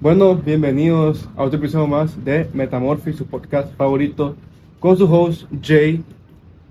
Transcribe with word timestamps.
Bueno, 0.00 0.36
bienvenidos 0.36 1.28
a 1.36 1.42
otro 1.42 1.58
episodio 1.58 1.88
más 1.88 2.24
de 2.24 2.48
Metamorphy, 2.52 3.12
su 3.12 3.26
podcast 3.26 3.74
favorito, 3.76 4.36
con 4.78 4.96
su 4.96 5.12
host 5.12 5.46
Jay 5.60 6.04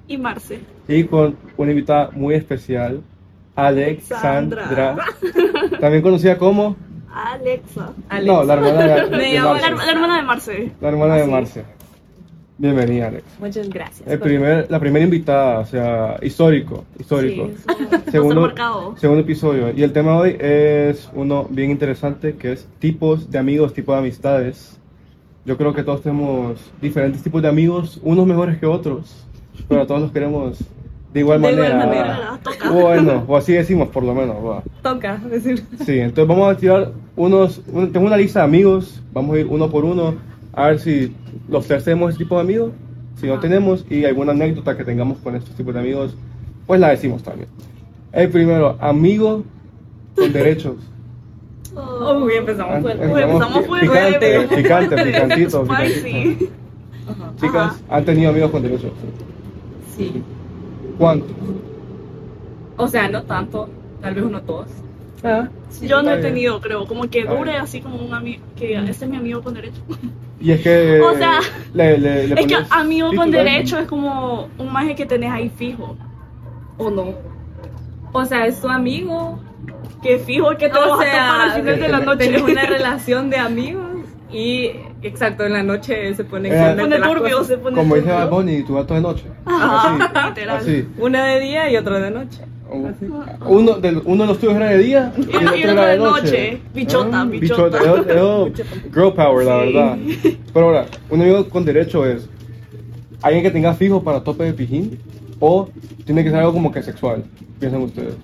Y 0.08 0.18
Marce. 0.18 0.62
y 0.88 1.04
con 1.04 1.36
una 1.58 1.72
invitada 1.72 2.10
muy 2.14 2.36
especial, 2.36 3.02
Alexandra, 3.54 4.94
Alexandra. 4.94 5.78
también 5.82 6.02
conocida 6.04 6.38
como 6.38 6.78
Alexa. 7.14 7.92
no, 8.24 8.44
la 8.46 8.54
hermana 8.54 8.82
de, 8.86 9.10
Me 9.10 9.18
de 9.18 9.34
llamo 9.34 9.50
Marce. 9.56 9.76
La, 9.76 9.92
hermana 9.92 10.16
de 10.18 10.24
Marce. 10.24 10.72
La 10.80 10.88
hermana 10.88 11.16
de. 11.16 11.28
Marce. 11.28 11.66
Bienvenida, 12.60 13.10
Alex. 13.10 13.24
Muchas 13.40 13.70
gracias. 13.70 14.08
El 14.10 14.18
primer, 14.20 14.66
la 14.72 14.80
primera 14.80 15.06
invitada, 15.06 15.60
o 15.60 15.66
sea, 15.66 16.18
histórico, 16.24 16.86
histórico. 17.00 17.50
Sí, 17.56 17.84
Segundo, 18.12 18.52
segundo 18.98 19.22
episodio. 19.22 19.72
Y 19.76 19.84
el 19.84 19.94
tema 19.94 20.14
de 20.14 20.18
hoy 20.18 20.38
es 20.40 21.10
uno 21.14 21.46
bien 21.52 21.70
interesante, 21.70 22.36
que 22.36 22.54
es 22.54 22.68
tipos 22.80 23.30
de 23.30 23.38
amigos, 23.38 23.74
tipos 23.74 23.94
de 23.94 24.00
amistades. 24.00 24.80
Yo 25.46 25.56
creo 25.56 25.72
que 25.74 25.84
todos 25.84 26.02
tenemos 26.02 26.60
diferentes 26.82 27.22
tipos 27.22 27.44
de 27.44 27.48
amigos, 27.48 28.00
unos 28.04 28.26
mejores 28.26 28.58
que 28.58 28.66
otros, 28.66 29.24
pero 29.70 29.86
todos 29.86 30.02
los 30.02 30.12
queremos 30.12 30.58
de 31.14 31.20
igual 31.20 31.42
De 31.42 31.52
igual 31.52 31.64
manera. 31.78 31.86
manera. 31.86 32.08
¿verdad? 32.08 32.40
Toca. 32.44 32.72
Bueno, 32.72 33.24
o 33.28 33.38
así 33.38 33.54
decimos 33.54 33.90
por 33.90 34.04
lo 34.04 34.16
menos. 34.16 34.36
va. 34.44 34.64
Toca 34.82 35.18
decir. 35.30 35.64
Sí, 35.86 36.00
entonces 36.00 36.28
vamos 36.28 36.52
a 36.52 36.58
tirar 36.58 36.92
unos, 37.16 37.62
un- 37.72 37.92
tengo 37.92 38.08
una 38.08 38.18
lista 38.18 38.40
de 38.40 38.46
amigos, 38.46 39.02
vamos 39.14 39.36
a 39.36 39.40
ir 39.42 39.46
uno 39.48 39.70
por 39.70 39.86
uno, 39.86 40.16
a 40.58 40.70
ver 40.70 40.80
si 40.80 41.16
los 41.48 41.68
tres 41.68 41.84
tenemos 41.84 42.10
este 42.12 42.24
tipo 42.24 42.34
de 42.36 42.42
amigos, 42.42 42.72
si 43.16 43.28
no 43.28 43.40
tenemos, 43.40 43.86
y 43.92 44.06
alguna 44.06 44.32
anécdota 44.32 44.76
que 44.76 44.84
tengamos 44.84 45.20
con 45.20 45.36
estos 45.36 45.54
tipos 45.56 45.72
de 45.72 45.82
amigos, 45.82 46.16
pues 46.66 46.80
la 46.80 46.90
decimos 46.90 47.22
también. 47.22 47.48
El 48.12 48.30
primero, 48.32 48.76
amigo 48.82 49.44
con 50.16 50.34
derechos. 50.34 50.76
Oh, 51.80 52.24
Uy, 52.24 52.34
empezamos 52.34 52.82
fuerte. 52.82 53.06
Em- 53.06 53.12
Uy, 53.12 53.22
empezamos 53.22 53.66
fuerte. 53.68 53.88
Picante, 53.88 54.48
picante, 54.48 54.96
fuerte. 54.96 55.04
picantito, 55.12 55.64
picantito. 55.64 56.46
Ajá. 57.08 57.34
Chicas, 57.40 57.54
Ajá. 57.56 57.78
¿han 57.90 58.06
tenido 58.06 58.32
amigos 58.32 58.50
con 58.50 58.64
derechos? 58.64 58.92
Sí. 59.96 60.24
¿Cuántos? 60.98 61.30
O 62.78 62.88
sea, 62.88 63.08
no 63.10 63.22
tanto. 63.24 63.70
Tal 64.02 64.16
vez 64.16 64.24
uno 64.24 64.42
todos. 64.42 64.70
Ah, 65.24 65.48
Yo 65.82 66.02
no 66.02 66.12
he 66.12 66.18
tenido, 66.18 66.62
creo, 66.62 66.86
como 66.88 67.10
que 67.10 67.26
dure 67.26 67.58
así 67.58 67.82
como 67.82 67.98
un 67.98 68.14
amigo, 68.14 68.44
que 68.56 68.76
este 68.76 69.06
es 69.06 69.12
mi 69.12 69.18
amigo 69.18 69.42
con 69.42 69.54
derecho. 69.54 69.82
Y 70.40 70.52
es 70.52 70.62
que... 70.62 71.02
O 71.04 71.16
sea, 71.16 71.40
le, 71.74 71.98
le, 71.98 72.28
le 72.28 72.42
es 72.42 72.48
que 72.48 72.58
amigo 72.70 73.12
con 73.16 73.32
derecho 73.32 73.80
es 73.80 73.88
como 73.88 74.50
un 74.58 74.72
maje 74.72 74.96
que 74.96 75.06
tenés 75.06 75.32
ahí 75.32 75.50
fijo. 75.50 75.98
¿O 76.78 76.92
no? 76.92 77.16
O 78.14 78.26
sea, 78.26 78.46
es 78.46 78.62
tu 78.62 78.70
amigo. 78.70 79.40
Que 80.02 80.20
fijo 80.20 80.50
que 80.58 80.70
te 80.70 80.78
O 80.78 80.82
vas 80.82 80.92
a 80.92 81.12
topar 81.12 81.42
al 81.42 81.52
final 81.54 81.80
de 81.80 81.88
la 81.90 82.00
noche. 82.00 82.28
Tienes 82.28 82.42
una 82.44 82.66
relación 82.66 83.30
de 83.32 83.38
amigos 83.38 83.86
y, 84.32 84.72
exacto, 85.02 85.46
en 85.46 85.54
la 85.54 85.64
noche 85.64 86.14
se 86.14 86.24
pone 86.24 86.50
Eh, 86.50 86.52
Se 86.76 86.82
pone 86.82 87.00
turbio, 87.00 87.44
se 87.44 87.58
pone 87.58 87.76
Como 87.76 87.96
dice 87.96 88.08
turbio. 88.08 88.26
Bad 88.26 88.30
Bunny, 88.30 88.64
tu 88.64 88.76
gato 88.76 88.94
de 88.94 89.02
noche. 89.02 89.24
Ajá, 89.46 90.28
literal. 90.30 90.58
Así. 90.58 90.88
Una 91.00 91.26
de 91.26 91.40
día 91.40 91.72
y 91.72 91.78
otra 91.78 92.00
de 92.00 92.12
noche. 92.12 92.42
Uno 92.70 93.76
de, 93.80 94.02
uno 94.06 94.24
de 94.24 94.28
los 94.28 94.40
tuyos 94.40 94.56
era 94.56 94.70
de 94.70 94.78
día 94.80 95.14
y 95.18 95.22
el 95.22 95.48
otro 95.48 95.56
era 95.56 95.86
de 95.88 95.98
noche. 95.98 96.62
Bichota, 96.74 97.22
Ah, 97.22 97.26
bichota. 97.26 97.78
Eso- 97.78 98.10
eso- 98.10 98.50
girl 98.94 99.14
power, 99.14 99.46
la 99.46 99.62
Sí. 99.66 99.74
verdad. 99.74 99.98
Pero 100.54 100.66
ahora, 100.66 100.86
un 101.10 101.22
amigo 101.22 101.48
con 101.50 101.64
derecho 101.66 102.06
es 102.06 102.28
alguien 103.22 103.44
que 103.44 103.52
tenga 103.52 103.74
fijo 103.74 104.04
para 104.04 104.24
tope 104.24 104.44
de 104.44 104.54
pijín 104.54 105.00
o 105.40 105.70
tiene 106.06 106.24
que 106.24 106.30
ser 106.30 106.40
algo 106.40 106.54
como 106.54 106.72
que 106.72 106.84
sexual. 106.84 107.24
Piensan 107.60 107.82
ustedes. 107.84 108.16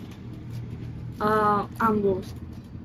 Ah, 1.19 1.66
ambos. 1.80 2.33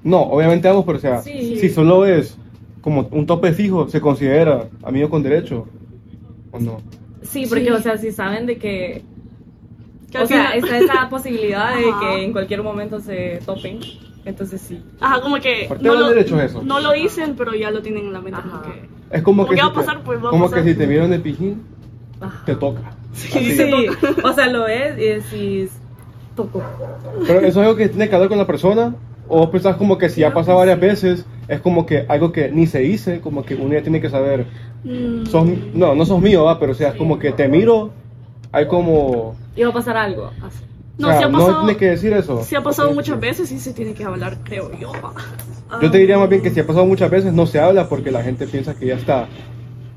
No, 0.04 0.22
obviamente 0.22 0.68
ambos, 0.68 0.84
pero 0.84 0.98
o 0.98 1.00
sea, 1.00 1.22
Sí. 1.22 1.56
si 1.58 1.68
solo 1.68 2.06
es 2.06 2.36
como 2.80 3.08
un 3.10 3.26
tope 3.26 3.52
fijo, 3.52 3.88
¿se 3.88 4.00
considera 4.00 4.68
amigo 4.82 5.10
con 5.10 5.22
derecho 5.22 5.66
o 6.52 6.58
no? 6.60 6.78
Sí, 7.22 7.46
porque, 7.48 7.64
Sí. 7.66 7.70
o 7.70 7.80
sea, 7.80 7.98
si 7.98 8.12
saben 8.12 8.46
de 8.46 8.56
que. 8.58 9.02
O 10.22 10.26
sea, 10.26 10.50
está 10.52 10.78
esa 10.78 11.08
posibilidad 11.10 11.74
de 11.76 11.88
Ajá. 11.90 12.00
que 12.00 12.24
en 12.24 12.32
cualquier 12.32 12.62
momento 12.62 13.00
se 13.00 13.40
topen. 13.44 13.80
Entonces 14.24 14.60
sí. 14.60 14.82
Ajá, 15.00 15.20
como 15.20 15.36
que 15.36 15.64
¿Por 15.68 15.78
qué 15.78 15.84
no 15.84 15.94
lo, 15.94 16.08
derecho 16.10 16.36
a 16.36 16.44
eso? 16.44 16.62
no 16.62 16.80
lo 16.80 16.92
dicen, 16.92 17.34
pero 17.36 17.54
ya 17.54 17.70
lo 17.70 17.80
tienen 17.82 18.06
en 18.06 18.12
la 18.12 18.20
mente. 18.20 18.40
como 18.42 18.62
que- 18.62 18.88
Es 19.10 19.22
como 19.22 19.42
Como 19.44 19.48
que, 19.48 19.54
que 19.56 19.60
si 19.62 19.66
va 19.66 19.72
a 19.72 19.74
pasar, 19.74 20.02
pues, 20.04 20.22
va 20.22 20.28
a 20.28 20.30
como 20.30 20.44
pasar. 20.50 20.64
que 20.64 20.72
si 20.72 20.78
te 20.78 20.86
miran 20.86 21.10
de 21.10 21.18
pijín, 21.18 21.62
Ajá. 22.20 22.42
te 22.44 22.54
toca. 22.56 22.80
Sí, 23.14 23.28
Sí, 23.28 23.70
toca. 24.00 24.16
o 24.28 24.32
sea, 24.34 24.48
lo 24.48 24.64
ves 24.64 24.98
y 24.98 25.04
decís, 25.04 25.70
tocó. 26.36 26.62
Pero 27.26 27.40
eso 27.40 27.46
es 27.48 27.56
algo 27.56 27.76
que 27.76 27.88
tiene 27.88 28.08
que 28.08 28.14
hablar 28.14 28.28
con 28.28 28.38
la 28.38 28.46
persona. 28.46 28.94
O 29.30 29.38
vos 29.40 29.50
pensás 29.50 29.76
como 29.76 29.98
que 29.98 30.08
si 30.08 30.22
ya 30.22 30.32
pasa 30.32 30.54
varias 30.54 30.80
veces, 30.80 31.26
es 31.48 31.60
como 31.60 31.84
que 31.86 32.06
algo 32.08 32.32
que 32.32 32.50
ni 32.50 32.66
se 32.66 32.78
dice, 32.80 33.20
como 33.20 33.44
que 33.44 33.54
uno 33.54 33.74
ya 33.74 33.82
tiene 33.82 34.00
que 34.00 34.08
saber. 34.08 34.46
Mm, 34.84 35.26
Sos, 35.26 35.46
no, 35.74 35.94
no 35.94 36.06
sos 36.06 36.20
mío, 36.20 36.44
va, 36.44 36.58
pero 36.58 36.72
o 36.72 36.74
sea, 36.74 36.90
es 36.90 36.94
como 36.94 37.18
que 37.18 37.32
te 37.32 37.46
miro, 37.48 37.90
hay 38.52 38.66
como. 38.68 39.36
Y 39.58 39.62
va 39.64 39.70
a 39.70 39.72
pasar 39.72 39.96
algo. 39.96 40.30
así. 40.42 40.64
No, 40.98 41.08
o 41.08 41.10
sea, 41.10 41.18
sí 41.20 41.24
ha 41.24 41.28
no 41.28 41.38
pasado, 41.38 41.58
tiene 41.64 41.76
que 41.76 41.86
decir 41.90 42.12
eso. 42.12 42.42
sí 42.42 42.56
ha 42.56 42.62
pasado 42.62 42.92
muchas 42.92 43.20
veces 43.20 43.52
y 43.52 43.58
se 43.60 43.72
tiene 43.72 43.94
que 43.94 44.04
hablar, 44.04 44.38
creo 44.44 44.70
yo. 44.78 44.92
Yo 45.80 45.90
te 45.90 45.98
diría 45.98 46.18
más 46.18 46.28
bien 46.28 46.42
que 46.42 46.50
si 46.50 46.58
ha 46.60 46.66
pasado 46.66 46.86
muchas 46.86 47.10
veces, 47.10 47.32
no 47.32 47.46
se 47.46 47.60
habla 47.60 47.88
porque 47.88 48.10
la 48.10 48.22
gente 48.22 48.46
piensa 48.46 48.74
que 48.74 48.86
ya 48.86 48.94
está. 48.94 49.28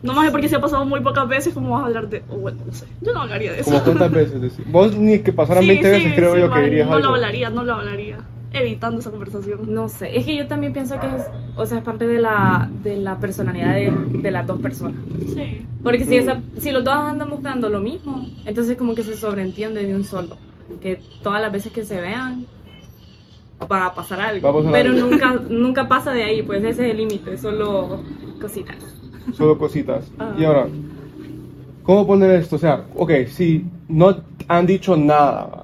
No 0.04 0.14
más 0.14 0.30
porque 0.32 0.50
si 0.50 0.56
ha 0.56 0.60
pasado 0.62 0.84
muy 0.86 1.00
pocas 1.02 1.28
veces, 1.28 1.54
¿cómo 1.54 1.72
vas 1.72 1.84
a 1.84 1.86
hablar 1.86 2.10
de.? 2.10 2.24
o 2.30 2.38
bueno, 2.38 2.60
no 2.66 2.74
sé. 2.74 2.86
Yo 3.02 3.14
no 3.14 3.22
hablaría 3.22 3.52
de 3.54 3.60
eso. 3.62 3.70
Como 3.72 3.84
cuántas 3.84 4.12
veces. 4.14 4.42
decir. 4.42 4.66
Vos 4.68 4.96
ni 4.98 5.20
que 5.20 5.32
pasaran 5.34 5.64
Sí, 5.64 5.70
20 5.70 5.86
sí, 5.86 5.92
veces, 5.92 6.14
creo 6.16 6.34
sí, 6.36 6.42
yo 6.42 6.52
que 6.52 6.62
dirías 6.62 6.88
No 6.88 6.96
algo. 6.96 7.08
lo 7.10 7.16
hablaría, 7.16 7.50
no 7.52 7.64
lo 7.64 7.74
hablaría. 7.76 8.18
Evitando 8.54 9.00
esa 9.00 9.12
conversación. 9.12 9.60
No 9.74 9.88
sé, 9.90 10.18
es 10.18 10.26
que 10.26 10.36
yo 10.36 10.48
también 10.48 10.74
pienso 10.74 11.00
que 11.00 11.08
es, 11.08 11.24
o 11.62 11.66
sea, 11.66 11.78
es 11.78 11.84
parte 11.84 12.08
de 12.08 12.20
la, 12.20 12.70
de 12.84 12.98
la 12.98 13.20
personalidad 13.20 13.76
de, 13.76 13.92
de 14.22 14.32
las 14.32 14.48
dos 14.48 14.60
personas. 14.60 14.98
Sí. 15.34 15.66
Porque 15.84 16.06
si, 16.06 16.18
esa, 16.18 16.42
si 16.58 16.72
los 16.72 16.84
dos 16.84 16.94
andan 16.94 17.30
buscando 17.30 17.70
lo 17.70 17.80
mismo, 17.80 18.26
entonces 18.46 18.78
como 18.78 18.96
que 18.96 19.04
se 19.04 19.16
sobreentiende 19.16 19.86
de 19.86 19.96
un 19.96 20.04
solo. 20.04 20.38
Que 20.82 21.00
todas 21.22 21.42
las 21.42 21.52
veces 21.52 21.72
que 21.72 21.84
se 21.84 22.00
vean 22.00 22.46
va 23.72 23.88
a 23.88 23.94
pasar 23.94 24.22
algo. 24.22 24.48
A 24.48 24.54
pasar 24.54 24.72
pero 24.72 24.92
algo. 24.92 25.08
nunca, 25.08 25.34
nunca 25.50 25.88
pasa 25.88 26.12
de 26.12 26.24
ahí, 26.24 26.42
pues 26.42 26.64
ese 26.64 26.86
es 26.86 26.92
el 26.92 26.98
límite, 26.98 27.38
solo 27.38 28.02
cositas. 28.40 28.78
Solo 29.34 29.58
cositas. 29.58 30.12
Ah. 30.18 30.34
Y 30.38 30.44
ahora, 30.44 30.68
¿cómo 31.84 32.08
poner 32.08 32.32
esto? 32.32 32.56
O 32.56 32.60
sea, 32.60 32.86
ok, 32.96 33.12
si 33.28 33.66
no 33.88 34.16
han 34.48 34.66
dicho 34.66 34.98
nada 34.98 35.61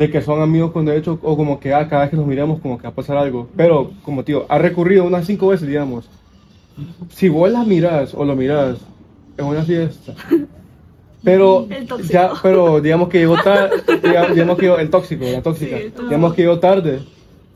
de 0.00 0.10
que 0.10 0.22
son 0.22 0.40
amigos 0.40 0.72
con 0.72 0.86
derecho 0.86 1.18
o 1.22 1.36
como 1.36 1.60
que 1.60 1.74
ah, 1.74 1.86
cada 1.86 2.02
vez 2.02 2.10
que 2.10 2.16
nos 2.16 2.26
miramos 2.26 2.58
como 2.60 2.78
que 2.78 2.84
va 2.84 2.88
a 2.88 2.94
pasar 2.94 3.18
algo, 3.18 3.48
pero 3.54 3.90
como 4.02 4.24
tío, 4.24 4.46
ha 4.48 4.56
recurrido 4.56 5.04
unas 5.04 5.26
cinco 5.26 5.48
veces, 5.48 5.68
digamos. 5.68 6.08
Si 7.10 7.28
vos 7.28 7.50
la 7.52 7.64
miras 7.64 8.14
o 8.14 8.24
lo 8.24 8.34
miras 8.34 8.78
en 9.36 9.44
una 9.44 9.62
fiesta, 9.62 10.14
pero 11.22 11.66
ya, 12.10 12.30
pero 12.42 12.80
digamos 12.80 13.10
que 13.10 13.18
llegó 13.18 13.36
tarde, 13.42 13.76
digamos 14.32 14.56
que 14.56 14.62
llegó, 14.64 14.78
el 14.78 14.88
tóxico, 14.88 15.26
la 15.30 15.42
tóxica, 15.42 15.76
Sí, 15.76 15.92
digamos 16.04 16.32
que 16.32 16.42
llegó 16.42 16.58
tarde. 16.58 17.00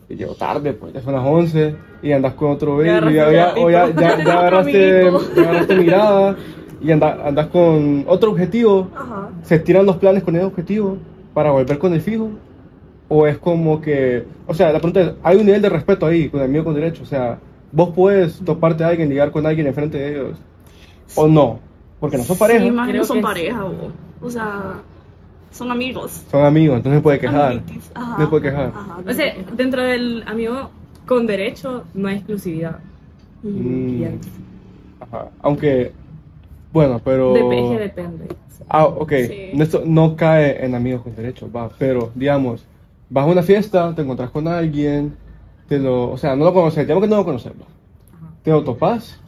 Y 0.06 0.16
llegó 0.16 0.34
tarde, 0.34 0.74
pues 0.74 0.92
ya 0.92 1.00
son 1.00 1.14
las 1.14 1.24
11 1.24 1.76
y 2.02 2.12
andas 2.12 2.34
con 2.34 2.50
otro 2.50 2.76
baby, 2.76 3.14
ya, 3.14 3.32
ya- 3.32 3.54
o 3.56 3.70
ya, 3.70 3.88
ya, 3.88 4.22
ya 4.22 4.32
agarraste, 4.38 5.08
agarraste 5.08 5.76
mirada 5.76 6.36
y 6.82 6.90
anda- 6.92 7.22
andas 7.26 7.46
con 7.46 8.04
otro 8.06 8.32
objetivo. 8.32 8.90
Ajá. 8.94 9.30
¿Se 9.44 9.58
tiran 9.58 9.86
los 9.86 9.96
planes 9.96 10.22
con 10.22 10.36
ese 10.36 10.44
objetivo 10.44 10.98
para 11.34 11.50
volver 11.50 11.78
con 11.78 11.92
el 11.92 12.00
fijo? 12.00 12.30
¿O 13.08 13.26
es 13.26 13.36
como 13.38 13.80
que, 13.80 14.24
o 14.46 14.54
sea, 14.54 14.72
la 14.72 14.78
pregunta 14.78 15.00
es, 15.02 15.12
hay 15.22 15.36
un 15.36 15.44
nivel 15.46 15.60
de 15.62 15.68
respeto 15.68 16.06
ahí 16.06 16.28
con 16.30 16.40
el 16.40 16.46
amigo 16.46 16.64
con 16.64 16.74
derecho? 16.74 17.02
O 17.02 17.06
sea, 17.06 17.38
vos 17.70 17.90
puedes 17.94 18.38
toparte 18.40 18.82
a 18.84 18.88
alguien, 18.88 19.08
ligar 19.10 19.30
con 19.30 19.44
alguien 19.46 19.66
enfrente 19.66 19.98
de 19.98 20.10
ellos, 20.12 20.38
o 21.14 21.28
no, 21.28 21.58
porque 22.00 22.16
no 22.16 22.24
son 22.24 22.38
pareja, 22.38 22.64
Sí, 22.64 22.70
más 22.70 22.88
Creo 22.88 23.02
no 23.02 23.06
son 23.06 23.20
pareja, 23.20 23.64
o, 23.66 23.92
o 24.22 24.30
sea, 24.30 24.74
son 25.50 25.70
amigos. 25.70 26.22
son 26.30 26.44
amigos, 26.44 26.78
entonces 26.78 26.98
se 26.98 27.02
puede 27.02 27.18
quejar. 27.20 27.62
Ajá. 27.94 28.14
No 28.18 28.24
se 28.24 28.30
puede 28.30 28.42
quejar. 28.42 28.72
Ajá, 28.74 28.96
no 29.04 29.10
O 29.10 29.12
se 29.12 29.14
sea, 29.14 29.34
quejar. 29.34 29.56
dentro 29.56 29.82
del 29.82 30.24
amigo 30.26 30.70
con 31.06 31.26
derecho 31.26 31.84
no 31.94 32.08
hay 32.08 32.16
exclusividad. 32.16 32.78
Mm, 33.42 33.98
Bien. 33.98 34.20
ajá. 35.00 35.28
Aunque, 35.42 35.92
bueno, 36.74 37.00
pero... 37.02 37.32
Dep- 37.34 37.54
es 37.54 37.70
que 37.70 37.78
depende. 37.84 38.24
Ah, 38.68 38.84
ok. 38.84 39.12
Sí. 39.28 39.50
Esto 39.54 39.82
no 39.86 40.14
cae 40.16 40.62
en 40.64 40.74
amigos 40.74 41.00
con 41.02 41.14
derechos, 41.16 41.48
va. 41.54 41.70
Pero, 41.78 42.10
digamos, 42.14 42.66
vas 43.08 43.26
a 43.26 43.30
una 43.30 43.42
fiesta, 43.42 43.94
te 43.94 44.02
encontrás 44.02 44.30
con 44.30 44.46
alguien, 44.46 45.16
te 45.68 45.78
lo, 45.78 46.10
o 46.10 46.18
sea, 46.18 46.36
no 46.36 46.44
lo 46.44 46.52
conoces, 46.52 46.86
digamos 46.86 47.04
que 47.04 47.08
no 47.08 47.16
lo. 47.24 47.64
Ajá. 48.12 48.32
te 48.42 48.50
lo 48.50 48.62
topas 48.64 49.18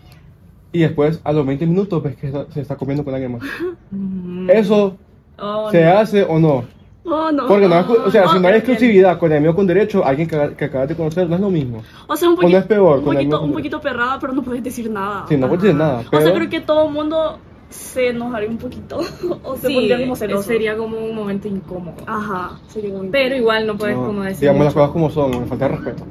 y 0.73 0.81
después 0.81 1.21
a 1.25 1.33
los 1.33 1.47
20 1.47 1.67
minutos 1.67 2.03
ves 2.03 2.17
que 2.17 2.31
se 2.53 2.61
está 2.61 2.77
comiendo 2.77 3.03
con 3.05 3.15
alguien 3.15 3.33
más. 3.33 3.43
Mm. 3.91 4.51
¿Eso 4.51 4.97
Oh, 5.39 5.71
se 5.71 5.85
no. 5.85 5.99
hace 5.99 6.23
o 6.25 6.39
no? 6.41 6.65
Oh, 7.09 7.31
no. 7.31 7.47
Porque 7.47 7.69
no 7.69 7.87
o 8.05 8.11
sea, 8.11 8.29
si 8.29 8.41
no 8.41 8.49
hay 8.49 8.55
exclusividad 8.57 9.19
con 9.19 9.31
el 9.31 9.39
amigo 9.39 9.55
con 9.55 9.67
derecho, 9.67 10.05
alguien 10.05 10.29
que, 10.29 10.55
que 10.57 10.65
acabas 10.65 10.89
de 10.89 10.97
conocer, 10.97 11.29
no 11.29 11.37
es 11.37 11.41
lo 11.41 11.51
mismo. 11.51 11.83
O 12.09 12.17
sea, 12.17 12.29
un 12.29 12.35
O 12.35 12.37
no 12.37 12.43
poquito, 12.43 12.59
es 12.59 12.65
peor 12.67 12.99
un 12.99 13.05
poquito, 13.05 13.41
un 13.43 13.53
poquito 13.53 13.81
perrada, 13.81 14.19
pero 14.21 14.33
no 14.33 14.43
puedes 14.43 14.63
decir 14.65 14.91
nada. 14.91 15.25
Sí, 15.29 15.37
no 15.37 15.47
puedes 15.49 15.63
decir 15.63 15.77
nada, 15.77 16.03
O 16.13 16.21
sea, 16.21 16.33
creo 16.35 16.49
que 16.51 16.61
todo 16.61 16.87
el 16.89 16.93
mundo 16.93 17.39
se 17.69 18.09
enojaría 18.09 18.49
un 18.49 18.59
poquito. 18.59 18.99
o 19.45 19.57
se 19.57 19.69
Sí, 19.69 19.75
pondría 19.75 20.01
como 20.01 20.17
celoso. 20.17 20.43
sería 20.43 20.77
como 20.77 20.99
un 20.99 21.15
momento 21.15 21.47
incómodo. 21.49 21.97
Ajá, 22.07 22.59
sería 22.69 22.93
como 22.93 23.11
Pero 23.11 23.37
igual 23.37 23.67
no 23.67 23.77
puedes 23.77 23.97
No, 23.97 24.07
como 24.07 24.23
decir. 24.23 24.41
digamos 24.41 24.65
las 24.65 24.75
cosas 24.75 24.91
como 24.91 25.11
son, 25.11 25.31
me 25.31 25.47
falta 25.47 25.69
de 25.69 25.77
respeto. 25.77 26.05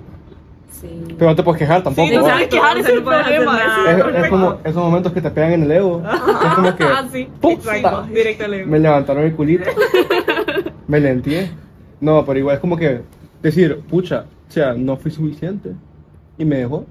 Sí. 0.72 0.88
Pero 1.18 1.30
no 1.30 1.36
te 1.36 1.44
puedes 1.44 1.60
quejar 1.60 1.82
tampoco. 1.84 2.08
Sí, 2.10 2.16
no 2.16 2.26
sabes 2.26 2.48
quejar, 2.50 2.78
es 2.78 2.88
el 2.90 3.02
problema, 3.02 3.60
es, 3.88 4.24
es 4.24 4.30
como 4.30 4.58
esos 4.64 4.84
momentos 4.84 5.14
que 5.14 5.22
te 5.22 5.32
pegan 5.32 5.54
en 5.54 5.64
el 5.64 5.72
ego. 5.72 6.02
Es 6.06 6.54
como 6.54 6.76
que 6.76 6.84
Ah, 6.84 7.06
sí. 7.12 7.28
¡pum! 7.42 7.54
Exacto. 7.54 8.04
Directo 8.14 8.44
al 8.46 8.54
ego. 8.56 8.70
me 8.72 8.80
levantaron 8.80 9.24
el 9.24 9.34
culito. 9.36 9.66
me 10.88 11.00
lenté. 11.00 11.52
No, 12.02 12.26
pero 12.26 12.40
igual 12.40 12.56
es 12.56 12.62
como 12.62 12.78
que 12.78 13.02
decir, 13.42 13.80
pucha, 13.90 14.26
o 14.48 14.52
sea, 14.52 14.74
no 14.74 14.98
fui 14.98 15.12
suficiente. 15.12 15.72
Y 16.38 16.46
me 16.46 16.58
dejó. 16.58 16.86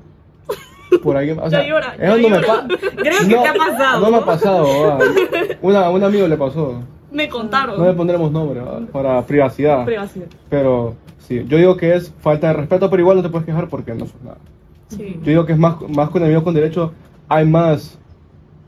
Por 1.02 1.16
alguien. 1.16 1.38
O 1.40 1.50
sea, 1.50 1.62
Ya 1.62 1.68
llora, 1.68 1.94
eso 1.98 2.02
ya 2.02 2.08
no 2.08 2.16
me 2.16 2.22
llora. 2.28 2.46
pasa. 2.46 2.66
Creo 2.96 3.18
que 3.20 3.26
te 3.34 3.48
ha 3.48 3.54
pasado. 3.54 4.00
No 4.00 4.10
me 4.10 4.16
ha 4.18 4.24
pasado. 4.24 4.64
va. 4.82 4.98
Una, 5.62 5.86
a 5.86 5.90
un 5.90 6.04
amigo 6.04 6.26
le 6.28 6.36
pasó. 6.36 6.80
Me 7.10 7.28
contaron. 7.28 7.78
No 7.78 7.84
le 7.86 7.92
pondremos 7.94 8.30
nombre 8.32 8.60
va, 8.60 8.80
para 8.92 9.22
privacidad. 9.26 9.84
Privacidad. 9.84 10.26
Pero 10.48 10.94
sí, 11.18 11.44
yo 11.46 11.58
digo 11.58 11.76
que 11.76 11.94
es 11.94 12.12
falta 12.20 12.48
de 12.48 12.54
respeto, 12.54 12.88
pero 12.90 13.00
igual 13.02 13.16
no 13.18 13.22
te 13.22 13.28
puedes 13.28 13.46
quejar 13.46 13.68
porque 13.68 13.92
no 13.94 14.06
sos 14.06 14.22
nada. 14.22 14.38
Sí. 14.88 15.18
Yo 15.22 15.30
digo 15.30 15.46
que 15.46 15.52
es 15.52 15.58
más, 15.58 15.76
más 15.88 16.10
con 16.10 16.22
amigos 16.22 16.42
con 16.42 16.54
derecho, 16.54 16.92
hay 17.28 17.46
más 17.46 17.98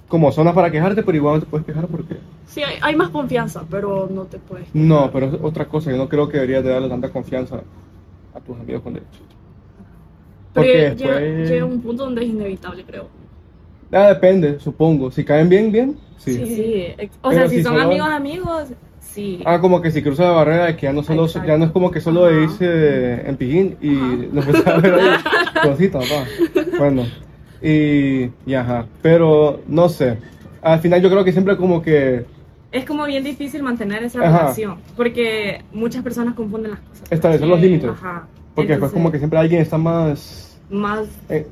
como 0.08 0.30
zonas 0.32 0.54
para 0.54 0.70
quejarte, 0.70 1.02
pero 1.02 1.16
igual 1.16 1.34
no 1.36 1.40
te 1.40 1.46
puedes 1.46 1.66
quejar 1.66 1.86
porque... 1.88 2.16
Sí, 2.46 2.62
hay, 2.62 2.76
hay 2.80 2.94
más 2.96 3.08
confianza, 3.10 3.64
pero 3.70 4.08
no 4.10 4.22
te 4.24 4.38
puedes. 4.38 4.68
No, 4.74 5.10
pero 5.12 5.26
es 5.26 5.34
otra 5.42 5.66
cosa, 5.66 5.90
yo 5.90 5.96
no 5.96 6.08
creo 6.08 6.28
que 6.28 6.36
deberías 6.38 6.62
de 6.64 6.70
darle 6.70 6.88
tanta 6.88 7.08
confianza 7.10 7.60
a 8.34 8.40
tus 8.40 8.56
amigos 8.58 8.82
con 8.82 8.94
derecho. 8.94 9.20
Porque 10.54 10.88
Porque 10.88 10.94
llega, 10.96 11.18
después... 11.18 11.50
llega 11.50 11.64
un 11.64 11.80
punto 11.80 12.04
donde 12.04 12.22
es 12.22 12.28
inevitable, 12.28 12.84
creo. 12.84 13.08
Ah, 13.92 14.08
depende, 14.08 14.58
supongo. 14.58 15.10
Si 15.10 15.24
caen 15.24 15.48
bien, 15.48 15.70
bien, 15.70 15.96
sí. 16.16 16.34
Sí, 16.34 16.86
O 17.22 17.28
Pero 17.30 17.40
sea, 17.42 17.48
si 17.48 17.56
si 17.58 17.62
son 17.62 17.72
solo- 17.74 17.84
amigos, 17.84 18.08
amigos, 18.08 18.62
sí. 19.00 19.42
Ah, 19.44 19.60
como 19.60 19.80
que 19.82 19.90
si 19.90 20.02
cruza 20.02 20.24
la 20.24 20.30
barrera 20.30 20.66
de 20.66 20.76
que 20.76 20.82
ya 20.86 20.92
no 20.92 21.02
solo 21.02 21.26
Exacto. 21.26 21.48
ya 21.48 21.58
no 21.58 21.64
es 21.66 21.70
como 21.72 21.90
que 21.90 22.00
solo 22.00 22.26
Ajá. 22.26 22.36
dice 22.36 23.28
en 23.28 23.36
pijín 23.36 23.76
y 23.82 24.28
lo 24.32 24.40
empieza 24.42 24.74
a 24.74 24.78
ver 24.80 25.00
cositas, 25.62 26.04
va. 26.10 26.24
Bueno, 26.78 27.04
y, 27.68 28.30
y 28.46 28.54
ajá, 28.54 28.86
pero 29.02 29.60
no 29.66 29.88
sé. 29.88 30.18
Al 30.62 30.80
final 30.80 31.00
yo 31.02 31.10
creo 31.10 31.24
que 31.24 31.32
siempre 31.32 31.56
como 31.56 31.80
que 31.82 32.24
Es 32.72 32.84
como 32.84 33.04
bien 33.06 33.22
difícil 33.24 33.62
mantener 33.62 34.02
esa 34.04 34.20
Ajá. 34.20 34.38
relación. 34.38 34.78
Porque 34.96 35.62
muchas 35.72 36.02
personas 36.02 36.34
confunden 36.34 36.72
las 36.72 36.80
cosas. 36.80 37.12
establecer 37.12 37.46
los 37.48 37.60
límites. 37.60 37.90
Ajá. 37.90 38.26
Porque 38.54 38.72
después 38.72 38.92
como 38.92 39.10
que 39.10 39.18
siempre 39.18 39.38
alguien 39.38 39.60
está 39.60 39.78
más... 39.78 40.58
Más. 40.70 41.06
eh, 41.28 41.46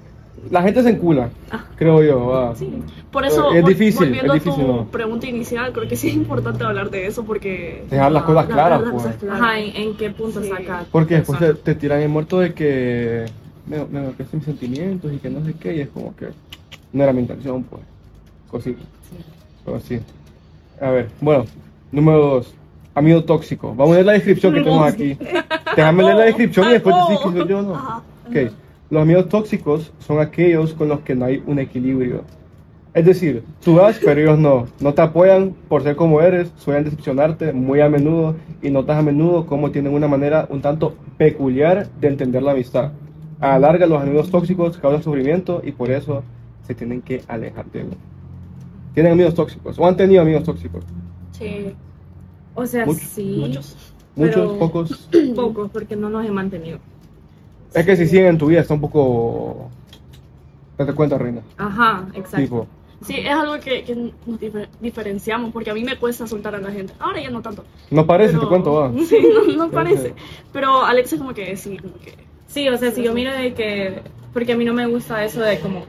la 0.50 0.62
gente 0.62 0.82
se 0.82 0.90
encula, 0.90 1.30
Ah. 1.50 1.64
creo 1.76 2.02
yo. 2.02 2.26
va. 2.26 2.56
Sí. 2.56 2.68
Por 3.12 3.24
eso, 3.24 3.52
Es 3.54 3.62
vol- 3.62 3.68
difícil, 3.68 4.06
volviendo 4.08 4.34
es 4.34 4.42
difícil, 4.44 4.64
a 4.64 4.66
tu 4.66 4.72
¿no? 4.72 4.84
pregunta 4.86 5.26
inicial, 5.28 5.72
creo 5.72 5.88
que 5.88 5.96
sí 5.96 6.08
es 6.08 6.14
importante 6.14 6.64
hablar 6.64 6.90
de 6.90 7.06
eso 7.06 7.24
porque... 7.24 7.84
Dejar 7.88 8.10
las 8.10 8.24
cosas 8.24 8.48
la- 8.48 8.54
claras, 8.54 8.80
las 8.82 8.90
pues. 8.90 9.02
cosas 9.04 9.16
claras. 9.20 9.40
Ajá, 9.40 9.58
¿en, 9.60 9.76
en 9.76 9.96
qué 9.96 10.10
punto 10.10 10.42
Sí. 10.42 10.48
saca? 10.48 10.84
Porque 10.90 11.14
después 11.16 11.38
te, 11.38 11.54
te 11.54 11.74
tiran 11.76 12.00
el 12.02 12.08
muerto 12.08 12.40
de 12.40 12.52
que 12.52 13.26
me, 13.66 13.84
me 13.84 14.04
golpeaste 14.04 14.36
mis 14.36 14.46
sentimientos 14.46 15.12
y 15.12 15.18
que 15.18 15.30
no 15.30 15.44
sé 15.44 15.54
qué, 15.54 15.76
y 15.76 15.80
es 15.80 15.88
como 15.88 16.14
que 16.16 16.28
no 16.92 17.02
era 17.02 17.12
mi 17.12 17.20
intención, 17.20 17.62
pues. 17.64 17.82
Cosita. 18.50 18.80
Sí. 18.80 19.16
Pero 19.64 19.80
sí. 19.80 20.00
A 20.80 20.90
ver, 20.90 21.08
bueno, 21.20 21.44
número 21.90 22.18
dos. 22.18 22.54
Amigo 22.94 23.24
tóxico. 23.24 23.74
Vamos 23.74 23.90
a 23.90 23.94
leer 23.94 24.06
la 24.06 24.12
descripción 24.12 24.54
que 24.54 24.60
tenemos 24.60 24.86
aquí. 24.86 25.18
Déjame 25.76 26.04
leer 26.04 26.16
la 26.16 26.24
descripción 26.24 26.68
y 26.68 26.72
después 26.74 26.94
decir 26.94 27.16
que 27.16 27.38
soy 27.40 27.48
yo 27.48 27.62
no. 27.62 27.72
Ok. 28.28 28.52
Los 28.90 29.02
amigos 29.02 29.28
tóxicos 29.28 29.92
son 29.98 30.20
aquellos 30.20 30.74
con 30.74 30.88
los 30.88 31.00
que 31.00 31.16
no 31.16 31.24
hay 31.24 31.42
un 31.46 31.58
equilibrio. 31.58 32.22
Es 32.92 33.04
decir, 33.04 33.42
tú 33.64 33.74
das, 33.76 33.98
pero 34.04 34.20
ellos 34.20 34.38
no. 34.38 34.66
No 34.78 34.94
te 34.94 35.02
apoyan 35.02 35.52
por 35.68 35.82
ser 35.82 35.96
como 35.96 36.20
eres, 36.20 36.52
suelen 36.58 36.84
decepcionarte 36.84 37.52
muy 37.52 37.80
a 37.80 37.88
menudo 37.88 38.36
y 38.62 38.70
notas 38.70 38.98
a 38.98 39.02
menudo 39.02 39.46
cómo 39.46 39.72
tienen 39.72 39.92
una 39.92 40.06
manera 40.06 40.46
un 40.48 40.60
tanto 40.60 40.94
peculiar 41.18 41.88
de 42.00 42.06
entender 42.06 42.44
la 42.44 42.52
amistad. 42.52 42.92
A 43.44 43.48
la 43.58 43.58
larga, 43.58 43.86
los 43.86 44.00
amigos 44.02 44.30
tóxicos 44.30 44.78
causan 44.78 45.02
sufrimiento 45.02 45.60
y 45.64 45.72
por 45.72 45.90
eso 45.90 46.22
se 46.66 46.74
tienen 46.74 47.02
que 47.02 47.22
alejar 47.28 47.66
de 47.66 47.84
uno. 47.84 47.96
¿Tienen 48.94 49.12
amigos 49.12 49.34
tóxicos? 49.34 49.78
¿O 49.78 49.86
han 49.86 49.96
tenido 49.96 50.22
amigos 50.22 50.44
tóxicos? 50.44 50.84
Sí, 51.32 51.74
O 52.54 52.64
sea, 52.64 52.86
Muchos. 52.86 53.02
sí. 53.02 53.36
muchos. 53.40 53.76
Muchos, 54.16 54.52
pocos. 54.58 55.08
Pocos, 55.34 55.70
porque 55.72 55.96
no 55.96 56.08
los 56.08 56.24
he 56.24 56.30
mantenido. 56.30 56.78
Es 57.74 57.84
que 57.84 57.96
si 57.96 58.06
siguen 58.06 58.26
en 58.26 58.38
tu 58.38 58.46
vida 58.46 58.60
está 58.60 58.74
un 58.74 58.80
poco... 58.80 59.68
Date 60.78 60.92
cuenta, 60.94 61.18
reina. 61.18 61.42
Ajá, 61.56 62.06
exacto. 62.14 62.36
Tipo, 62.36 62.66
Sí, 63.02 63.16
es 63.18 63.28
algo 63.28 63.58
que, 63.60 63.82
que 63.84 63.94
nos 63.96 64.40
difer- 64.40 64.68
diferenciamos 64.80 65.52
porque 65.52 65.70
a 65.70 65.74
mí 65.74 65.82
me 65.84 65.98
cuesta 65.98 66.26
soltar 66.28 66.54
a 66.54 66.60
la 66.60 66.70
gente. 66.70 66.94
Ahora 67.00 67.20
ya 67.20 67.28
no 67.30 67.42
tanto. 67.42 67.64
no 67.90 68.06
parece, 68.06 68.34
pero- 68.34 68.42
te 68.44 68.48
cuento, 68.48 68.72
va. 68.74 68.92
Sí, 69.04 69.18
no, 69.34 69.64
no 69.66 69.70
parece. 69.70 70.14
Pero 70.52 70.84
Alex 70.84 71.12
es 71.12 71.18
como 71.18 71.34
que 71.34 71.56
sí, 71.56 71.76
como 71.76 71.94
que... 71.98 72.14
Sí, 72.54 72.68
o 72.68 72.76
sea, 72.78 72.92
si 72.92 73.02
yo 73.02 73.12
miro 73.12 73.32
de 73.32 73.52
que, 73.52 74.00
porque 74.32 74.52
a 74.52 74.56
mí 74.56 74.64
no 74.64 74.72
me 74.72 74.86
gusta 74.86 75.24
eso 75.24 75.40
de 75.40 75.58
como 75.58 75.84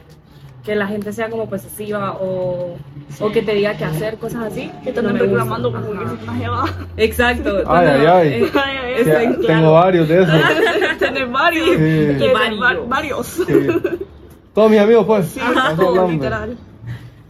que 0.64 0.76
la 0.76 0.88
gente 0.88 1.14
sea 1.14 1.30
como 1.30 1.48
posesiva 1.48 2.14
o, 2.20 2.76
o 3.20 3.32
que 3.32 3.44
te 3.44 3.54
diga 3.54 3.78
qué 3.78 3.86
hacer, 3.86 4.18
cosas 4.18 4.46
así. 4.52 4.72
Que 4.84 4.92
te 4.92 5.00
no 5.04 5.10
reclamando 5.10 5.72
como 5.72 5.92
que 5.92 5.98
Ajá. 5.98 6.14
es 6.16 6.24
una 6.24 6.34
jeva. 6.34 6.64
Exacto. 6.98 7.64
Ay, 7.68 7.88
ay, 7.88 8.06
ay. 8.08 8.28
eh, 8.44 8.52
Ay, 8.56 8.78
ay, 9.16 9.26
en 9.26 9.42
Tengo 9.42 9.74
varios 9.74 10.08
de 10.08 10.24
esos. 10.24 10.42
Tener 11.00 11.28
varios. 11.28 11.68
Sí. 11.68 11.76
Tener 11.78 12.34
Varios. 12.34 12.62
va- 12.64 12.86
varios. 12.88 13.28
Sí. 13.28 13.68
Todos 14.56 14.72
mis 14.72 14.80
amigos, 14.80 15.06
pues. 15.06 15.28
Sí, 15.28 15.40
todo, 15.76 15.90
hablando. 15.90 16.12
literal. 16.14 16.58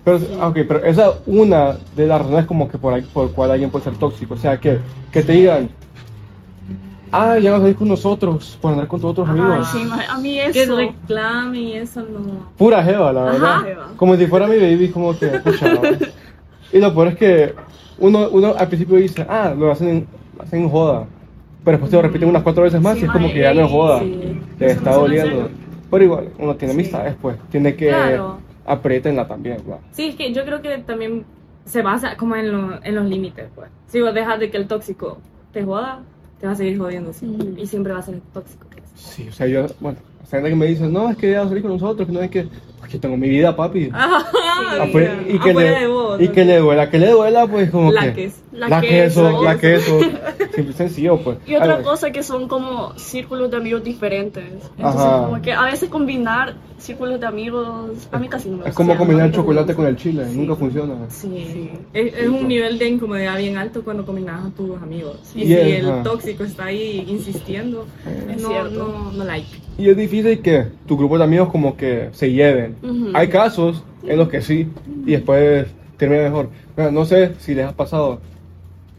Pero, 0.06 0.18
ok, 0.48 0.54
pero 0.68 0.86
esa 0.86 1.10
es 1.10 1.16
una 1.26 1.76
de 1.96 2.08
las 2.08 2.22
razones 2.22 2.46
como 2.46 2.70
que 2.70 2.78
por, 2.78 2.94
ahí, 2.94 3.02
por 3.02 3.32
cual 3.34 3.52
alguien 3.52 3.70
puede 3.70 3.84
ser 3.84 3.96
tóxico. 3.98 4.36
O 4.36 4.38
sea, 4.38 4.58
que, 4.62 4.80
que 5.12 5.24
te 5.24 5.32
digan, 5.34 5.70
ah, 7.22 7.40
ya 7.40 7.52
no 7.52 7.60
salís 7.60 7.76
con 7.76 7.88
nosotros 7.88 8.58
por 8.62 8.72
andar 8.72 8.88
con 8.88 9.00
tus 9.02 9.10
otros 9.12 9.28
Ay, 9.30 9.40
amigos. 9.40 9.68
sí, 9.72 9.88
a 10.10 10.18
mí 10.18 10.38
Que 10.52 10.64
eso... 10.64 10.76
reclame 10.78 11.60
y 11.60 11.74
eso 11.74 12.02
no. 12.02 12.50
Pura 12.58 12.84
jeva, 12.84 13.12
la 13.14 13.24
Ajá. 13.24 13.32
verdad. 13.32 13.64
Jeva. 13.64 13.88
Como 13.98 14.16
si 14.16 14.28
fuera 14.28 14.48
mi 14.48 14.58
baby, 14.58 14.90
como 14.90 15.18
que, 15.18 15.28
pucha. 15.28 15.74
¿no? 15.74 15.82
Y 16.74 16.80
lo 16.80 16.94
peor 16.94 17.08
es 17.10 17.16
que 17.18 17.54
uno, 18.00 18.28
uno 18.30 18.54
al 18.58 18.68
principio 18.68 18.98
dice, 18.98 19.26
ah, 19.30 19.54
lo 19.58 19.72
hacen 19.72 19.88
en, 19.90 20.08
lo 20.38 20.44
hacen 20.44 20.62
en 20.64 20.70
joda. 20.70 21.06
Pero 21.64 21.78
después 21.78 21.90
te 21.90 21.96
lo 21.98 22.02
repiten 22.04 22.30
unas 22.30 22.44
cuatro 22.44 22.64
veces 22.64 22.82
más 22.82 22.96
Sí, 22.96 23.02
y 23.02 23.06
es 23.06 23.12
como 23.12 23.28
que 23.32 23.40
ya 23.40 23.54
no 23.54 23.66
es 23.66 23.72
joda. 23.72 24.00
sí. 24.00 24.40
Te 24.60 24.66
Eso 24.68 24.78
está 24.80 24.92
no 24.92 24.98
doliendo. 25.00 25.50
Pero 25.90 26.04
igual, 26.04 26.30
uno 26.40 26.56
tiene 26.56 26.74
Sí. 26.74 26.80
amistades, 26.80 27.16
pues. 27.22 27.38
Tiene 27.50 27.76
que 27.76 27.88
Claro. 27.88 28.38
apriétenla 28.66 29.28
también, 29.28 29.58
va. 29.70 29.78
Sí, 29.92 30.08
es 30.08 30.16
que 30.16 30.32
yo 30.34 30.44
creo 30.46 30.62
que 30.62 30.78
también 30.80 31.26
se 31.66 31.82
basa 31.82 32.16
como 32.18 32.36
en, 32.36 32.52
lo- 32.52 32.84
en 32.84 32.94
los 32.96 33.06
límites, 33.06 33.48
pues. 33.56 33.70
Si 33.88 34.02
vos 34.02 34.14
dejas 34.14 34.40
de 34.40 34.52
que 34.52 34.58
el 34.58 34.68
tóxico 34.68 35.18
te 35.54 35.64
joda, 35.64 36.02
te 36.40 36.48
va 36.48 36.54
a 36.54 36.56
seguir 36.56 36.78
jodiendo 36.78 37.14
siempre. 37.14 37.50
Ujú. 37.50 37.60
Y 37.60 37.68
siempre 37.68 37.94
va 37.94 38.00
a 38.00 38.04
ser 38.04 38.22
tóxico. 38.34 38.68
Sí, 38.96 39.28
o 39.28 39.32
sea, 39.32 39.48
yo, 39.48 39.68
bueno, 39.80 39.98
gente 40.30 40.50
que 40.50 40.56
me 40.56 40.66
dice, 40.68 40.88
no, 40.88 41.10
es 41.10 41.18
que 41.18 41.32
ya 41.32 41.48
salir 41.48 41.62
con 41.62 41.72
nosotros, 41.72 42.08
que 42.08 42.14
no 42.14 42.22
es 42.22 42.30
que, 42.32 42.48
pues 42.80 42.92
yo 42.92 43.00
tengo 43.00 43.18
mi 43.18 43.30
vida, 43.30 43.56
papi. 43.56 43.90
Ajá, 43.94 44.26
Ah, 44.58 44.86
pues, 44.92 45.10
y, 45.28 45.38
que 45.40 45.54
le, 45.54 45.64
de 45.70 45.88
vos. 45.88 46.22
y 46.22 46.28
que 46.30 46.46
le 46.46 46.58
duela, 46.60 46.90
que 46.90 46.98
le 46.98 47.10
duela, 47.12 47.46
pues 47.46 47.70
como 47.70 47.92
La 47.92 48.04
que... 48.06 48.14
que 48.14 48.24
es. 48.26 48.42
La 48.54 48.70
La 48.70 48.80
queso, 48.80 49.22
queso. 49.28 49.44
la 49.44 49.60
queso. 49.60 50.00
Simple 50.56 50.72
y 50.72 50.74
sencillo, 50.74 51.18
pues. 51.18 51.38
Y 51.46 51.56
otra 51.56 51.76
Ay, 51.78 51.84
cosa 51.84 52.10
que 52.12 52.24
son 52.24 52.48
como 52.48 52.98
círculos 52.98 53.52
de 53.52 53.58
amigos 53.58 53.84
diferentes. 53.84 54.46
Entonces, 54.78 55.02
Ajá. 55.02 55.26
como 55.26 55.42
que 55.42 55.52
a 55.52 55.64
veces 55.66 55.90
combinar 55.90 56.54
círculos 56.78 57.20
de 57.20 57.26
amigos, 57.26 58.08
a 58.14 58.18
mí 58.18 58.30
casi 58.30 58.46
no 58.48 58.52
me 58.54 58.58
gusta. 58.60 58.70
Es 58.70 58.76
como 58.76 58.96
combinar 58.96 59.30
chocolate 59.34 59.76
con 59.76 59.86
el 59.88 59.98
chile, 59.98 60.26
Sí. 60.32 60.38
nunca 60.38 60.56
funciona. 60.56 60.96
Sí, 61.10 61.28
Sí. 61.52 61.72
Es, 61.94 62.14
es 62.14 62.28
un 62.30 62.48
nivel 62.48 62.80
de 62.80 62.88
incomodidad 62.88 63.38
bien 63.38 63.58
alto 63.58 63.84
cuando 63.84 64.06
combinas 64.06 64.46
a 64.46 64.50
tus 64.52 64.82
amigos. 64.82 65.18
Y 65.36 65.42
Y 65.44 65.48
si 65.48 65.54
el 65.54 65.90
ajá. 65.92 66.04
tóxico 66.04 66.46
está 66.46 66.66
ahí 66.66 67.04
insistiendo, 67.10 67.86
Es 68.34 68.42
no, 68.42 68.48
cierto. 68.50 68.70
no, 68.88 69.12
no 69.12 69.24
like. 69.26 69.50
Y 69.78 69.90
es 69.90 69.98
difícil 69.98 70.40
que 70.40 70.68
tu 70.88 70.98
grupo 70.98 71.18
de 71.18 71.24
amigos 71.26 71.50
como 71.50 71.76
que 71.76 72.10
se 72.14 72.32
lleven. 72.32 72.76
Hay 73.14 73.28
casos 73.28 73.84
en 74.04 74.18
los 74.18 74.30
que 74.30 74.42
sí, 74.42 74.68
y 75.06 75.12
después 75.12 75.68
termina 75.98 76.24
mejor. 76.24 76.50
No 76.92 77.06
sé 77.06 77.34
si 77.40 77.54
les 77.54 77.66
ha 77.66 77.74
pasado. 77.74 78.20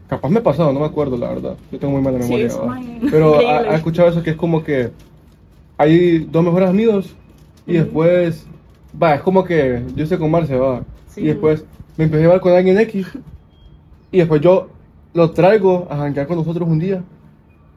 Capaz 0.07 0.29
me 0.29 0.39
ha 0.39 0.43
pasado, 0.43 0.71
no 0.71 0.79
me 0.79 0.85
acuerdo 0.85 1.17
la 1.17 1.29
verdad. 1.29 1.57
Yo 1.71 1.79
tengo 1.79 1.93
muy 1.93 2.01
mala 2.01 2.19
memoria. 2.19 2.49
Pero 3.09 3.39
ha, 3.39 3.75
escuchado 3.75 4.09
eso 4.09 4.23
que 4.23 4.31
es 4.31 4.35
como 4.35 4.63
que 4.63 4.91
hay 5.77 6.19
dos 6.19 6.43
mejores 6.43 6.69
amigos 6.69 7.15
y 7.65 7.73
después, 7.73 8.45
va, 9.01 9.15
es 9.15 9.21
como 9.21 9.43
que 9.43 9.83
yo 9.95 10.03
estoy 10.03 10.17
con 10.17 10.31
Marce, 10.31 10.55
va. 10.55 10.83
Sí. 11.09 11.21
Y 11.21 11.27
después 11.27 11.65
me 11.97 12.05
empecé 12.05 12.23
a 12.23 12.27
llevar 12.27 12.41
con 12.41 12.53
alguien 12.53 12.77
X 12.79 13.07
y 14.11 14.19
después 14.19 14.41
yo 14.41 14.69
lo 15.13 15.31
traigo 15.31 15.87
a 15.89 15.97
janguear 15.97 16.27
con 16.27 16.37
nosotros 16.37 16.67
un 16.69 16.79
día. 16.79 17.03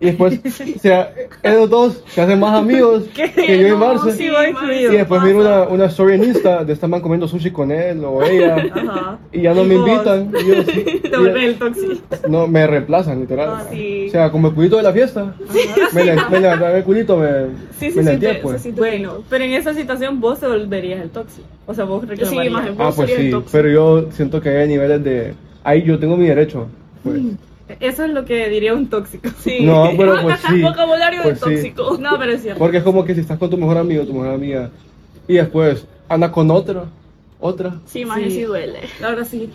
Y 0.02 0.06
después, 0.06 0.40
o 0.76 0.78
sea, 0.78 1.12
ellos 1.42 1.68
dos 1.68 2.02
se 2.08 2.22
hacen 2.22 2.40
más 2.40 2.58
amigos 2.58 3.04
que 3.14 3.60
yo 3.60 3.66
y 3.68 3.70
No, 3.72 3.76
Marce. 3.76 4.12
sí. 4.12 4.24
Y 4.24 4.96
después 4.96 5.22
miro 5.22 5.40
una, 5.40 5.64
una 5.64 5.84
story 5.86 6.14
en 6.14 6.24
Insta 6.24 6.64
de 6.64 6.72
esta 6.72 6.88
man 6.88 7.02
comiendo 7.02 7.28
sushi 7.28 7.50
con 7.50 7.70
él 7.70 8.02
o 8.04 8.22
ella. 8.22 8.56
Ajá. 8.74 9.18
Y 9.30 9.42
ya 9.42 9.52
no 9.52 9.62
Y 9.64 9.66
me 9.66 9.76
vos. 9.76 9.88
invitan. 9.90 10.32
Y 10.40 10.46
yo, 10.48 10.62
sí, 10.62 11.00
Te 11.02 11.16
vuelves 11.18 11.44
el 11.44 11.54
tóxico. 11.56 11.92
no, 12.28 12.46
me 12.46 12.66
reemplazan, 12.66 13.20
literal. 13.20 13.50
Ah, 13.52 13.64
sí. 13.70 14.06
O 14.08 14.10
sea, 14.10 14.30
como 14.30 14.48
el 14.48 14.54
culito 14.54 14.78
de 14.78 14.82
la 14.84 14.92
fiesta. 14.94 15.34
Me, 15.92 16.04
le- 16.04 16.16
me 16.30 16.76
el 16.78 16.84
culito, 16.84 17.18
me, 17.18 17.28
Sí, 17.78 17.90
sí, 17.90 18.00
me 18.00 18.14
sí, 18.14 18.20
te- 18.20 18.34
pues. 18.36 18.62
siente 18.62 18.80
Bueno, 18.80 19.18
pero 19.28 19.44
en 19.44 19.52
esa 19.52 19.74
situación 19.74 20.18
vos 20.18 20.40
te 20.40 20.46
volverías 20.46 21.02
el 21.02 21.10
tóxico. 21.10 21.46
O 21.66 21.74
sea, 21.74 21.84
vos 21.84 22.08
reclamarías. 22.08 22.52
más- 22.52 22.70
Ah, 22.78 22.90
pues 22.96 23.10
sí. 23.14 23.30
Pero 23.52 23.68
yo 23.68 24.06
siento 24.12 24.40
que 24.40 24.48
hay 24.48 24.66
niveles 24.66 25.04
de. 25.04 25.34
Ahí 25.62 25.82
yo 25.82 25.98
tengo 25.98 26.16
mi 26.16 26.26
derecho. 26.26 26.68
Pues. 27.04 27.20
Eso 27.80 28.04
es 28.04 28.10
lo 28.12 28.24
que 28.24 28.48
diría 28.48 28.74
un 28.74 28.88
tóxico. 28.88 29.28
Sí. 29.40 29.58
No, 29.62 29.90
pero 29.96 30.16
pues 30.22 30.40
sí. 30.48 30.60
Vocabulario 30.62 31.22
Pues 31.22 31.40
de 31.40 31.46
sí. 31.62 31.70
tóxico. 31.72 31.98
No, 31.98 32.18
pero 32.18 32.32
es 32.32 32.42
cierto. 32.42 32.58
Porque 32.58 32.78
es 32.78 32.82
como 32.82 33.04
que 33.04 33.14
si 33.14 33.20
estás 33.20 33.38
con 33.38 33.50
tu 33.50 33.56
mejor 33.58 33.78
amigo, 33.78 34.04
tu 34.04 34.12
mejor 34.14 34.34
amiga, 34.34 34.70
y 35.28 35.34
después 35.34 35.86
anda 36.08 36.32
con 36.32 36.50
otra, 36.50 36.84
otra, 37.38 37.74
Sí, 37.86 38.04
más 38.04 38.18
Sí. 38.20 38.30
sí 38.30 38.42
duele. 38.42 38.80
Ahora 39.04 39.24
sí. 39.24 39.48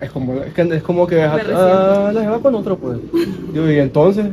es 0.00 0.10
como, 0.10 0.34
es, 0.42 0.52
que, 0.52 0.62
es 0.62 0.82
como 0.82 1.06
que 1.06 1.14
deja, 1.16 1.34
ah, 1.54 2.10
la 2.12 2.20
lleva 2.20 2.40
con 2.40 2.54
otro, 2.54 2.76
pues. 2.76 2.98
Yo, 3.54 3.70
y 3.70 3.78
entonces, 3.78 4.26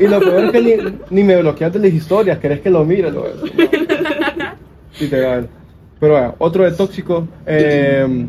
y 0.00 0.06
lo 0.06 0.20
peor 0.20 0.44
es 0.44 0.52
que 0.52 0.62
ni, 0.62 0.72
ni 1.10 1.24
me 1.24 1.36
bloqueaste 1.42 1.78
las 1.78 1.92
historias, 1.92 2.38
querés 2.38 2.60
que 2.60 2.70
lo 2.70 2.84
mire, 2.84 3.10
lo 3.10 3.24
Literal. 5.00 5.48
Pero 6.00 6.12
bueno, 6.12 6.34
otro 6.38 6.64
de 6.64 6.72
tóxico, 6.72 7.26
eh, 7.46 8.26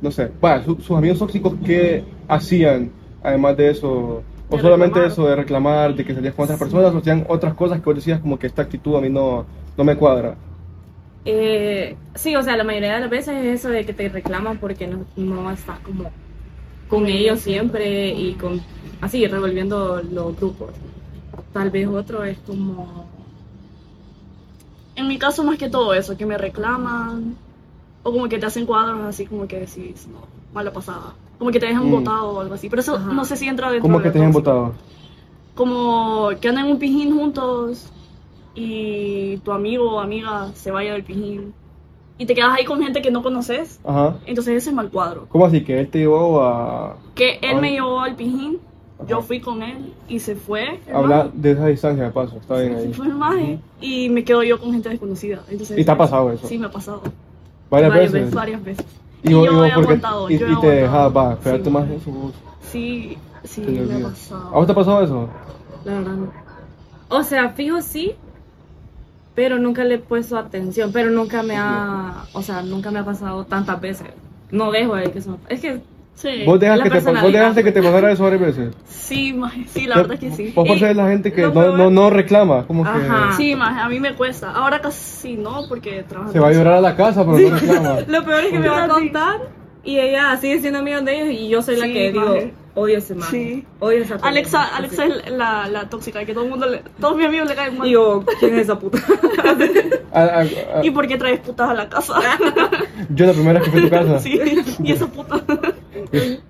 no 0.00 0.10
sé, 0.10 0.28
bueno, 0.40 0.64
su- 0.64 0.76
sus 0.82 0.96
amigos 0.96 1.18
tóxicos, 1.18 1.54
¿qué 1.64 2.02
hacían 2.28 2.90
además 3.22 3.56
de 3.56 3.70
eso? 3.70 4.26
O 4.48 4.58
De 4.58 4.60
solamente 4.60 5.04
reclamar. 5.04 5.06
eso 5.06 5.26
de 5.26 5.36
reclamar, 5.36 5.94
de 5.94 6.04
que 6.04 6.14
salías 6.14 6.34
con 6.34 6.44
otras 6.44 6.58
personas, 6.58 6.94
o 6.94 6.98
hacían 6.98 7.24
otras 7.28 7.54
cosas 7.54 7.80
que 7.80 7.84
vos 7.86 7.94
decías 7.96 8.20
como 8.20 8.38
que 8.38 8.46
esta 8.46 8.62
actitud 8.62 8.96
a 8.96 9.00
mí 9.00 9.10
no, 9.10 9.48
no 9.76 9.84
me 9.84 9.96
cuadra. 9.96 10.38
Eh, 11.24 12.02
sí, 12.14 12.34
o 12.36 12.42
sea, 12.42 12.56
la 12.56 12.64
mayoría 12.64 12.94
de 12.94 13.00
las 13.00 13.10
veces 13.10 13.36
es 13.44 13.60
eso 13.60 13.68
de 13.68 13.86
que 13.86 13.94
te 13.94 14.08
reclaman 14.08 14.58
porque 14.58 14.88
no, 14.88 15.08
no 15.16 15.50
estás 15.52 15.80
como 15.80 16.18
con 16.88 17.06
ellos 17.08 17.40
siempre 17.40 18.10
y 18.10 18.36
con 18.36 18.66
así 19.00 19.26
revolviendo 19.28 20.02
los 20.02 20.36
grupos. 20.36 20.76
Tal 21.52 21.70
vez 21.70 21.88
otro 21.88 22.24
es 22.24 22.40
como 22.40 23.12
En 24.94 25.08
mi 25.08 25.18
caso, 25.18 25.44
más 25.44 25.58
que 25.58 25.68
todo 25.70 25.94
eso, 25.94 26.16
que 26.16 26.26
me 26.26 26.38
reclaman. 26.38 27.38
O 28.02 28.12
como 28.12 28.28
que 28.28 28.38
te 28.38 28.46
hacen 28.46 28.66
cuadros 28.66 29.02
así, 29.02 29.26
como 29.26 29.46
que 29.48 29.60
decís, 29.60 30.06
no, 30.08 30.28
mala 30.52 30.72
pasada. 30.72 31.18
Como 31.42 31.50
que 31.50 31.58
te 31.58 31.66
dejan 31.66 31.88
Mm. 31.88 31.90
botado 31.90 32.28
o 32.34 32.40
algo 32.40 32.54
así. 32.54 32.68
Pero 32.68 32.82
eso 32.82 32.94
Ajá. 32.94 33.12
no 33.12 33.24
sé 33.24 33.36
si 33.36 33.48
entra 33.48 33.68
dentro 33.68 33.82
¿Cómo 33.82 33.98
de 33.98 34.04
que 34.04 34.10
te 34.12 34.20
tóxico. 34.20 34.38
votado? 34.38 34.72
Como 35.56 36.28
que 36.40 36.48
andan 36.48 36.66
en 36.66 36.70
un 36.70 36.78
pijín 36.78 37.18
juntos 37.18 37.90
y 38.54 39.38
tu 39.38 39.50
amigo 39.50 39.96
o 39.96 39.98
amiga 40.00 40.52
se 40.54 40.70
vaya 40.70 40.92
del 40.92 41.02
pijín. 41.02 41.52
Y 42.16 42.26
te 42.26 42.34
quedas 42.36 42.54
ahí 42.56 42.64
con 42.64 42.80
gente 42.80 43.02
que 43.02 43.10
no 43.10 43.24
conoces. 43.24 43.80
Ajá. 43.84 44.18
Entonces 44.24 44.56
ese 44.56 44.70
es 44.70 44.76
mal 44.76 44.88
cuadro. 44.88 45.26
¿Cómo 45.30 45.44
así? 45.44 45.64
Que 45.64 45.80
él 45.80 45.88
te 45.88 45.98
llevó 45.98 46.40
a 46.42 46.96
Que 47.16 47.40
él 47.42 47.56
Ah. 47.56 47.60
me 47.60 47.72
llevó 47.72 47.98
al 47.98 48.14
pijín, 48.14 48.58
yo 49.08 49.16
Ajá. 49.18 49.26
fui 49.26 49.40
con 49.40 49.64
él 49.64 49.92
y 50.08 50.20
se 50.20 50.36
fue. 50.36 50.78
maje. 50.92 51.30
de 51.34 51.50
esa 51.50 51.66
distancia 51.66 52.04
de 52.04 52.10
paso, 52.10 52.36
está 52.36 52.60
bien 52.60 52.78
Se 52.78 52.86
ahí. 52.86 52.92
fue 52.94 53.06
el 53.08 53.14
maje 53.16 53.58
y 53.80 54.08
me 54.10 54.22
quedo 54.22 54.44
yo 54.44 54.60
con 54.60 54.70
gente 54.70 54.90
desconocida. 54.90 55.42
Entonces, 55.50 55.76
¿Y 55.76 55.84
te 55.84 55.90
ha 55.90 55.98
pasado 55.98 56.30
eso? 56.30 56.46
Sí, 56.46 56.56
me 56.56 56.66
ha 56.66 56.70
pasado. 56.70 57.02
Varias, 57.68 57.90
Varias 57.90 58.12
veces. 58.12 58.32
Varias 58.32 58.62
veces. 58.64 58.86
Y, 59.22 59.30
yo 59.30 59.40
porque- 59.44 59.72
aguantado, 59.72 60.30
y, 60.30 60.38
yo 60.38 60.48
y 60.48 60.60
te 60.60 60.66
dejaba, 60.68 61.08
va, 61.08 61.32
espérate 61.34 61.64
Sí. 61.64 61.70
más 61.70 61.90
eso 61.90 62.10
vos. 62.10 62.32
Sí, 62.62 63.18
sí, 63.44 63.62
lo 63.64 63.86
me 63.86 64.04
ha 64.04 64.08
pasado. 64.08 64.48
¿A 64.48 64.50
vos 64.56 64.66
te 64.66 64.72
ha 64.72 64.74
pasado 64.74 65.02
eso? 65.02 65.28
La 65.84 65.94
verdad 65.94 66.12
no. 66.12 66.32
O 67.08 67.22
sea, 67.22 67.50
fijo 67.50 67.80
sí, 67.82 68.14
pero 69.34 69.58
nunca 69.58 69.84
le 69.84 69.94
he 69.94 69.98
puesto 69.98 70.36
atención, 70.38 70.90
pero 70.92 71.10
nunca 71.10 71.42
me 71.42 71.56
ha, 71.56 72.24
o 72.32 72.42
sea, 72.42 72.62
nunca 72.62 72.90
me 72.90 72.98
ha 73.00 73.04
pasado 73.04 73.44
tantas 73.44 73.80
veces. 73.80 74.08
No 74.50 74.70
dejo 74.70 74.94
de 74.96 75.10
que 75.10 75.18
eso. 75.20 75.38
Es 75.48 75.60
que 75.60 75.80
Sí, 76.14 76.44
¿Vos, 76.46 76.60
dejas 76.60 76.78
la 76.78 76.84
que 76.84 76.90
te, 76.90 76.96
vos 76.96 77.04
personalidad. 77.04 77.40
dejaste 77.40 77.64
que 77.64 77.72
te 77.72 77.82
pasara 77.82 78.12
eso 78.12 78.22
varias 78.24 78.40
veces? 78.42 78.74
sí, 78.86 79.32
maje, 79.32 79.64
sí, 79.68 79.86
la 79.86 79.96
verdad 79.96 80.12
es 80.14 80.20
que 80.20 80.30
sí. 80.30 80.52
Vos 80.54 80.68
por 80.68 80.78
ser 80.78 80.94
la 80.94 81.08
gente 81.08 81.32
que 81.32 81.42
no, 81.42 81.76
no, 81.76 81.90
no 81.90 82.10
reclama, 82.10 82.66
como 82.66 82.84
que 82.84 82.90
Ajá. 82.90 83.32
Sí, 83.36 83.56
maje, 83.56 83.80
a 83.80 83.88
mí 83.88 83.98
me 83.98 84.14
cuesta. 84.14 84.52
Ahora 84.52 84.80
casi 84.80 85.36
no, 85.36 85.62
porque 85.68 86.04
trabajo. 86.08 86.30
se 86.32 86.38
va 86.38 86.48
a 86.48 86.52
llorar 86.52 86.74
a 86.74 86.80
la 86.80 86.94
casa, 86.96 87.24
pero 87.24 87.38
no 87.48 87.56
reclama. 87.58 87.96
lo 88.06 88.24
peor 88.24 88.44
es 88.44 88.50
que 88.52 88.58
me 88.58 88.68
va 88.68 88.84
a 88.84 88.86
Sí. 88.86 88.90
contar 88.92 89.40
y 89.84 89.98
ella 89.98 90.36
sigue 90.40 90.60
siendo 90.60 90.78
amiga 90.78 91.00
de 91.00 91.14
ellos 91.22 91.40
y 91.40 91.48
yo 91.48 91.60
soy 91.62 91.76
la 91.76 91.86
Sí, 91.86 91.92
que 91.92 92.12
digo, 92.12 92.26
maje. 92.26 92.54
odio 92.74 92.98
ese 92.98 93.14
man. 93.16 93.28
Sí. 93.28 93.64
Odio 93.80 93.98
esa 93.98 94.10
persona. 94.10 94.30
Alexa, 94.30 94.62
Así. 94.62 94.74
Alexa 94.76 95.04
es 95.06 95.32
la, 95.32 95.66
la 95.68 95.88
tóxica, 95.88 96.24
que 96.24 96.32
todo 96.34 96.44
el 96.44 96.50
mundo, 96.50 96.66
le, 96.68 96.82
todos 97.00 97.16
mis 97.16 97.26
amigos 97.26 97.48
le 97.48 97.54
caen 97.56 97.78
mal. 97.78 97.88
Digo, 97.88 98.24
¿quién 98.38 98.54
es 98.54 98.60
esa 98.62 98.78
puta? 98.78 98.98
¿Y 100.82 100.90
por 100.90 101.08
qué 101.08 101.16
traes 101.16 101.40
putas 101.40 101.70
a 101.70 101.74
la 101.74 101.88
casa? 101.88 102.14
yo 103.10 103.26
la 103.26 103.32
primera 103.32 103.58
vez 103.60 103.64
que 103.64 103.70
fui 103.70 103.80
a 103.80 103.84
tu 103.84 103.90
casa. 103.90 104.18
sí, 104.20 104.40
y 104.84 104.92
esa 104.92 105.06
puta. 105.06 105.41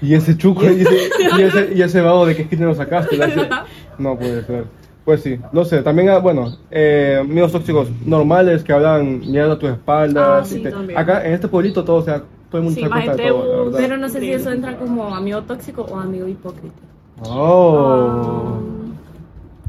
Y 0.00 0.14
ese 0.14 0.36
chuco 0.36 0.62
y 0.62 0.82
ese, 0.82 1.10
y 1.38 1.42
ese, 1.42 1.72
y 1.74 1.82
ese 1.82 2.00
vago 2.00 2.24
de 2.24 2.36
qué 2.36 2.42
esquina 2.42 2.66
lo 2.66 2.74
sacaste. 2.74 3.18
No 3.98 4.16
puede 4.16 4.44
ser. 4.44 4.64
Pues 5.04 5.22
sí, 5.22 5.40
no 5.52 5.64
sé, 5.64 5.82
también, 5.82 6.10
ah, 6.10 6.18
bueno, 6.18 6.56
eh, 6.70 7.16
amigos 7.20 7.50
tóxicos 7.50 7.88
normales 8.04 8.62
que 8.62 8.72
hablan 8.74 9.20
mierda 9.28 9.54
a 9.54 9.58
tus 9.58 9.70
espaldas. 9.70 10.42
Ah, 10.42 10.44
sí, 10.44 10.62
te- 10.62 10.96
acá 10.96 11.26
en 11.26 11.32
este 11.32 11.48
pueblito 11.48 11.82
todo, 11.82 11.96
o 11.96 12.02
sea, 12.02 12.22
todo 12.50 12.58
el 12.58 12.64
mundo 12.64 12.76
Sí, 12.78 12.84
se 12.84 12.90
cuenta 12.90 13.16
de 13.16 13.28
todo, 13.28 13.70
la. 13.70 13.78
Pero 13.78 13.96
no 13.96 14.08
sé 14.08 14.20
si 14.20 14.30
eso 14.30 14.52
entra 14.52 14.76
como 14.76 15.14
amigo 15.14 15.42
tóxico 15.42 15.82
o 15.82 15.98
amigo 15.98 16.28
hipócrita. 16.28 16.76
Oh. 17.22 18.58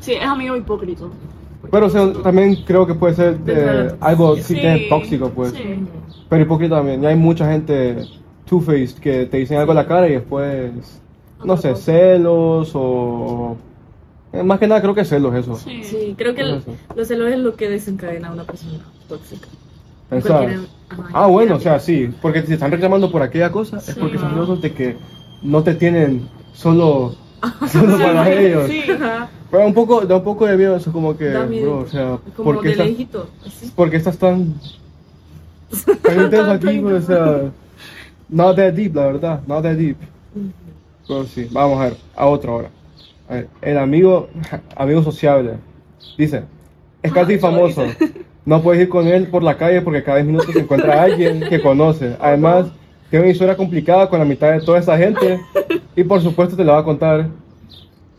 Sí, 0.02 0.14
es 0.14 0.26
amigo 0.26 0.56
hipócrita. 0.56 1.06
Pero 1.72 1.86
o 1.88 1.90
sea, 1.90 2.12
también 2.24 2.56
creo 2.66 2.86
que 2.86 2.94
puede 2.96 3.16
ser 3.16 3.38
eh, 3.48 3.92
algo 4.00 4.36
sí, 4.38 4.56
que 4.56 4.76
es 4.76 4.90
tóxico, 4.90 5.30
pues. 5.30 5.52
sí. 5.54 5.80
Pero 6.30 6.44
hipócrita 6.44 6.76
también. 6.76 7.04
Y 7.04 7.08
hay 7.08 7.16
mucha 7.16 7.50
gente 7.52 7.98
two-faced 8.50 9.00
que 9.00 9.26
te 9.26 9.38
dicen 9.38 9.58
algo 9.58 9.72
a 9.72 9.76
la 9.76 9.86
cara 9.88 10.08
y 10.08 10.14
después, 10.14 10.72
no 11.44 11.56
sé, 11.58 11.76
celos 11.76 12.72
o... 12.74 13.56
eh, 14.34 14.44
Más 14.44 14.60
que 14.60 14.68
nada 14.68 14.82
creo 14.82 14.96
que 14.96 15.06
celos 15.06 15.36
eso. 15.36 15.56
Sí. 15.56 15.84
Sí, 15.84 16.16
creo 16.18 16.34
que 16.34 16.42
el- 16.42 16.62
los 16.96 17.08
celos 17.08 17.32
es 17.32 17.38
lo 17.40 17.56
que 17.56 17.70
desencadena 17.70 18.30
a 18.30 18.34
una 18.34 18.44
persona 18.44 18.80
tóxica. 19.08 19.48
Ajá, 20.12 20.48
Ah, 21.14 21.28
bueno, 21.28 21.56
o 21.56 21.60
sea, 21.60 21.80
sí. 21.80 22.10
Porque 22.20 22.42
si 22.42 22.54
están 22.54 22.72
reclamando 22.72 23.12
por 23.12 23.22
aquella 23.22 23.52
cosa, 23.52 23.78
es 23.78 23.84
Sí, 23.86 23.94
porque 24.00 24.18
son 24.18 24.32
celosos 24.32 24.60
de 24.62 24.74
que 24.74 24.98
no 25.44 25.62
te 25.62 25.76
tienen 25.76 26.28
solo, 26.54 27.14
solo 27.72 27.98
para 28.00 28.28
ellos. 28.32 28.68
Sí. 28.68 28.82
Ajá, 28.92 29.30
Pero 29.52 29.68
un 29.68 29.74
poco, 29.76 30.02
da 30.08 30.18
un 30.18 30.24
poco 30.24 30.48
de 30.48 30.58
miedo 30.58 30.76
eso, 30.76 30.92
como 30.92 31.16
que, 31.16 31.30
bro, 31.30 31.80
o 31.82 31.88
sea, 31.88 32.18
Como 32.36 32.54
¿por 32.54 32.62
qué 32.62 32.70
de 32.70 32.72
estás, 32.72 32.88
lejito, 32.88 33.28
así. 33.46 33.72
por 33.76 33.90
qué 33.92 33.98
estás 33.98 34.18
tan, 34.18 34.56
tan 36.02 36.22
intenso 36.24 36.52
aquí? 36.52 36.80
pues, 36.80 37.04
o 37.04 37.08
sea, 37.08 37.42
not 38.30 38.56
that 38.56 38.74
deep, 38.74 38.96
la 38.96 39.08
verdad, 39.08 39.42
not 39.48 39.64
that 39.64 39.76
deep. 39.76 39.98
Pero 41.08 41.26
sí, 41.26 41.48
vamos 41.52 41.80
a 41.80 41.86
ver, 41.86 41.98
a 42.16 42.28
otro 42.28 42.54
ahora. 42.54 42.70
A 43.28 43.34
ver, 43.36 43.48
el 43.62 43.78
amigo, 43.78 44.30
amigo 44.76 45.04
sociable, 45.04 45.56
dice, 46.18 46.44
es 47.02 47.12
casi 47.12 47.36
Ah, 47.36 47.40
famoso, 47.40 47.84
no 48.46 48.62
puedes 48.62 48.84
ir 48.84 48.90
con 48.90 49.08
él 49.08 49.28
por 49.28 49.44
la 49.44 49.58
calle 49.58 49.82
porque 49.82 50.04
cada 50.04 50.18
10 50.18 50.28
minutos 50.28 50.54
se 50.54 50.60
encuentra 50.60 51.02
alguien 51.04 51.42
que 51.42 51.62
conoce. 51.62 52.16
Además, 52.20 52.68
tiene 53.10 53.26
una 53.26 53.32
historia 53.32 53.58
complicada 53.58 54.10
con 54.10 54.20
la 54.20 54.26
mitad 54.26 54.52
de 54.52 54.62
toda 54.62 54.80
esa 54.80 54.98
gente 54.98 55.40
y 55.96 56.04
por 56.04 56.22
supuesto 56.22 56.56
te 56.56 56.64
la 56.64 56.74
va 56.74 56.80
a 56.80 56.84
contar. 56.84 57.28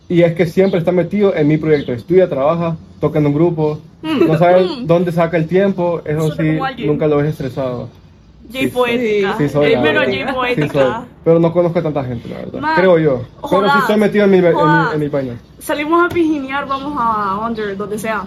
Y 0.09 0.23
es 0.23 0.35
que 0.35 0.47
siempre 0.47 0.81
está 0.81 0.91
metido 0.91 1.35
en 1.37 1.47
mi 1.47 1.57
proyecto, 1.57 1.93
estudia, 1.93 2.29
trabaja, 2.29 2.77
toca 3.01 3.21
en 3.21 3.27
un 3.27 3.35
grupo, 3.35 3.79
no 4.03 4.37
sabe 4.37 4.67
dónde 4.83 5.13
saca 5.13 5.37
el 5.37 5.47
tiempo, 5.47 6.03
eso 6.05 6.33
sí, 6.33 6.59
nunca 6.85 7.07
lo 7.07 7.19
ves 7.19 7.29
estresado. 7.29 7.89
Jay 8.53 8.69
Poética. 8.69 9.37
Sí, 9.39 9.49
soy, 9.49 9.77
menos 9.77 10.05
Sí, 10.07 10.21
Poética. 10.33 11.05
Pero 11.25 11.39
no 11.39 11.53
conozco 11.53 11.79
a 11.79 11.83
tanta 11.83 12.05
gente, 12.05 12.29
la 12.29 12.39
verdad. 12.39 12.75
Creo 12.77 12.99
yo. 12.99 13.23
Pero 13.49 13.71
sí 13.71 13.79
estoy 13.81 13.97
metido 13.97 14.25
en 14.25 14.31
mi, 14.31 14.39
en 14.39 14.45
mi, 14.45 14.95
en 14.95 15.01
mi 15.01 15.09
vaina. 15.09 15.35
Salimos 15.59 16.05
a 16.05 16.09
pijinear, 16.09 16.67
vamos 16.67 16.95
a 16.99 17.39
Under, 17.47 17.77
donde 17.77 17.99
sea. 17.99 18.27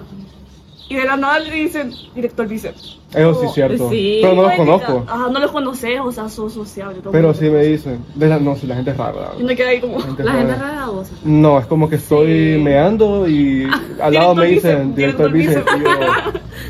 Y 0.90 0.96
de 0.96 1.06
la 1.06 1.18
nada 1.18 1.40
le 1.40 1.52
dicen 1.52 1.92
director 2.14 2.48
bíceps. 2.48 3.00
Eso 3.16 3.34
sí 3.36 3.46
es 3.46 3.54
cierto. 3.54 3.90
sí. 3.90 4.20
Pero 4.22 4.36
no 4.36 4.42
los 4.44 4.54
conozco. 4.54 5.04
Ajá, 5.08 5.30
no 5.30 5.40
los 5.40 5.52
conoces, 5.52 6.00
o 6.04 6.12
sea, 6.12 6.30
sos 6.30 6.54
sociable. 6.54 7.00
Pero 7.12 7.34
sí 7.34 7.50
me 7.50 7.64
dicen. 7.64 8.00
De 8.16 8.28
la, 8.28 8.40
no, 8.40 8.56
si 8.56 8.68
la 8.68 8.76
gente 8.76 8.92
es 8.92 8.98
rara. 8.98 9.32
Y 9.40 9.44
me 9.44 9.56
quedé 9.56 9.68
ahí 9.70 9.80
como. 9.82 9.98
La 10.00 10.04
gente 10.06 10.24
La 10.24 10.32
gente 10.34 10.54
rara. 10.56 10.72
rara 10.72 10.86
voz. 10.88 11.12
No, 11.24 11.60
es 11.60 11.66
como 11.66 11.90
que 11.90 11.96
estoy 11.96 12.56
Sí. 12.56 12.62
meando 12.62 13.28
y 13.30 13.68
al 14.02 14.14
lado 14.14 14.36
me 14.36 14.48
dicen 14.48 14.96
director 14.96 15.32
bíceps. 15.32 15.66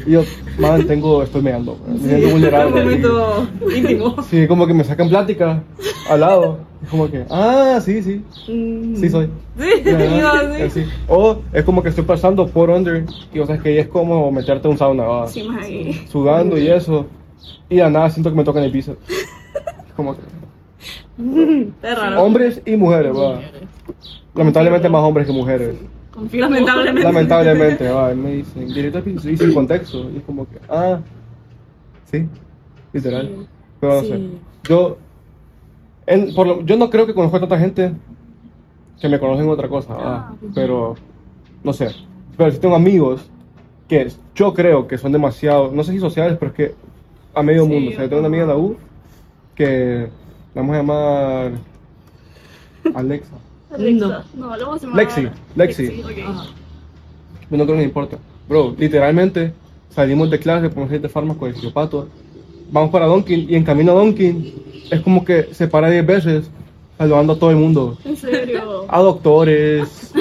Y 0.05 0.12
yo, 0.12 0.21
y 0.57 0.62
man, 0.62 0.85
tengo, 0.88 1.23
estoy 1.23 1.41
meando. 1.41 1.77
Me 1.88 1.97
siento 2.00 2.25
Un 2.27 2.31
vulnerable. 2.33 2.83
momento 2.83 3.47
íntimo. 3.75 4.15
Sí, 4.29 4.47
como 4.47 4.67
que 4.67 4.73
me 4.73 4.83
sacan 4.83 5.09
plática 5.09 5.63
al 6.09 6.19
lado. 6.19 6.59
Es 6.83 6.89
como 6.89 7.09
que, 7.09 7.23
ah, 7.29 7.79
sí, 7.81 8.03
sí, 8.03 8.21
sí 8.45 9.09
soy. 9.09 9.29
Sí, 9.57 9.69
yo 9.85 9.91
sí. 10.57 10.62
así. 10.63 10.85
O 11.07 11.38
es 11.53 11.63
como 11.63 11.81
que 11.81 11.88
estoy 11.89 12.03
pasando 12.03 12.45
por 12.47 12.69
under 12.69 13.05
y 13.33 13.39
o 13.39 13.45
sea, 13.45 13.55
es 13.55 13.62
que 13.62 13.79
es 13.79 13.88
como 13.88 14.29
meterte 14.33 14.67
un 14.67 14.77
sauna, 14.77 15.03
¿va? 15.03 15.27
Sí, 15.27 15.43
más 15.43 15.63
ahí. 15.63 16.05
sudando 16.12 16.33
y 16.42 16.68
eso. 16.68 17.06
Y 17.70 17.80
a 17.80 17.90
nada 17.90 18.10
siento 18.10 18.30
que 18.30 18.36
me 18.36 18.44
tocan 18.44 18.63
el 18.63 18.72
bíceps. 18.72 19.00
Como 19.96 20.16
que, 20.16 20.22
Es 21.84 21.98
raro. 22.00 22.24
hombres 22.24 22.62
y 22.66 22.75
mujeres, 22.75 23.13
va. 23.16 23.40
Lamentablemente 24.36 24.90
más 24.90 25.02
hombres 25.04 25.28
que 25.28 25.34
mujeres. 25.34 25.75
Confío. 26.12 26.42
Lamentablemente. 26.42 27.04
Lamentablemente, 27.04 27.90
va. 27.90 28.12
Y 28.12 28.16
me 28.16 28.32
dicen, 28.36 28.68
director 28.68 29.04
bíceps 29.04 29.25
y 29.25 29.38
sin 29.38 29.54
contexto. 29.54 30.10
Y 30.12 30.18
es 30.18 30.24
como 30.24 30.48
que, 30.48 30.58
ah, 30.70 31.00
sí, 32.06 32.28
literal. 32.92 33.28
Sí. 33.40 33.48
Pero 33.80 33.94
no 33.96 34.02
Sí. 34.02 34.08
sé. 34.08 34.20
Yo, 34.70 34.98
en, 36.08 36.34
por 36.34 36.48
lo- 36.48 36.62
yo 36.66 36.78
no 36.78 36.90
creo 36.90 37.06
que 37.06 37.13
conozco 37.13 37.38
a 37.38 37.40
tanta 37.42 37.60
gente 37.60 37.94
que 39.02 39.10
me 39.10 39.20
conocen 39.20 39.50
otra 39.50 39.68
cosa, 39.68 39.96
Ah, 40.00 40.34
pero 40.56 40.96
no 41.63 41.74
sé. 41.74 41.90
Pero 42.38 42.52
sí 42.52 42.58
tengo 42.60 42.75
amigos 42.75 43.30
que 43.88 44.08
yo 44.36 44.54
creo 44.54 44.88
que 44.88 44.98
son 44.98 45.12
demasiado, 45.12 45.72
no 45.72 45.84
sé 45.84 45.94
si 45.94 46.00
sociales, 46.00 46.38
pero 46.40 46.52
es 46.52 46.58
que 46.58 46.75
a 47.34 47.44
medio 47.44 47.66
Sí, 47.66 47.70
mundo. 47.70 47.90
O 47.90 47.94
sea, 47.94 48.04
yo 48.04 48.10
tengo 48.10 48.20
una 48.20 48.28
amiga 48.28 48.44
en 48.44 48.50
la 48.50 48.58
U 48.58 48.78
que 49.56 50.08
la 50.54 50.62
vamos 50.62 50.74
a 50.75 50.78
llamar 50.78 51.52
Alexa. 52.96 53.32
Alexa. 53.72 54.24
No, 54.36 54.56
le 54.56 54.63
vamos 54.63 54.84
a 54.84 54.86
llamar 54.86 54.98
Lexi, 55.04 55.30
Lexi. 55.56 56.02
ok. 56.02 56.12
Ajá. 56.28 56.46
No 57.50 57.58
creo 57.66 57.68
que 57.68 57.74
me 57.74 57.84
importa. 57.84 58.18
Bro, 58.48 58.75
literalmente 58.78 59.54
salimos 59.90 60.30
de 60.30 60.40
clase, 60.40 60.70
ponemos 60.70 61.02
de 61.02 61.10
fármaco 61.10 61.46
de 61.46 61.54
siopato, 61.54 62.08
vamos 62.72 62.90
para 62.90 63.06
Donkin 63.06 63.50
y 63.50 63.56
en 63.56 63.63
camino 63.63 63.92
a 63.92 63.96
Donkin 63.96 64.54
es 64.90 65.02
como 65.02 65.24
que 65.24 65.54
se 65.54 65.68
para 65.68 65.90
10 65.90 66.06
veces 66.06 66.50
saludando 66.97 67.33
a 67.33 67.39
todo 67.39 67.50
el 67.50 67.55
mundo. 67.57 67.97
En 68.05 68.15
serio. 68.15 68.85
A 68.88 69.00
doctores, 69.00 70.13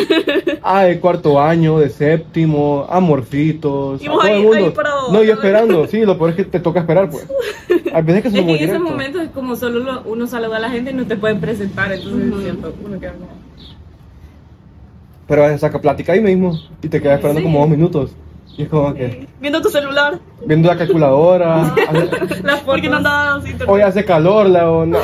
a 0.62 0.84
de 0.84 0.98
cuarto 1.00 1.40
año, 1.40 1.78
de 1.78 1.90
séptimo, 1.90 2.86
a 2.88 2.98
morfitos, 3.00 4.02
Y 4.02 4.06
a 4.06 4.10
todo 4.10 4.20
ahí- 4.22 4.40
el 4.40 4.42
mundo. 4.42 4.74
no, 5.12 5.22
yo 5.22 5.34
esperando, 5.34 5.86
sí, 5.86 6.00
lo 6.04 6.16
peor 6.18 6.30
es 6.30 6.36
que 6.36 6.44
te 6.44 6.60
toca 6.60 6.80
esperar, 6.80 7.10
pues. 7.10 7.26
Hay 7.94 8.02
veces 8.02 8.22
que 8.22 8.28
Es 8.28 8.34
que 8.34 8.40
en 8.40 8.70
esos 8.70 8.80
momentos 8.80 9.22
es 9.22 9.30
como 9.30 9.54
solo 9.54 9.80
lo- 9.80 10.02
uno 10.06 10.26
saluda 10.26 10.56
a 10.56 10.60
la 10.60 10.70
gente 10.70 10.90
y 10.90 10.94
no 10.94 11.06
te 11.06 11.16
pueden 11.16 11.40
presentar, 11.40 11.92
entonces 11.92 12.28
Ujú. 12.28 12.38
es 12.38 12.42
cierto, 12.44 12.74
uno 12.84 12.98
queda 12.98 13.12
como... 13.12 13.28
Pero 15.28 15.42
a 15.44 15.46
veces 15.46 15.60
saca 15.60 15.80
plática 15.80 16.12
ahí 16.12 16.20
mismo 16.20 16.58
y 16.82 16.88
te 16.88 17.00
quedas 17.00 17.16
esperando 17.16 17.40
Sí. 17.40 17.44
como 17.44 17.60
dos 17.60 17.68
minutos. 17.68 18.10
Y 18.56 18.64
es 18.64 18.68
como 18.68 18.92
que 18.92 19.26
Viendo 19.40 19.62
tu 19.62 19.70
celular. 19.70 20.18
viendo 20.46 20.68
la 20.68 20.76
calculadora, 20.76 21.62
hace- 21.88 22.42
Las 22.42 22.60
Porque 22.60 22.88
no 22.88 22.96
andabas 22.96 23.44
internet. 23.44 23.68
hoy 23.68 23.80
hace 23.82 24.04
calor, 24.04 24.46
la 24.48 24.70
o 24.70 24.84
no, 24.84 24.98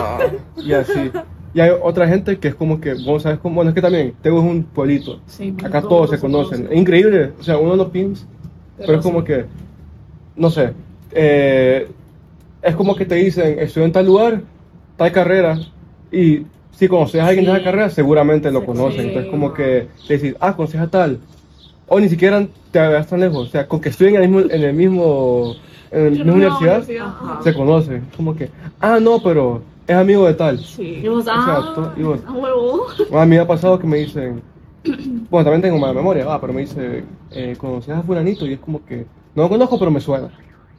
y 0.56 0.72
así. 0.72 1.10
Y 1.55 1.61
hay 1.61 1.71
otra 1.83 2.07
gente 2.07 2.38
que 2.38 2.49
es 2.49 2.55
como 2.55 2.81
que, 2.81 2.95
vos 2.95 3.23
sabes 3.23 3.38
cómo, 3.38 3.57
bueno, 3.57 3.71
es 3.71 3.75
que 3.75 3.81
también, 3.83 4.12
Tegu 4.23 4.38
es 4.38 4.45
un 4.45 4.62
pueblito. 4.64 5.21
Sí, 5.26 5.55
Acá 5.64 5.81
todos 5.81 5.88
todos 5.88 6.11
se 6.11 6.19
conocen. 6.19 6.69
Es 6.71 6.76
increíble, 6.76 7.33
o 7.38 7.43
sea, 7.43 7.57
uno 7.59 7.75
no 7.76 7.88
piensa, 7.88 8.26
pero 8.76 8.95
es 8.99 9.02
como 9.02 9.25
que, 9.25 9.47
no 10.37 10.50
sé, 10.50 10.73
eh, 11.12 11.88
es 12.62 12.75
como 12.76 12.95
que 12.95 13.07
te 13.07 13.14
dicen, 13.17 13.59
estoy 13.59 13.85
en 13.85 13.93
tal 13.93 14.07
lugar, 14.07 14.43
tal 14.97 15.11
carrera, 15.12 15.59
y 16.12 16.43
si 16.73 16.87
conoces 16.87 17.21
a 17.21 17.26
alguien 17.28 17.47
de 17.47 17.50
Sí. 17.52 17.57
esa 17.57 17.64
carrera, 17.64 17.90
seguramente 17.90 18.50
lo 18.52 18.61
Sí. 18.61 18.67
conocen. 18.67 19.07
Entonces, 19.07 19.31
como 19.31 19.52
que 19.55 19.88
te 20.07 20.19
decís, 20.19 20.37
ah, 20.40 20.55
conoces 20.55 20.81
a 20.81 20.87
tal, 20.88 21.19
o 21.88 21.99
ni 21.99 22.09
siquiera 22.09 22.47
te 22.71 22.78
veas 22.78 23.07
tan 23.07 23.21
lejos, 23.21 23.49
o 23.49 23.50
sea, 23.50 23.67
con 23.67 23.81
que 23.81 23.88
estudien 23.88 24.17
en 24.17 24.23
el 24.23 24.28
mismo, 24.28 24.50
en 24.52 24.62
el 24.62 24.75
mismo, 24.75 25.55
en 25.90 26.05
la 26.05 26.11
misma 26.11 26.25
No, 26.26 26.35
universidad, 26.35 26.85
se 27.43 27.55
conocen. 27.55 28.02
Como 28.17 28.37
que, 28.37 28.50
ah, 28.81 28.99
no, 29.00 29.23
pero 29.23 29.62
es 29.88 29.97
amigo 29.97 30.26
de 30.26 30.35
tal. 30.35 30.59
Sí. 30.64 31.00
Y 31.02 31.09
vos, 31.09 31.25
ah, 31.28 31.35
Exacto, 31.38 31.92
y 31.97 32.02
vos. 32.04 32.21
A 32.26 32.33
huevo. 32.33 32.87
A 33.21 33.25
mí 33.25 33.30
me 33.37 33.40
ha 33.40 33.47
pasado 33.47 33.78
que 33.78 33.87
me 33.87 33.97
dicen, 33.99 34.42
bueno, 35.30 35.45
también 35.45 35.62
tengo 35.62 35.78
mala 35.78 35.92
memoria, 35.95 36.25
va, 36.26 36.40
pero 36.40 36.52
me 36.52 36.61
dice, 36.62 37.04
eh, 37.30 37.57
¿conoces 37.59 37.95
a 37.97 38.02
fulanito? 38.02 38.47
Y 38.47 38.52
es 38.54 38.61
como 38.61 38.85
que, 38.85 39.07
no 39.35 39.42
lo 39.45 39.49
conozco, 39.49 39.78
pero 39.78 39.90
me 39.90 40.00
suena. 40.00 40.30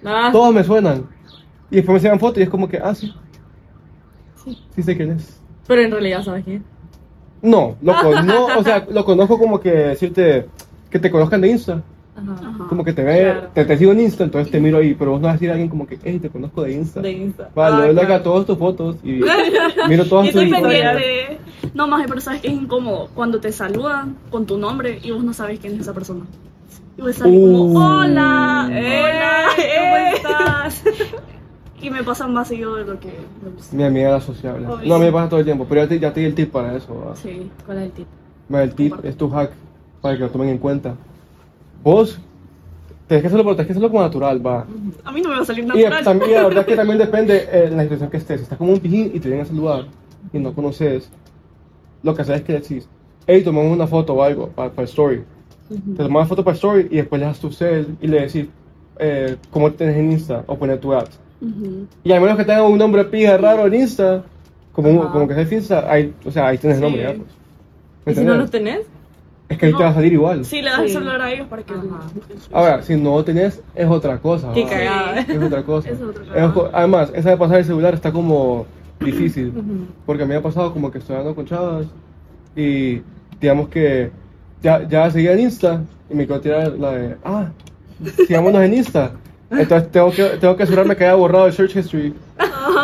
ah, 0.05 0.29
Todos 0.31 0.53
me 0.53 0.63
suenan. 0.63 1.05
Y 1.71 1.77
después 1.77 1.93
me 1.93 1.97
enseñan 1.97 2.19
fotos 2.19 2.39
y 2.39 2.43
es 2.43 2.49
como 2.49 2.67
que, 2.69 2.77
ah, 2.77 2.95
sí. 2.95 3.13
Sí 4.75 4.81
sé 4.83 4.95
quién 4.95 5.11
es. 5.11 5.39
pero 5.67 5.81
en 5.81 5.91
realidad, 5.91 6.23
¿sabes 6.23 6.43
quién? 6.45 6.63
No, 7.41 7.75
lo 7.81 7.93
conozco, 8.01 8.49
o 8.59 8.63
sea, 8.63 8.85
lo 8.89 9.05
conozco 9.05 9.37
como 9.37 9.59
que 9.59 9.71
decirte, 9.71 10.47
que 10.89 10.99
te 10.99 11.11
conozcan 11.11 11.41
de 11.41 11.49
Insta. 11.49 11.83
Ajá. 12.27 12.65
Como 12.69 12.83
que 12.83 12.93
te 12.93 13.03
ve, 13.03 13.21
Claro. 13.23 13.47
te, 13.53 13.65
te 13.65 13.77
sigo 13.77 13.91
en 13.91 14.01
Insta, 14.01 14.23
entonces 14.23 14.51
te 14.51 14.59
miro 14.59 14.77
ahí, 14.77 14.93
pero 14.93 15.11
vos 15.11 15.21
no 15.21 15.27
vas 15.27 15.33
a 15.33 15.37
decir 15.37 15.49
a 15.49 15.53
alguien 15.53 15.69
como 15.69 15.85
que, 15.87 15.97
hey, 16.03 16.19
te 16.19 16.29
conozco 16.29 16.63
de 16.63 16.73
Insta. 16.73 17.01
De 17.01 17.11
Insta. 17.11 17.49
Vale, 17.55 17.75
Ah, 17.75 17.79
le 17.79 17.85
doy 17.87 17.95
like 17.95 18.07
claro. 18.07 18.21
a 18.21 18.23
todas 18.23 18.45
tus 18.45 18.57
fotos 18.57 18.95
y 19.03 19.21
miro 19.89 20.05
todas 20.05 20.27
Y 20.27 20.31
tus 20.31 20.41
estoy 20.43 20.57
historias. 20.57 20.95
pendiente. 20.95 21.37
No 21.73 21.87
más, 21.87 22.05
pero 22.07 22.21
sabes 22.21 22.41
que 22.41 22.47
es 22.47 22.53
incómodo 22.53 23.09
cuando 23.13 23.39
te 23.39 23.51
saludan 23.51 24.15
con 24.29 24.45
tu 24.45 24.57
nombre 24.57 24.99
y 25.03 25.11
vos 25.11 25.23
no 25.23 25.33
sabes 25.33 25.59
quién 25.59 25.73
es 25.73 25.79
esa 25.81 25.93
persona. 25.93 26.25
Y 26.97 27.01
vos 27.01 27.11
estás 27.11 27.27
Uh. 27.27 27.31
como, 27.73 27.79
hola, 27.79 28.69
Eh, 28.71 29.01
hola, 29.03 29.41
¿cómo 29.55 29.97
eh". 29.97 30.11
estás? 30.15 30.83
Y 31.81 31.89
me 31.89 32.03
pasa 32.03 32.27
más 32.27 32.49
seguido 32.49 32.75
de 32.75 32.83
lo 32.83 32.99
que 32.99 33.07
me 33.41 33.51
gusta. 33.51 33.73
Mi 33.73 33.83
amiga 33.85 34.09
era 34.09 34.19
sociable. 34.19 34.67
Obvio. 34.67 34.85
No, 34.89 34.95
a 34.95 34.99
mí 34.99 35.05
me 35.05 35.13
pasa 35.13 35.29
todo 35.29 35.39
el 35.39 35.45
tiempo, 35.45 35.65
pero 35.69 35.83
ya 35.83 35.87
te, 35.87 35.97
ya 35.97 36.11
te 36.13 36.19
di 36.19 36.25
el 36.25 36.35
tip 36.35 36.51
para 36.51 36.75
eso. 36.75 37.13
Sí. 37.15 37.49
¿Cuál 37.65 37.77
es 37.77 37.83
el 37.85 37.91
tip? 37.93 38.07
El 38.53 38.73
tip 38.75 38.95
es 39.05 39.15
tu 39.15 39.29
hack 39.29 39.51
para 40.01 40.15
que 40.17 40.23
lo 40.23 40.29
tomen 40.29 40.49
en 40.49 40.57
cuenta. 40.57 40.95
Vos 41.83 42.19
tenés 43.07 43.21
que 43.21 43.27
hacerlo, 43.27 43.43
pero 43.43 43.55
tenés 43.55 43.67
que 43.67 43.73
hacerlo 43.73 43.89
como 43.89 44.01
natural, 44.01 44.45
va. 44.45 44.65
A 45.03 45.11
mí 45.11 45.21
no 45.21 45.29
me 45.29 45.35
va 45.35 45.41
a 45.41 45.45
salir 45.45 45.63
Y 45.63 45.67
natural. 45.67 46.03
también, 46.03 46.33
la 46.33 46.43
verdad 46.47 46.65
que 46.65 46.75
también 46.81 46.97
depende 46.99 47.47
eh, 47.51 47.69
la 47.71 47.83
situación 47.83 48.09
que 48.09 48.17
estés. 48.17 48.37
Si 48.39 48.43
estás 48.43 48.57
como 48.57 48.73
un 48.73 48.79
pijín 48.79 49.11
y 49.13 49.19
te 49.19 49.27
vienen 49.29 49.41
a 49.45 49.47
saludar 49.47 49.85
y 50.33 50.39
no 50.39 50.53
conoces, 50.53 51.09
lo 52.03 52.13
que 52.15 52.21
haces 52.21 52.35
es 52.37 52.41
que 52.43 52.53
decís, 52.53 52.87
hey, 53.27 53.41
tomamos 53.43 53.71
una 53.73 53.87
foto 53.87 54.13
o 54.13 54.23
algo 54.23 54.49
para, 54.49 54.69
para 54.69 54.83
el 54.83 54.89
story. 54.89 55.23
Te 55.69 56.03
tomas 56.03 56.23
la 56.23 56.25
foto 56.27 56.43
para 56.43 56.53
el 56.53 56.57
story 56.57 56.87
y 56.91 56.95
después 56.97 57.19
le 57.19 57.27
das 57.27 57.39
tu 57.39 57.51
cel 57.51 57.95
y 58.01 58.07
le 58.07 58.21
decís 58.21 58.47
eh, 58.97 59.35
cómo 59.51 59.69
te 59.71 59.77
tienes 59.77 59.97
en 59.97 60.11
Insta 60.11 60.43
o 60.47 60.55
poner 60.57 60.79
tu 60.79 60.93
ad. 60.93 61.07
Ujú. 61.41 61.85
Y 62.03 62.11
al 62.11 62.21
menos 62.21 62.37
que 62.37 62.43
tenga 62.43 62.63
un 62.63 62.77
nombre 62.77 63.05
pija 63.05 63.37
raro 63.37 63.65
en 63.67 63.73
Insta, 63.75 64.23
como, 64.73 65.03
Ajá. 65.03 65.11
como 65.11 65.27
que 65.27 65.45
se 65.45 65.55
Insta, 65.55 65.91
ahí, 65.91 66.13
o 66.25 66.31
sea, 66.31 66.47
ahí 66.47 66.57
tienes 66.57 66.77
el 66.79 66.83
nombre 66.83 67.01
Sí. 67.03 67.07
ya, 67.07 67.13
pues. 67.17 67.29
¿Me 68.05 68.11
¿Y 68.11 68.15
si 68.15 68.23
no 68.23 68.35
los 68.35 68.49
tenés? 68.51 68.79
Es 69.49 69.57
que 69.57 69.65
ahí 69.65 69.73
te 69.73 69.81
va 69.83 69.89
a 69.89 69.93
salir 69.95 70.13
igual. 70.13 70.45
Sí, 70.45 70.61
le 70.61 70.69
das 70.69 70.79
el 70.81 70.89
celular 70.89 71.21
a 71.21 71.31
ellos 71.31 71.47
para 71.47 71.63
que... 71.63 71.73
Ajá. 71.73 72.01
Ahora, 72.53 72.81
si 72.83 72.95
no 72.95 73.15
lo 73.15 73.23
tenés, 73.25 73.61
es 73.75 73.87
otra 73.89 74.17
cosa. 74.19 74.51
Qué 74.53 74.63
cagada. 74.65 75.21
Es 75.21 75.41
otra 75.43 75.63
cosa. 75.63 75.89
Es 75.91 76.01
otra 76.01 76.23
Es 76.23 76.29
cagada. 76.29 76.53
co- 76.53 76.69
además, 76.71 77.11
esa 77.15 77.31
de 77.31 77.37
pasar 77.37 77.57
el 77.57 77.65
celular 77.65 77.93
está 77.95 78.11
como 78.11 78.67
difícil. 78.99 79.51
Porque 80.05 80.23
a 80.23 80.25
mí 80.25 80.29
me 80.31 80.37
ha 80.37 80.41
pasado 80.43 80.71
como 80.71 80.91
que 80.91 80.99
estoy 80.99 81.15
hablando 81.15 81.35
con 81.35 81.45
chavas 81.47 81.87
y 82.55 83.01
digamos 83.41 83.69
que 83.69 84.11
ya, 84.61 84.87
ya 84.87 85.09
seguía 85.09 85.33
en 85.33 85.39
Insta 85.41 85.81
y 86.09 86.13
me 86.15 86.25
quiero 86.27 86.41
tirar 86.41 86.71
la 86.73 86.91
de, 86.91 87.15
ah, 87.23 87.47
sigámonos 88.27 88.61
en 88.61 88.73
Insta. 88.75 89.11
Entonces 89.49 89.89
tengo 89.91 90.11
que, 90.11 90.23
tengo 90.39 90.55
que 90.55 90.63
asegurarme 90.63 90.95
que 90.95 91.05
haya 91.05 91.15
borrado 91.15 91.47
el 91.47 91.53
search 91.53 91.75
history 91.75 92.13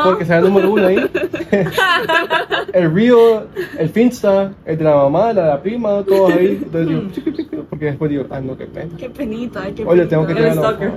porque 0.04 0.26
sea 0.26 0.40
el 0.40 0.46
número 0.46 0.72
uno 0.72 0.88
ahí. 0.88 0.98
el 2.74 2.94
Rio, 2.94 3.48
el 3.78 3.90
Finsta, 3.90 4.54
el 4.66 4.78
de 4.78 4.84
la 4.84 4.96
mamá, 4.96 5.34
la 5.34 5.42
de 5.42 5.48
la 5.48 5.62
prima, 5.62 6.04
todos 6.04 6.32
ahí. 6.34 6.62
Entonces 6.64 7.12
chiqui, 7.14 7.44
porque 7.70 7.86
después 7.86 8.12
digo, 8.12 8.26
ah, 8.30 8.40
no, 8.42 8.58
qué 8.58 8.66
pena. 8.66 8.96
Qué 8.98 9.10
penita, 9.10 9.64
qué 9.74 9.86
Oye, 9.86 10.06
tengo 10.06 10.26
que 10.26 10.34
penita. 10.34 10.52
El 10.52 10.58
stalker. 10.58 10.92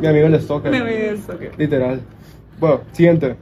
Mi 0.00 0.06
amigo 0.06 0.26
el 0.26 0.40
stalker. 0.40 0.70
Me 0.72 0.78
amigo 0.78 0.96
el 0.96 1.18
stalker. 1.18 1.58
Literal. 1.58 2.00
Bueno, 2.58 2.80
siguiente. 2.92 3.36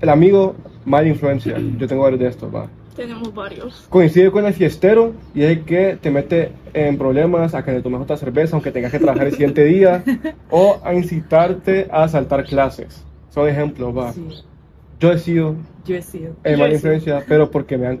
El 0.00 0.08
amigo, 0.08 0.54
mala 0.84 1.08
influencia. 1.08 1.56
Yo 1.78 1.86
tengo 1.86 2.02
varios 2.02 2.20
de 2.20 2.28
estos, 2.28 2.54
va. 2.54 2.68
Tenemos 2.96 3.32
varios. 3.32 3.86
Coincide 3.88 4.30
con 4.30 4.44
el 4.44 4.52
fiestero 4.52 5.14
y 5.34 5.44
es 5.44 5.50
el 5.50 5.64
que 5.64 5.96
te 6.00 6.10
mete 6.10 6.52
en 6.74 6.98
problemas 6.98 7.54
a 7.54 7.64
que 7.64 7.72
le 7.72 7.80
tomes 7.80 8.02
otra 8.02 8.16
cerveza 8.16 8.54
aunque 8.54 8.70
tengas 8.70 8.92
que 8.92 8.98
trabajar 8.98 9.26
el 9.26 9.32
siguiente 9.32 9.64
día 9.64 10.04
o 10.50 10.78
a 10.84 10.92
incitarte 10.94 11.88
a 11.90 12.06
saltar 12.08 12.44
clases. 12.44 13.02
Son 13.32 13.48
ejemplos, 13.48 13.96
va. 13.96 14.12
Sí, 14.12 14.24
Yo 15.00 15.12
he 15.12 15.18
sido 15.18 15.56
yo 15.84 15.96
he 15.96 16.02
sido. 16.02 16.34
el 16.44 16.52
Yo 16.52 16.58
mala 16.58 16.74
he 16.74 16.78
sido. 16.78 16.92
influencia, 16.94 17.24
pero 17.26 17.50
porque 17.50 17.76
me 17.78 17.86
han 17.88 18.00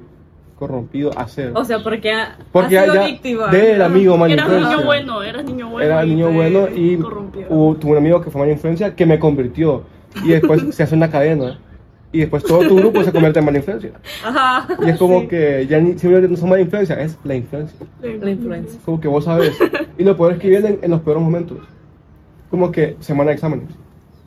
corrompido 0.56 1.10
a 1.18 1.26
ser. 1.26 1.50
O 1.54 1.64
sea, 1.64 1.82
porque 1.82 2.12
ha, 2.12 2.36
Porque 2.52 2.78
ha 2.78 2.82
sido 2.84 2.94
ya 2.94 3.04
víctima. 3.06 3.46
del 3.48 3.82
amigo 3.82 4.16
mala 4.16 4.34
Eras 4.34 4.46
influencia. 4.46 4.76
niño 4.76 4.86
bueno, 4.86 5.22
eras 5.22 5.44
niño 5.44 5.68
bueno. 5.70 5.84
Era 5.86 6.04
y 6.04 6.08
niño 6.10 6.30
bueno 6.32 6.68
y 6.68 6.96
hubo- 6.96 7.74
tuve 7.76 7.92
un 7.92 7.96
amigo 7.98 8.20
que 8.20 8.30
fue 8.30 8.40
mala 8.40 8.52
influencia 8.52 8.94
que 8.94 9.04
me 9.06 9.18
convirtió. 9.18 9.82
Y 10.24 10.28
después 10.28 10.62
se 10.74 10.82
hace 10.84 10.94
una 10.94 11.10
cadena. 11.10 11.58
Y 12.14 12.18
después 12.20 12.44
todo 12.44 12.60
tu 12.68 12.76
grupo 12.76 13.02
se 13.02 13.10
convierte 13.10 13.38
en 13.38 13.44
mala 13.46 13.56
influencia. 13.58 13.90
Ajá. 14.22 14.68
Y 14.86 14.90
es 14.90 14.98
como 14.98 15.22
Sí. 15.22 15.28
que 15.28 15.66
ya 15.66 15.80
ni 15.80 15.92
simplemente 15.98 16.28
no 16.28 16.36
son 16.36 16.50
mala 16.50 16.60
influencia, 16.60 17.00
es 17.00 17.18
la 17.24 17.34
influencia. 17.34 17.86
La 18.02 18.30
influencia. 18.30 18.78
Como 18.84 19.00
que 19.00 19.08
vos 19.08 19.24
sabes. 19.24 19.56
Y 19.96 20.04
lo 20.04 20.14
peor 20.16 20.32
es 20.34 20.38
que 20.38 20.48
vienen 20.50 20.78
en 20.82 20.90
los 20.90 21.00
peores 21.00 21.22
momentos. 21.22 21.58
Como 22.50 22.70
que 22.70 22.96
semana 23.00 23.30
de 23.30 23.34
exámenes. 23.36 23.68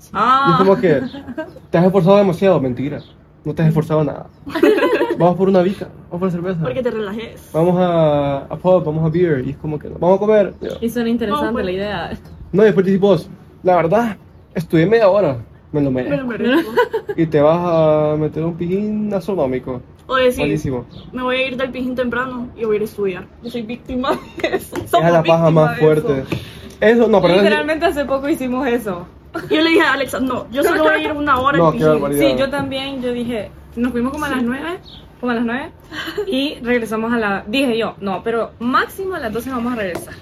Y 0.04 0.10
Ah. 0.14 0.50
es 0.52 0.58
como 0.58 0.80
que 0.80 1.02
te 1.72 1.78
has 1.78 1.86
esforzado 1.86 2.18
demasiado, 2.18 2.60
mentira. 2.60 3.00
No 3.44 3.54
te 3.54 3.62
has 3.62 3.68
esforzado 3.70 4.04
nada. 4.04 4.28
Vamos 5.18 5.36
por 5.38 5.48
una 5.50 5.62
bica, 5.62 5.88
vamos 6.10 6.20
por 6.20 6.32
cerveza. 6.32 6.62
Porque 6.62 6.82
te 6.82 6.92
relajes. 6.92 7.50
Vamos 7.54 7.76
a, 7.80 8.38
a 8.40 8.56
pub, 8.58 8.84
vamos 8.84 9.06
a 9.06 9.10
beer. 9.10 9.44
Y 9.46 9.52
es 9.52 9.58
como 9.58 9.78
que 9.80 9.88
vamos 9.90 10.18
a 10.18 10.20
comer. 10.20 10.54
Y 10.82 10.90
suena 10.90 11.10
interesante 11.10 11.52
pues. 11.54 11.66
la 11.66 11.72
idea. 11.72 12.12
No, 12.52 12.64
y 12.64 12.66
después 12.66 12.86
dices 12.86 13.02
vos, 13.02 13.30
la 13.64 13.76
verdad, 13.76 14.18
estudié 14.54 14.86
media 14.88 15.10
hora, 15.10 15.38
me 15.72 15.82
lo 15.82 15.92
Me 15.92 16.04
lo 16.04 16.26
merezco. 16.26 16.28
merezco. 16.28 16.72
Y 17.18 17.26
te 17.28 17.40
vas 17.42 17.60
a 17.62 18.16
meter 18.18 18.44
un 18.44 18.56
pijín 18.56 19.14
astronómico. 19.14 19.82
O 20.08 20.16
decir, 20.16 20.44
Malísimo. 20.46 20.86
me 21.14 21.24
voy 21.24 21.36
a 21.38 21.48
ir 21.48 21.58
del 21.58 21.72
pijín 21.72 21.96
temprano 21.96 22.50
y 22.56 22.64
voy 22.66 22.74
a 22.74 22.78
ir 22.78 22.82
a 22.82 22.86
estudiar. 22.86 23.28
Yo 23.44 23.50
soy 23.50 23.62
víctima 23.64 24.12
de 24.42 24.56
eso. 24.56 24.76
Esa 24.76 24.88
Somos 24.88 25.08
es 25.08 25.14
la 25.14 25.24
paja 25.24 25.46
víctimas 25.46 25.54
más 25.54 25.76
de 25.78 25.82
fuerte. 25.84 26.20
eso. 26.20 26.42
Eso, 26.82 27.08
no, 27.08 27.22
pero 27.22 27.36
Literalmente 27.36 27.86
hace 27.86 28.06
poco 28.06 28.28
hicimos 28.30 28.68
eso. 28.68 29.08
Yo 29.50 29.62
le 29.62 29.70
dije 29.70 29.82
a 29.82 29.94
Alexa, 29.94 30.20
no, 30.20 30.50
yo 30.52 30.64
solo 30.64 30.84
voy 30.84 30.94
a 30.94 30.98
ir 30.98 31.12
una 31.12 31.40
hora 31.40 31.58
No, 31.58 31.72
qué. 31.72 32.18
Sí, 32.18 32.36
yo 32.38 32.50
también, 32.50 33.02
yo 33.02 33.12
dije, 33.12 33.52
nos 33.76 33.92
fuimos 33.92 34.12
como 34.12 34.26
a 34.26 34.30
las 34.30 34.44
nueve, 34.44 34.80
como 35.20 35.32
a 35.32 35.36
las 35.36 35.46
nueve, 35.46 35.72
y 36.28 36.56
regresamos 36.62 37.12
a 37.14 37.18
la, 37.18 37.44
dije 37.48 37.78
yo, 37.78 37.96
no, 38.00 38.24
pero 38.24 38.52
máximo 38.60 39.16
a 39.16 39.20
las 39.20 39.34
12 39.34 39.50
vamos 39.50 39.74
a 39.74 39.76
regresar. 39.76 40.14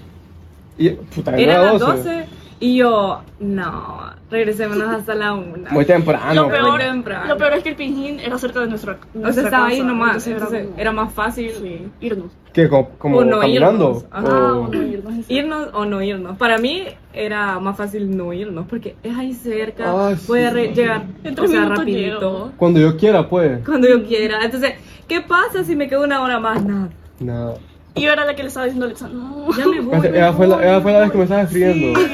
Y, 0.76 0.90
puta, 0.90 1.36
Eran 1.36 1.40
era 1.40 1.72
las 1.72 1.80
12. 1.80 1.96
12, 1.96 2.26
y 2.64 2.76
yo, 2.76 3.20
no, 3.40 4.10
regresémonos 4.30 4.88
hasta 4.88 5.14
la 5.14 5.34
una. 5.34 5.70
Muy 5.70 5.84
temprano. 5.84 6.44
Lo 6.44 6.48
peor, 6.48 6.70
Muy 6.70 6.78
temprano. 6.80 7.26
lo 7.26 7.36
peor 7.36 7.52
es 7.54 7.62
que 7.62 7.68
el 7.70 7.76
pijín 7.76 8.20
era 8.20 8.38
cerca 8.38 8.60
de 8.60 8.68
nuestra, 8.68 8.98
o 9.14 9.18
nuestra 9.18 9.32
sea, 9.42 9.44
estaba 9.44 9.66
ahí 9.66 9.82
nomás, 9.82 10.26
entonces 10.26 10.32
entonces 10.32 10.64
como- 10.66 10.78
era 10.80 10.92
más 10.92 11.12
fácil 11.12 11.50
sí, 11.60 11.88
irnos. 12.00 12.32
¿Qué? 12.54 12.68
¿Como, 12.68 12.88
como 12.90 13.18
O 13.18 13.24
no 13.24 13.40
caminando? 13.40 13.88
irnos. 13.90 14.06
Ajá, 14.10 14.54
O- 14.54 14.64
o 14.64 14.68
no 14.68 14.82
irnos. 14.82 15.14
irnos 15.30 15.68
o 15.74 15.84
no 15.84 16.02
irnos. 16.02 16.38
Para 16.38 16.56
mí 16.58 16.84
era 17.12 17.58
más 17.60 17.76
fácil 17.76 18.16
no 18.16 18.32
irnos, 18.32 18.66
porque 18.66 18.96
es 19.02 19.16
ahí 19.16 19.34
cerca, 19.34 19.84
Ah, 19.90 20.14
voy 20.26 20.40
a 20.40 20.48
sí. 20.50 20.54
re- 20.54 20.74
llegar, 20.74 21.02
En 21.24 21.32
o 21.32 21.36
tres 21.36 21.50
sea, 21.50 21.60
minutos 21.60 21.78
rapidito. 21.80 22.20
llego. 22.20 22.52
Cuando 22.56 22.80
yo 22.80 22.96
quiera, 22.96 23.28
pues. 23.28 23.58
cuando 23.66 23.88
yo 23.88 24.04
quiera. 24.06 24.38
Entonces, 24.44 24.74
¿qué 25.06 25.20
pasa 25.20 25.64
si 25.64 25.76
me 25.76 25.88
quedo 25.88 26.04
una 26.04 26.22
hora 26.22 26.40
más? 26.40 26.64
Nada. 26.64 26.88
Nada. 27.20 27.54
Y 27.96 28.02
yo 28.02 28.12
era 28.12 28.24
la 28.24 28.34
que 28.34 28.42
le 28.42 28.48
estaba 28.48 28.66
diciendo 28.66 28.86
a 28.86 28.88
Alexa, 28.88 29.08
no. 29.08 29.46
Ya 29.56 29.66
me 29.66 29.80
voy. 29.80 29.96
Esa 30.06 30.32
fue, 30.32 30.46
la, 30.48 30.64
esa 30.64 30.80
fue 30.80 30.92
la 30.92 31.00
vez 31.00 31.10
que 31.12 31.18
me 31.18 31.24
estabas 31.24 31.44
escribiendo. 31.46 32.00
Sí. 32.00 32.06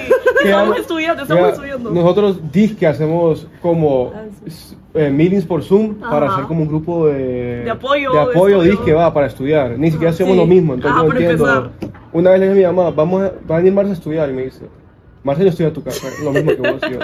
Que 0.42 0.48
Estamos 0.50 0.78
estudiando, 0.78 1.22
estamos 1.22 1.42
ya 1.44 1.50
estudiando. 1.50 1.90
Nosotros 1.90 2.40
que 2.78 2.86
hacemos 2.86 3.46
como 3.62 4.12
Ah, 4.14 4.24
eh, 4.94 5.10
meetings 5.10 5.44
por 5.44 5.62
Zoom 5.62 5.94
para 5.96 6.26
Ajá. 6.26 6.34
hacer 6.36 6.46
como 6.46 6.62
un 6.62 6.68
grupo 6.68 7.06
de, 7.08 7.62
De 7.64 7.70
apoyo, 7.70 8.12
de 8.12 8.18
apoyo 8.20 8.56
estudio. 8.62 8.70
disque 8.72 8.92
va 8.92 9.12
para 9.14 9.26
estudiar. 9.26 9.78
Ni 9.78 9.90
siquiera 9.90 10.10
Ah, 10.10 10.14
hacemos 10.14 10.32
sí. 10.32 10.38
lo 10.38 10.46
mismo, 10.46 10.74
entonces 10.74 10.98
Ah, 10.98 11.02
no 11.02 11.08
para 11.08 11.20
entiendo. 11.20 11.48
empezar. 11.48 11.70
Una 12.12 12.30
vez 12.30 12.40
le 12.40 12.48
dije 12.54 12.66
a 12.66 12.70
mi 12.72 12.76
mamá, 12.76 12.90
vamos 12.90 13.22
a, 13.22 13.32
va 13.50 13.54
a 13.56 13.58
venir 13.58 13.72
Marcia 13.72 13.92
a 13.92 13.94
estudiar 13.96 14.30
y 14.30 14.32
me 14.32 14.42
dice, 14.44 14.66
Marcia 15.24 15.44
yo 15.44 15.50
estudio 15.50 15.70
a 15.70 15.72
tu 15.72 15.82
casa, 15.82 16.06
lo 16.24 16.32
mismo 16.32 16.50
que 16.50 16.56
vos. 16.70 16.80
yo, 16.90 16.98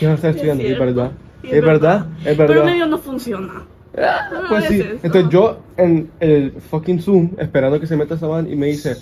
¿Qué 0.00 0.06
vas 0.06 0.12
a 0.12 0.14
estar 0.14 0.30
estudiando? 0.30 0.62
Es 0.62 0.68
cierto. 0.68 0.84
verdad. 0.86 1.10
Sí, 1.42 1.48
Es 1.52 1.62
verdad, 1.64 2.06
es 2.24 2.36
verdad. 2.36 2.46
Pero 2.54 2.64
medio 2.64 2.86
no 2.86 2.98
funciona. 2.98 3.62
Ah, 3.96 4.28
Ah, 4.32 4.42
Pues 4.48 4.64
sí, 4.66 4.82
entonces 5.02 5.30
yo 5.30 5.58
en 5.76 6.10
el 6.20 6.52
fucking 6.70 7.00
Zoom, 7.00 7.30
esperando 7.38 7.78
que 7.80 7.86
se 7.86 7.96
meta 7.96 8.14
esa 8.14 8.26
van 8.26 8.50
y 8.50 8.56
me 8.56 8.66
dice, 8.66 8.96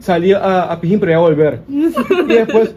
salí 0.00 0.32
a, 0.32 0.64
a 0.64 0.80
Pijín, 0.80 1.00
pero 1.00 1.12
ya 1.12 1.18
voy 1.18 1.26
a 1.26 1.34
volver. 1.34 1.60
Y 1.68 2.34
después 2.34 2.74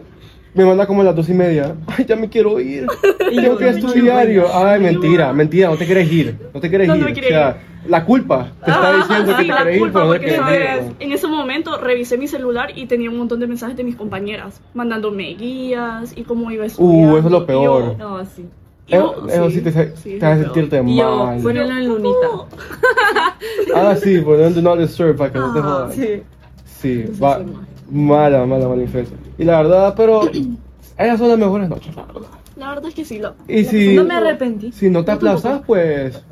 me 0.54 0.64
manda 0.64 0.86
como 0.86 1.02
a 1.02 1.04
las 1.04 1.14
dos 1.14 1.28
y 1.28 1.34
media, 1.34 1.74
ay, 1.86 2.04
ya 2.06 2.16
me 2.16 2.28
quiero 2.28 2.58
ir, 2.60 2.86
tengo 3.18 3.56
que 3.56 3.64
yo, 3.64 3.70
estudiar. 3.70 4.30
Y 4.30 4.34
yo, 4.34 4.46
ay, 4.52 4.80
mentira, 4.80 5.32
mentira, 5.32 5.68
no 5.68 5.76
te 5.76 5.86
quieres 5.86 6.10
ir, 6.10 6.36
no 6.52 6.60
te 6.60 6.68
quieres 6.68 6.88
No, 6.88 6.96
no 6.96 7.08
ir. 7.08 7.18
o 7.18 7.28
sea, 7.28 7.62
la 7.86 8.04
culpa 8.04 8.52
te 8.64 8.70
está 8.70 8.88
Ah, 8.90 8.96
diciendo 8.96 9.36
que 9.36 9.42
sí, 9.42 9.48
te 9.48 9.52
la 9.52 9.56
quieres 9.58 9.74
ir, 9.74 9.80
culpa, 9.80 10.00
pero 10.00 10.12
no 10.12 10.18
te 10.18 10.36
sabes, 10.36 10.86
ir. 10.86 10.92
en 10.98 11.12
ese 11.12 11.26
momento 11.28 11.78
revisé 11.78 12.16
mi 12.18 12.26
celular 12.26 12.70
y 12.74 12.86
tenía 12.86 13.10
un 13.10 13.18
montón 13.18 13.38
de 13.38 13.46
mensajes 13.46 13.76
de 13.76 13.84
mis 13.84 13.96
compañeras 13.96 14.60
mandándome 14.74 15.34
guías 15.34 16.12
y 16.16 16.22
cómo 16.24 16.50
iba 16.50 16.64
a 16.64 16.66
estudiar. 16.66 17.12
Uh, 17.12 17.16
eso 17.18 17.26
es 17.28 17.32
lo 17.32 17.46
peor. 17.46 17.96
No, 17.98 18.24
sí. 18.24 18.46
Eso, 18.90 19.28
eso 19.28 19.50
sí 19.50 19.60
te, 19.60 19.70
te 19.72 19.82
es 20.16 20.22
hace 20.22 20.42
sentirte 20.44 20.82
Y 20.86 20.96
yo, 20.96 21.26
mal. 21.26 21.40
ponelo 21.42 21.70
en 21.76 21.88
lunita. 21.88 22.28
Ah, 23.74 23.94
sí, 23.96 24.20
por 24.20 24.36
do 24.38 24.60
not 24.62 24.78
disturb 24.78 25.16
para 25.16 25.32
que 25.32 25.38
no 25.38 25.52
te 25.52 25.58
Ah, 25.60 25.62
jodan. 25.62 25.92
Sí. 25.92 26.22
Sí, 26.64 27.04
va, 27.22 27.38
sí, 27.38 27.44
mal. 27.44 28.30
mala, 28.32 28.46
mala, 28.46 28.68
mala 28.68 28.82
influencia. 28.82 29.16
Y 29.38 29.44
la 29.44 29.58
verdad, 29.62 29.94
pero 29.96 30.22
esas 30.98 31.18
son 31.18 31.28
las 31.28 31.38
mejores 31.38 31.68
noches, 31.68 31.94
la 31.94 32.02
verdad. 32.04 32.28
La 32.56 32.68
verdad 32.70 32.86
es 32.88 32.94
que 32.94 33.04
sí. 33.04 33.18
Lo, 33.18 33.34
Y 33.48 33.64
si, 33.64 33.94
No 33.94 34.04
me 34.04 34.14
arrepentí. 34.14 34.72
si 34.72 34.90
no 34.90 35.04
te 35.04 35.12
aplazas, 35.12 35.62
pues 35.66 36.22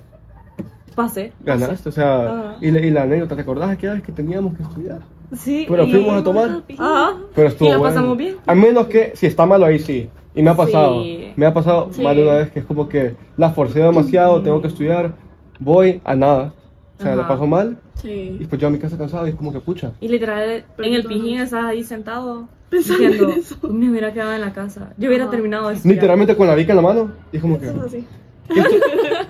Pasé. 0.94 1.32
ganaste. 1.44 1.88
O 1.88 1.92
sea, 1.92 2.16
Ah. 2.28 2.56
y, 2.60 2.70
la, 2.70 2.80
y 2.80 2.90
la 2.90 3.02
anécdota, 3.02 3.36
¿te 3.36 3.42
acordás 3.42 3.70
aquella 3.70 3.94
vez 3.94 4.02
que 4.02 4.12
teníamos 4.12 4.56
que 4.56 4.62
estudiar? 4.64 4.98
Sí. 5.36 5.66
Pero 5.68 5.84
y- 5.84 5.90
fuimos 5.92 6.20
a 6.20 6.24
tomar. 6.24 6.62
Ajá. 6.78 7.14
Pero 7.34 7.48
estuvo 7.48 7.68
Y 7.68 7.72
la 7.72 7.78
bueno. 7.78 7.94
pasamos 7.94 8.18
bien. 8.18 8.36
A 8.46 8.54
menos 8.54 8.86
que 8.88 9.12
si 9.14 9.26
está 9.26 9.46
malo 9.46 9.64
ahí 9.66 9.78
sí. 9.78 10.08
Y 10.38 10.42
me 10.42 10.50
ha 10.50 10.54
pasado. 10.54 11.02
Sí. 11.02 11.32
Me 11.36 11.46
ha 11.46 11.52
pasado 11.52 11.88
Sí. 11.92 12.00
más 12.02 12.14
de 12.14 12.22
una 12.22 12.34
vez 12.34 12.50
que 12.52 12.60
es 12.60 12.64
como 12.64 12.88
que 12.88 13.16
la 13.36 13.50
forcé 13.50 13.80
demasiado, 13.80 14.40
tengo 14.40 14.62
que 14.62 14.68
estudiar, 14.68 15.14
voy 15.58 16.00
a 16.04 16.14
nada. 16.14 16.54
O 16.98 17.02
sea, 17.02 17.14
la 17.16 17.22
Ajá. 17.22 17.32
paso 17.34 17.46
mal 17.46 17.78
y 17.96 17.98
Sí. 18.00 18.46
pues 18.48 18.60
yo 18.60 18.68
a 18.68 18.70
mi 18.70 18.78
casa 18.78 18.96
cansado 18.96 19.26
y 19.26 19.30
es 19.30 19.36
como 19.36 19.52
que 19.52 19.58
pucha. 19.60 19.92
Y 20.00 20.08
literal, 20.08 20.64
en 20.78 20.94
el 20.94 21.04
pijín 21.04 21.40
estás 21.40 21.64
ahí 21.64 21.82
sentado 21.82 22.48
Pensando 22.70 23.02
diciendo, 23.08 23.32
en 23.32 23.38
eso. 23.40 23.56
"Pues 23.60 23.72
me 23.72 23.90
hubiera 23.90 24.12
quedado 24.12 24.32
en 24.32 24.40
la 24.42 24.52
casa. 24.52 24.92
Yo 24.96 25.08
hubiera 25.08 25.24
Ajá. 25.24 25.30
terminado 25.32 25.70
estudiar. 25.70 25.94
Literalmente 25.96 26.36
con 26.36 26.46
la 26.46 26.54
bica 26.54 26.72
en 26.72 26.76
la 26.76 26.82
mano 26.82 27.10
y 27.32 27.36
es 27.36 27.42
como 27.42 27.58
que 27.58 27.66
Eso 27.66 27.78
es 27.78 27.94
así. 27.94 28.06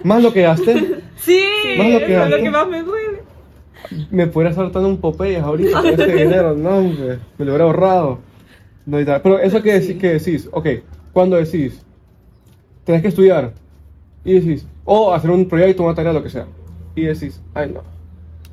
más 0.04 0.22
lo 0.22 0.32
que 0.32 0.42
gasté, 0.42 1.00
Sí, 1.16 1.40
Más 1.78 1.90
lo 1.90 1.98
que 2.00 2.14
eso 2.14 2.24
es 2.24 2.30
lo 2.30 2.36
que 2.36 2.50
más 2.50 2.68
me 2.68 2.82
duele. 2.82 3.22
me 4.10 4.26
pudiera 4.26 4.50
estar 4.50 4.70
dando 4.72 4.88
un 4.88 4.98
Popeyes 4.98 5.42
ahorita 5.42 5.80
con 5.82 5.86
ese 5.90 6.06
dinero, 6.14 6.54
no, 6.54 6.78
hombre, 6.78 7.18
me 7.38 7.44
lo 7.44 7.52
hubiera 7.52 7.64
ahorrado. 7.64 8.18
No, 8.86 8.98
y 9.00 9.04
tal. 9.04 9.20
Pero 9.20 9.38
eso 9.38 9.62
que, 9.62 9.80
Sí. 9.82 9.88
decís, 9.88 10.00
que 10.00 10.08
decís, 10.14 10.48
ok, 10.50 10.66
cuando 11.12 11.36
decís, 11.36 11.82
tenés 12.84 13.02
que 13.02 13.08
estudiar 13.08 13.52
y 14.24 14.34
decís, 14.34 14.66
o 14.84 15.12
hacer 15.12 15.30
un 15.30 15.46
proyecto, 15.48 15.82
una 15.82 15.94
tarea, 15.94 16.12
lo 16.12 16.22
que 16.22 16.30
sea, 16.30 16.46
y 16.94 17.02
decís, 17.02 17.40
ay 17.54 17.70
no, 17.74 17.80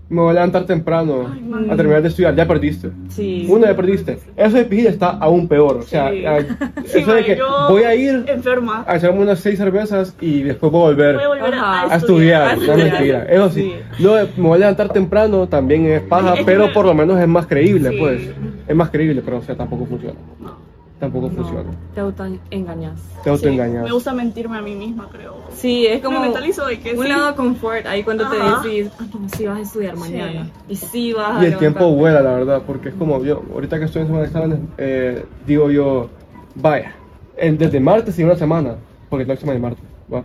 me 0.08 0.22
voy 0.22 0.30
a 0.30 0.34
levantar 0.34 0.66
temprano 0.68 1.28
Ay, 1.34 1.68
a 1.70 1.76
terminar 1.76 2.02
de 2.04 2.10
estudiar, 2.10 2.36
ya 2.36 2.48
perdiste. 2.48 2.92
Sí. 3.10 3.48
Uno 3.50 3.66
ya 3.66 3.76
perdiste. 3.76 4.20
Eso 4.38 4.56
de 4.58 4.66
pijil 4.66 4.86
está 4.86 5.10
aún 5.10 5.48
peor. 5.48 5.78
O 5.78 5.82
sea, 5.82 6.12
Sí. 6.12 6.24
a- 6.28 6.38
eso 6.94 7.12
de 7.14 7.26
que 7.26 7.40
voy 7.70 7.84
a 7.84 7.96
ir 7.96 8.24
enferma. 8.28 8.84
a 8.88 8.98
echarme 8.98 9.22
unas 9.24 9.40
seis 9.40 9.58
cervezas 9.58 10.16
y 10.22 10.44
después 10.44 10.72
voy 10.72 10.82
a 10.84 10.86
volver. 10.90 11.16
Voy 11.16 11.24
a 11.24 11.28
volver 11.28 11.54
a, 11.56 11.92
a 11.92 11.96
estudiar, 11.96 12.42
a 12.50 12.56
no 12.56 12.62
estudiar. 12.62 12.92
mentira. 12.92 13.24
Eso 13.24 13.50
sí. 13.50 13.74
De 13.98 14.28
me 14.38 14.44
voy 14.48 14.56
a 14.58 14.60
levantar 14.60 14.94
temprano 14.94 15.48
también 15.48 15.88
es 15.88 16.02
paja, 16.02 16.36
pero 16.46 16.72
por 16.74 16.86
lo 16.86 16.94
menos 16.94 17.20
es 17.20 17.28
más 17.28 17.48
creíble, 17.48 17.98
pues. 17.98 18.30
Es 18.68 18.76
más 18.76 18.92
creíble, 18.92 19.24
pero 19.26 19.38
o 19.38 19.42
sea, 19.42 19.56
tampoco 19.56 19.88
funciona. 19.88 20.20
No. 20.40 20.75
Tampoco 21.00 21.28
No, 21.28 21.34
funciona. 21.36 21.70
te 21.94 22.00
autoengañas. 22.00 23.02
Te 23.24 23.30
autoengañas. 23.30 23.84
Me 23.84 23.92
gusta 23.92 24.14
mentirme 24.14 24.58
a 24.58 24.62
mí 24.62 24.76
misma, 24.76 25.10
creo. 25.12 25.36
Sí, 25.54 25.86
es 25.86 26.02
como 26.02 26.20
me 26.20 26.26
mentalizo 26.28 26.66
de 26.66 26.80
que 26.80 26.94
un 26.94 27.04
sí. 27.04 27.10
lado 27.10 27.28
de 27.28 27.36
confort 27.36 27.86
ahí 27.86 28.02
cuando 28.04 28.24
Ajá. 28.26 28.62
te 28.64 28.70
decís, 28.70 28.92
ah, 29.00 29.04
no, 29.20 29.28
sí 29.30 29.46
vas 29.46 29.58
a 29.58 29.62
estudiar 29.62 29.98
mañana. 29.98 30.50
Y 30.70 30.76
sí 30.78 31.12
vas 31.12 31.38
a 31.38 31.44
Y 31.44 31.48
el 31.48 31.58
tiempo 31.58 31.80
levantarte". 31.82 31.96
vuela, 32.00 32.22
la 32.22 32.32
verdad, 32.32 32.62
porque 32.66 32.90
es 32.90 32.96
como 32.96 33.22
yo, 33.26 33.44
ahorita 33.54 33.78
que 33.78 33.86
estoy 33.86 34.02
en 34.04 34.08
semana 34.08 34.22
de 34.24 34.28
exámenes, 34.28 34.60
eh, 34.78 35.26
digo 35.46 35.70
yo, 35.70 36.10
vaya, 36.56 36.96
en- 37.36 37.58
desde 37.58 37.80
martes 37.82 38.18
y 38.18 38.24
una 38.24 38.36
semana, 38.38 38.76
porque 39.10 39.24
el 39.24 39.28
próximo 39.28 39.52
es 39.52 39.60
martes, 39.60 39.84
va. 40.12 40.24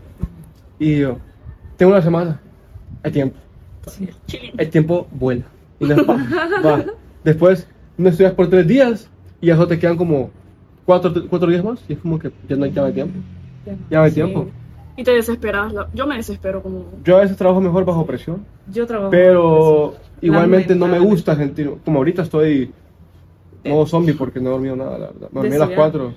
Y 0.78 0.98
yo, 1.00 1.16
tengo 1.76 1.90
una 1.92 2.02
semana, 2.02 2.40
hay 3.02 3.11
tiempo. 3.11 3.37
Chilling. 4.26 4.52
el 4.56 4.70
tiempo 4.70 5.09
vuela. 5.11 5.42
Y 5.80 5.87
pa- 5.88 5.94
va. 6.64 6.85
Después 7.24 7.66
no 7.98 8.09
estudias 8.09 8.35
por 8.35 8.48
tres 8.48 8.66
días 8.68 9.09
y 9.40 9.46
ya 9.48 9.56
solo 9.56 9.66
te 9.68 9.78
quedan 9.80 9.96
como 9.96 10.30
cuatro, 10.98 11.12
cuatro 11.29 11.48
días 11.50 11.62
más 11.64 11.79
y 11.88 11.92
es 11.92 11.98
como 12.00 12.18
que 12.18 12.31
ya 12.48 12.57
no 12.57 12.64
hay, 12.64 12.72
ya 12.72 12.81
no 12.83 12.87
hay 12.88 12.92
tiempo. 12.92 13.18
Ya 13.90 13.98
no 13.98 14.03
hay 14.05 14.11
Sí. 14.11 14.14
tiempo. 14.16 14.46
Y 14.96 15.05
te 15.05 15.12
desesperas. 15.12 15.72
Yo 15.94 16.07
me 16.07 16.16
desespero 16.16 16.62
como... 16.62 16.85
Yo 17.05 17.16
a 17.16 17.20
veces 17.20 17.37
trabajo 17.37 17.61
mejor 17.61 17.85
bajo 17.85 18.05
presión, 18.05 18.44
Yo 18.72 18.87
trabajo. 18.87 19.11
pero 19.11 19.94
igualmente 20.20 20.74
no 20.74 20.87
me 20.88 20.98
gusta 20.98 21.37
sentir, 21.37 21.70
como 21.85 21.98
ahorita 21.98 22.22
estoy 22.22 22.72
modo 23.64 23.87
zombie 23.87 24.14
porque 24.14 24.40
no 24.40 24.48
he 24.50 24.53
dormido 24.53 24.76
nada, 24.76 24.98
la 24.98 25.07
verdad. 25.07 25.29
Me 25.33 25.40
dormí 25.40 25.57
a 25.57 25.59
las 25.59 25.68
estudiar. 25.70 25.76
cuatro. 25.76 26.12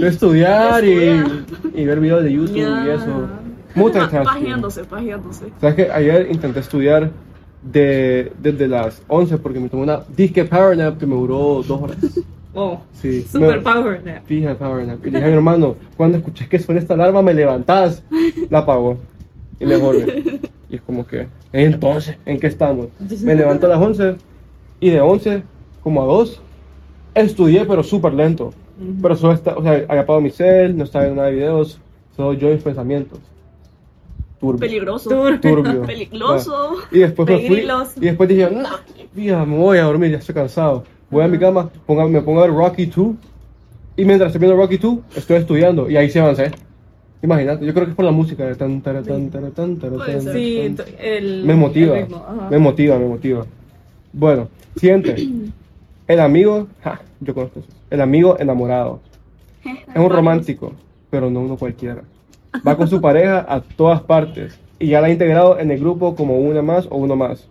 De 0.00 0.08
estudiar 0.08 0.84
y, 0.84 1.22
y 1.74 1.84
ver 1.86 2.00
videos 2.00 2.22
de 2.24 2.32
YouTube 2.32 2.56
y 2.56 2.60
Ya. 2.60 2.94
eso. 2.94 3.26
Multitasking. 3.76 4.24
Pajeándose, 4.24 4.84
pajeándose. 4.84 5.44
¿Sabes 5.60 5.76
que 5.76 5.90
Ayer 5.92 6.28
intenté 6.30 6.60
estudiar 6.60 7.10
de, 7.62 8.32
desde 8.42 8.66
las 8.68 9.02
11 9.08 9.38
porque 9.38 9.60
me 9.60 9.68
tomé 9.68 9.84
una 9.84 10.00
disque 10.16 10.44
power 10.44 10.76
nap 10.76 10.98
que 10.98 11.06
me 11.06 11.14
duró 11.14 11.62
dos 11.66 11.70
horas. 11.82 11.96
Oh, 12.62 12.80
Sí. 12.92 13.22
super 13.22 13.56
me- 13.56 13.62
power 13.62 14.02
nap. 14.04 14.24
Fija 14.26 14.54
power 14.56 14.86
nap. 14.86 14.98
Y 15.06 15.10
le 15.10 15.18
dije 15.18 15.24
a 15.24 15.28
mi 15.30 15.36
hermano, 15.36 15.76
cuando 15.96 16.18
escuché 16.18 16.48
que 16.48 16.58
suena 16.58 16.80
esta 16.80 16.94
alarma 16.94 17.22
me 17.22 17.32
levantás. 17.34 18.02
La 18.50 18.58
apagó. 18.60 18.98
Y 19.58 19.64
me 19.66 19.76
volví. 19.76 20.40
Y 20.68 20.76
es 20.76 20.82
como 20.82 21.06
que, 21.06 21.26
entonces, 21.52 22.16
¿en 22.26 22.38
qué 22.38 22.46
estamos? 22.46 22.88
Me 23.22 23.34
levanto 23.34 23.66
a 23.66 23.70
las 23.70 23.78
11 23.80 24.16
y 24.78 24.90
de 24.90 25.00
11 25.00 25.42
como 25.82 26.02
a 26.02 26.06
2 26.06 26.40
estudié 27.14 27.64
pero 27.64 27.82
súper 27.82 28.12
lento. 28.14 28.52
Pero 29.02 29.14
solo 29.16 29.32
está, 29.34 29.56
o 29.56 29.62
sea, 29.62 29.72
había 29.72 29.84
apagado 30.02 30.20
mi 30.20 30.30
cel, 30.30 30.76
no 30.76 30.84
estaba 30.84 31.04
viendo 31.04 31.20
nada 31.20 31.28
de 31.30 31.36
videos, 31.36 31.80
solo 32.16 32.32
yo 32.34 32.48
y 32.50 32.54
mis 32.54 32.62
pensamientos. 32.62 33.18
Turbio. 34.40 34.60
Peligroso. 34.60 35.10
Turbio. 35.10 35.40
Turbio. 35.40 35.82
Peligroso. 35.86 36.76
Y 36.90 37.00
después 37.00 37.28
me 37.28 37.46
fui. 37.46 37.66
Y 37.96 38.00
después 38.06 38.28
dije, 38.28 38.48
no, 38.50 38.68
mira, 39.14 39.44
me 39.44 39.58
voy 39.58 39.76
a 39.78 39.82
dormir, 39.84 40.12
ya 40.12 40.16
estoy 40.18 40.34
cansado. 40.34 40.84
Voy 41.10 41.24
a 41.24 41.28
mi 41.28 41.38
cama, 41.38 41.70
ponga- 41.86 42.08
me 42.08 42.20
pongo 42.22 42.40
a 42.40 42.46
ver 42.46 42.54
Rocky 42.54 42.86
2. 42.86 43.14
Y 43.96 44.04
mientras 44.04 44.28
estoy 44.28 44.40
viendo 44.46 44.56
Rocky 44.60 44.76
2, 44.78 44.98
estoy 45.16 45.36
estudiando. 45.38 45.90
Y 45.90 45.96
ahí 45.96 46.08
se 46.10 46.20
avancé. 46.20 46.50
Imagínate, 47.22 47.66
yo 47.66 47.74
creo 47.74 47.84
que 47.84 47.90
es 47.90 47.96
por 47.96 48.04
la 48.06 48.12
música 48.12 48.46
de 48.46 48.54
tan, 48.54 48.80
tan, 48.80 49.04
tan, 49.04 49.30
tan, 49.30 49.52
tan, 49.52 49.76
tan. 49.76 50.20
Sí, 50.32 50.74
el. 50.98 51.44
Me 51.44 51.54
motiva, 51.54 51.96
el 51.98 52.02
ritmo, 52.06 52.24
ajá. 52.26 52.48
me 52.50 52.58
motiva, 52.58 52.98
me 52.98 53.06
motiva. 53.06 53.44
Bueno, 54.12 54.48
siguiente. 54.76 55.14
El 56.06 56.20
amigo, 56.20 56.66
ja, 56.82 57.00
yo 57.20 57.34
conozco 57.34 57.60
eso. 57.60 57.68
El 57.90 58.00
amigo 58.00 58.36
enamorado. 58.38 59.00
Es 59.64 59.96
un 60.00 60.08
romántico, 60.08 60.72
pero 61.10 61.28
no 61.30 61.40
uno 61.40 61.56
cualquiera. 61.56 62.02
Va 62.66 62.76
con 62.76 62.88
su 62.88 63.00
pareja 63.00 63.44
a 63.48 63.60
todas 63.60 64.00
partes 64.00 64.58
y 64.78 64.86
ya 64.88 65.00
la 65.02 65.08
ha 65.08 65.10
integrado 65.10 65.58
en 65.58 65.70
el 65.70 65.78
grupo 65.78 66.14
como 66.16 66.38
una 66.38 66.62
más 66.62 66.86
o 66.90 66.96
uno 66.96 67.16
más. 67.16 67.46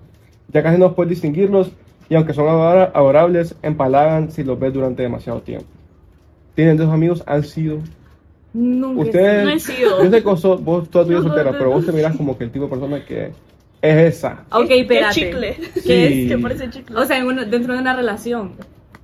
Ya 0.52 0.64
casi 0.64 0.80
no 0.80 0.96
puedes 0.96 1.12
distinguirlos 1.12 1.72
y 2.10 2.16
aunque 2.16 2.34
son 2.34 2.48
adora- 2.48 2.92
adorables, 2.94 3.56
empalagan 3.62 4.32
si 4.32 4.44
los 4.44 4.60
ves 4.60 4.74
durante 4.74 5.04
demasiado 5.04 5.42
tiempo. 5.42 5.68
¿Tienen 6.56 6.78
dos 6.78 6.90
amigos? 6.92 7.24
¿Han 7.28 7.44
sido? 7.44 7.78
Nunca. 8.54 9.02
Ustedes, 9.02 9.44
No 9.46 9.50
he 9.52 9.60
sido. 9.60 10.04
yo 10.04 10.10
sé 10.10 10.18
que 10.24 10.28
vos, 10.30 10.64
vos 10.64 10.90
toda 10.90 11.06
tu 11.06 11.10
vida 11.12 11.20
No, 11.20 11.24
no, 11.26 11.30
soltera, 11.30 11.52
no, 11.52 11.58
pero 11.58 11.70
no. 11.70 11.76
vos 11.76 11.86
te 11.86 11.92
mirás 11.92 12.18
como 12.18 12.38
que 12.38 12.44
el 12.46 12.52
tipo 12.52 12.66
de 12.66 12.70
persona 12.72 13.06
que 13.06 13.32
es 13.82 14.16
esa. 14.18 14.44
Ok, 14.52 14.68
¿Qué 14.68 14.80
espérate. 14.82 15.14
chicle? 15.14 15.54
Sí. 15.76 15.82
¿Qué 15.86 16.24
es? 16.24 16.30
Que 16.32 16.38
parece 16.40 16.70
chicle. 16.70 16.98
O 16.98 17.06
sea, 17.06 17.18
en 17.20 17.28
una- 17.28 17.46
dentro 17.46 17.74
de 17.74 17.80
una 17.80 17.96
relación. 17.96 18.54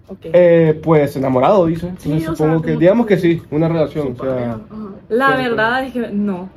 Ok. 0.08 0.20
Eh, 0.34 0.80
pues 0.84 1.16
enamorado, 1.16 1.66
dice. 1.68 1.92
Sí, 2.00 2.12
Entonces, 2.12 2.26
supongo 2.38 2.60
sea, 2.60 2.66
que, 2.74 2.78
digamos 2.80 3.06
que- 3.08 3.18
sí, 3.18 3.42
una 3.52 3.68
relación. 3.68 4.16
O 4.20 4.24
sea. 4.24 4.60
La 5.10 5.36
verdad 5.38 5.84
es 5.86 5.94
que 5.94 6.00
no. 6.12 6.50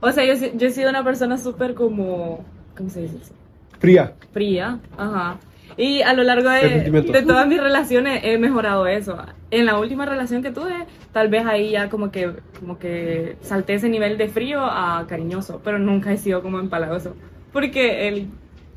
O 0.00 0.10
sea, 0.12 0.24
yo, 0.24 0.34
yo 0.56 0.66
he 0.66 0.70
sido 0.70 0.90
una 0.90 1.02
persona 1.04 1.38
súper 1.38 1.74
como. 1.74 2.44
¿Cómo 2.76 2.90
se 2.90 3.02
dice? 3.02 3.16
eso? 3.22 3.32
fría. 3.80 4.12
Fría. 4.32 4.78
Ajá. 4.96 5.36
Y 5.78 6.02
a 6.02 6.12
lo 6.12 6.24
largo 6.24 6.50
¿Qué 6.60 6.90
de, 6.90 7.02
de 7.02 7.22
todas 7.22 7.46
mis 7.46 7.60
relaciones 7.60 8.20
he 8.24 8.36
mejorado 8.36 8.88
eso. 8.88 9.16
En 9.52 9.64
la 9.64 9.78
última 9.78 10.04
relación 10.06 10.42
que 10.42 10.50
tuve, 10.50 10.74
tal 11.12 11.28
vez 11.28 11.46
ahí 11.46 11.70
ya 11.70 11.88
como 11.88 12.10
que, 12.10 12.32
como 12.58 12.80
que 12.80 13.36
salté 13.42 13.74
ese 13.74 13.88
nivel 13.88 14.18
de 14.18 14.26
frío 14.26 14.60
a 14.60 15.06
cariñoso, 15.08 15.60
pero 15.62 15.78
nunca 15.78 16.12
he 16.12 16.18
sido 16.18 16.42
como 16.42 16.58
empalagoso. 16.58 17.14
Porque 17.52 18.08
el, 18.08 18.26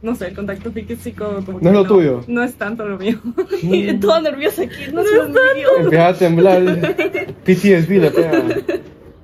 no 0.03 0.13
sé, 0.13 0.27
el 0.27 0.35
contacto 0.35 0.71
físico 0.71 1.41
como 1.43 1.59
¿No 1.59 1.69
es 1.69 1.75
lo 1.75 1.85
tuyo? 1.85 2.21
No 2.27 2.43
es 2.43 2.53
tanto 2.53 2.87
lo 2.87 2.99
mío. 2.99 3.17
Y 3.63 3.93
toda 3.95 4.21
nerviosa 4.21 4.61
aquí, 4.61 4.91
no 4.93 5.03
se 5.03 5.15
lo 5.15 5.29
mío. 5.29 5.69
Empieza 5.79 6.07
a 6.07 6.13
temblar. 6.13 6.63
PTSD 7.43 7.89
le 7.89 8.11
pega. 8.11 8.43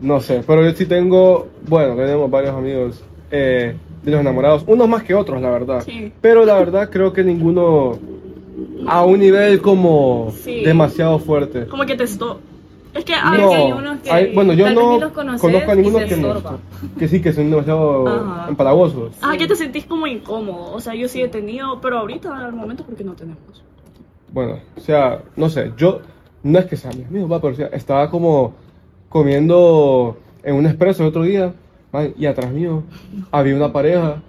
No 0.02 0.20
sé, 0.20 0.44
pero 0.46 0.64
yo 0.64 0.72
sí 0.76 0.88
tengo, 0.88 1.48
bueno, 1.68 1.96
tenemos 1.96 2.30
varios 2.30 2.56
amigos 2.56 3.04
eh, 3.32 3.76
de 4.04 4.12
los 4.12 4.22
enamorados, 4.22 4.64
unos 4.68 4.88
más 4.88 5.04
que 5.04 5.14
otros, 5.14 5.42
la 5.42 5.50
verdad. 5.50 5.84
Sí. 5.86 6.12
Pero 6.22 6.46
la 6.46 6.56
verdad 6.60 6.90
creo 6.90 7.12
que 7.14 7.24
ninguno 7.24 7.98
a 8.88 9.04
un 9.06 9.20
nivel 9.20 9.62
como 9.62 10.32
Sí. 10.44 10.64
demasiado 10.64 11.20
fuerte. 11.20 11.68
Como 11.68 11.86
que 11.86 11.96
testó. 11.96 12.40
Es 12.94 13.04
que 13.06 13.14
a 13.14 13.26
No. 13.26 13.32
veces 13.32 13.54
hay 13.54 13.72
unos 13.72 14.00
que 14.00 14.10
hay- 14.12 14.34
bueno, 14.34 14.54
yo 14.54 14.70
no 14.72 15.00
los 15.00 15.12
conozco 15.12 15.48
a 15.48 15.76
ninguno 15.76 16.00
te 16.00 16.06
que, 16.06 16.18
no, 16.18 16.34
que 16.98 17.08
sí, 17.08 17.22
que 17.22 17.32
son 17.34 17.50
demasiado 17.52 18.08
Ajá. 18.08 18.46
empalagosos. 18.50 19.16
Ah, 19.22 19.36
que 19.38 19.46
te 19.48 19.56
sentís 19.56 19.86
como 19.86 20.08
incómodo. 20.08 20.74
O 20.74 20.80
sea, 20.80 20.96
yo 20.96 21.08
sí 21.08 21.22
he 21.22 21.28
tenido, 21.28 21.80
pero 21.82 22.00
ahorita 22.00 22.36
al 22.36 22.54
momento 22.54 22.84
porque 22.86 23.04
no 23.04 23.14
tenemos. 23.14 23.64
Bueno, 24.32 24.60
o 24.76 24.80
sea, 24.80 25.22
no 25.36 25.50
sé, 25.50 25.72
yo 25.78 26.00
no 26.44 26.58
es 26.60 26.66
que 26.66 26.76
sea 26.78 26.92
mi 26.92 27.04
amigo, 27.04 27.28
pero 27.40 27.54
o 27.54 27.56
sea, 27.56 27.68
estaba 27.68 28.10
como 28.10 28.54
comiendo 29.10 30.18
en 30.44 30.56
un 30.56 30.66
expreso 30.66 31.04
el 31.04 31.10
otro 31.10 31.24
día 31.24 31.54
man, 31.92 32.14
y 32.18 32.26
atrás 32.26 32.52
mío 32.52 32.84
había 33.32 33.56
una 33.56 33.72
pareja, 33.72 34.22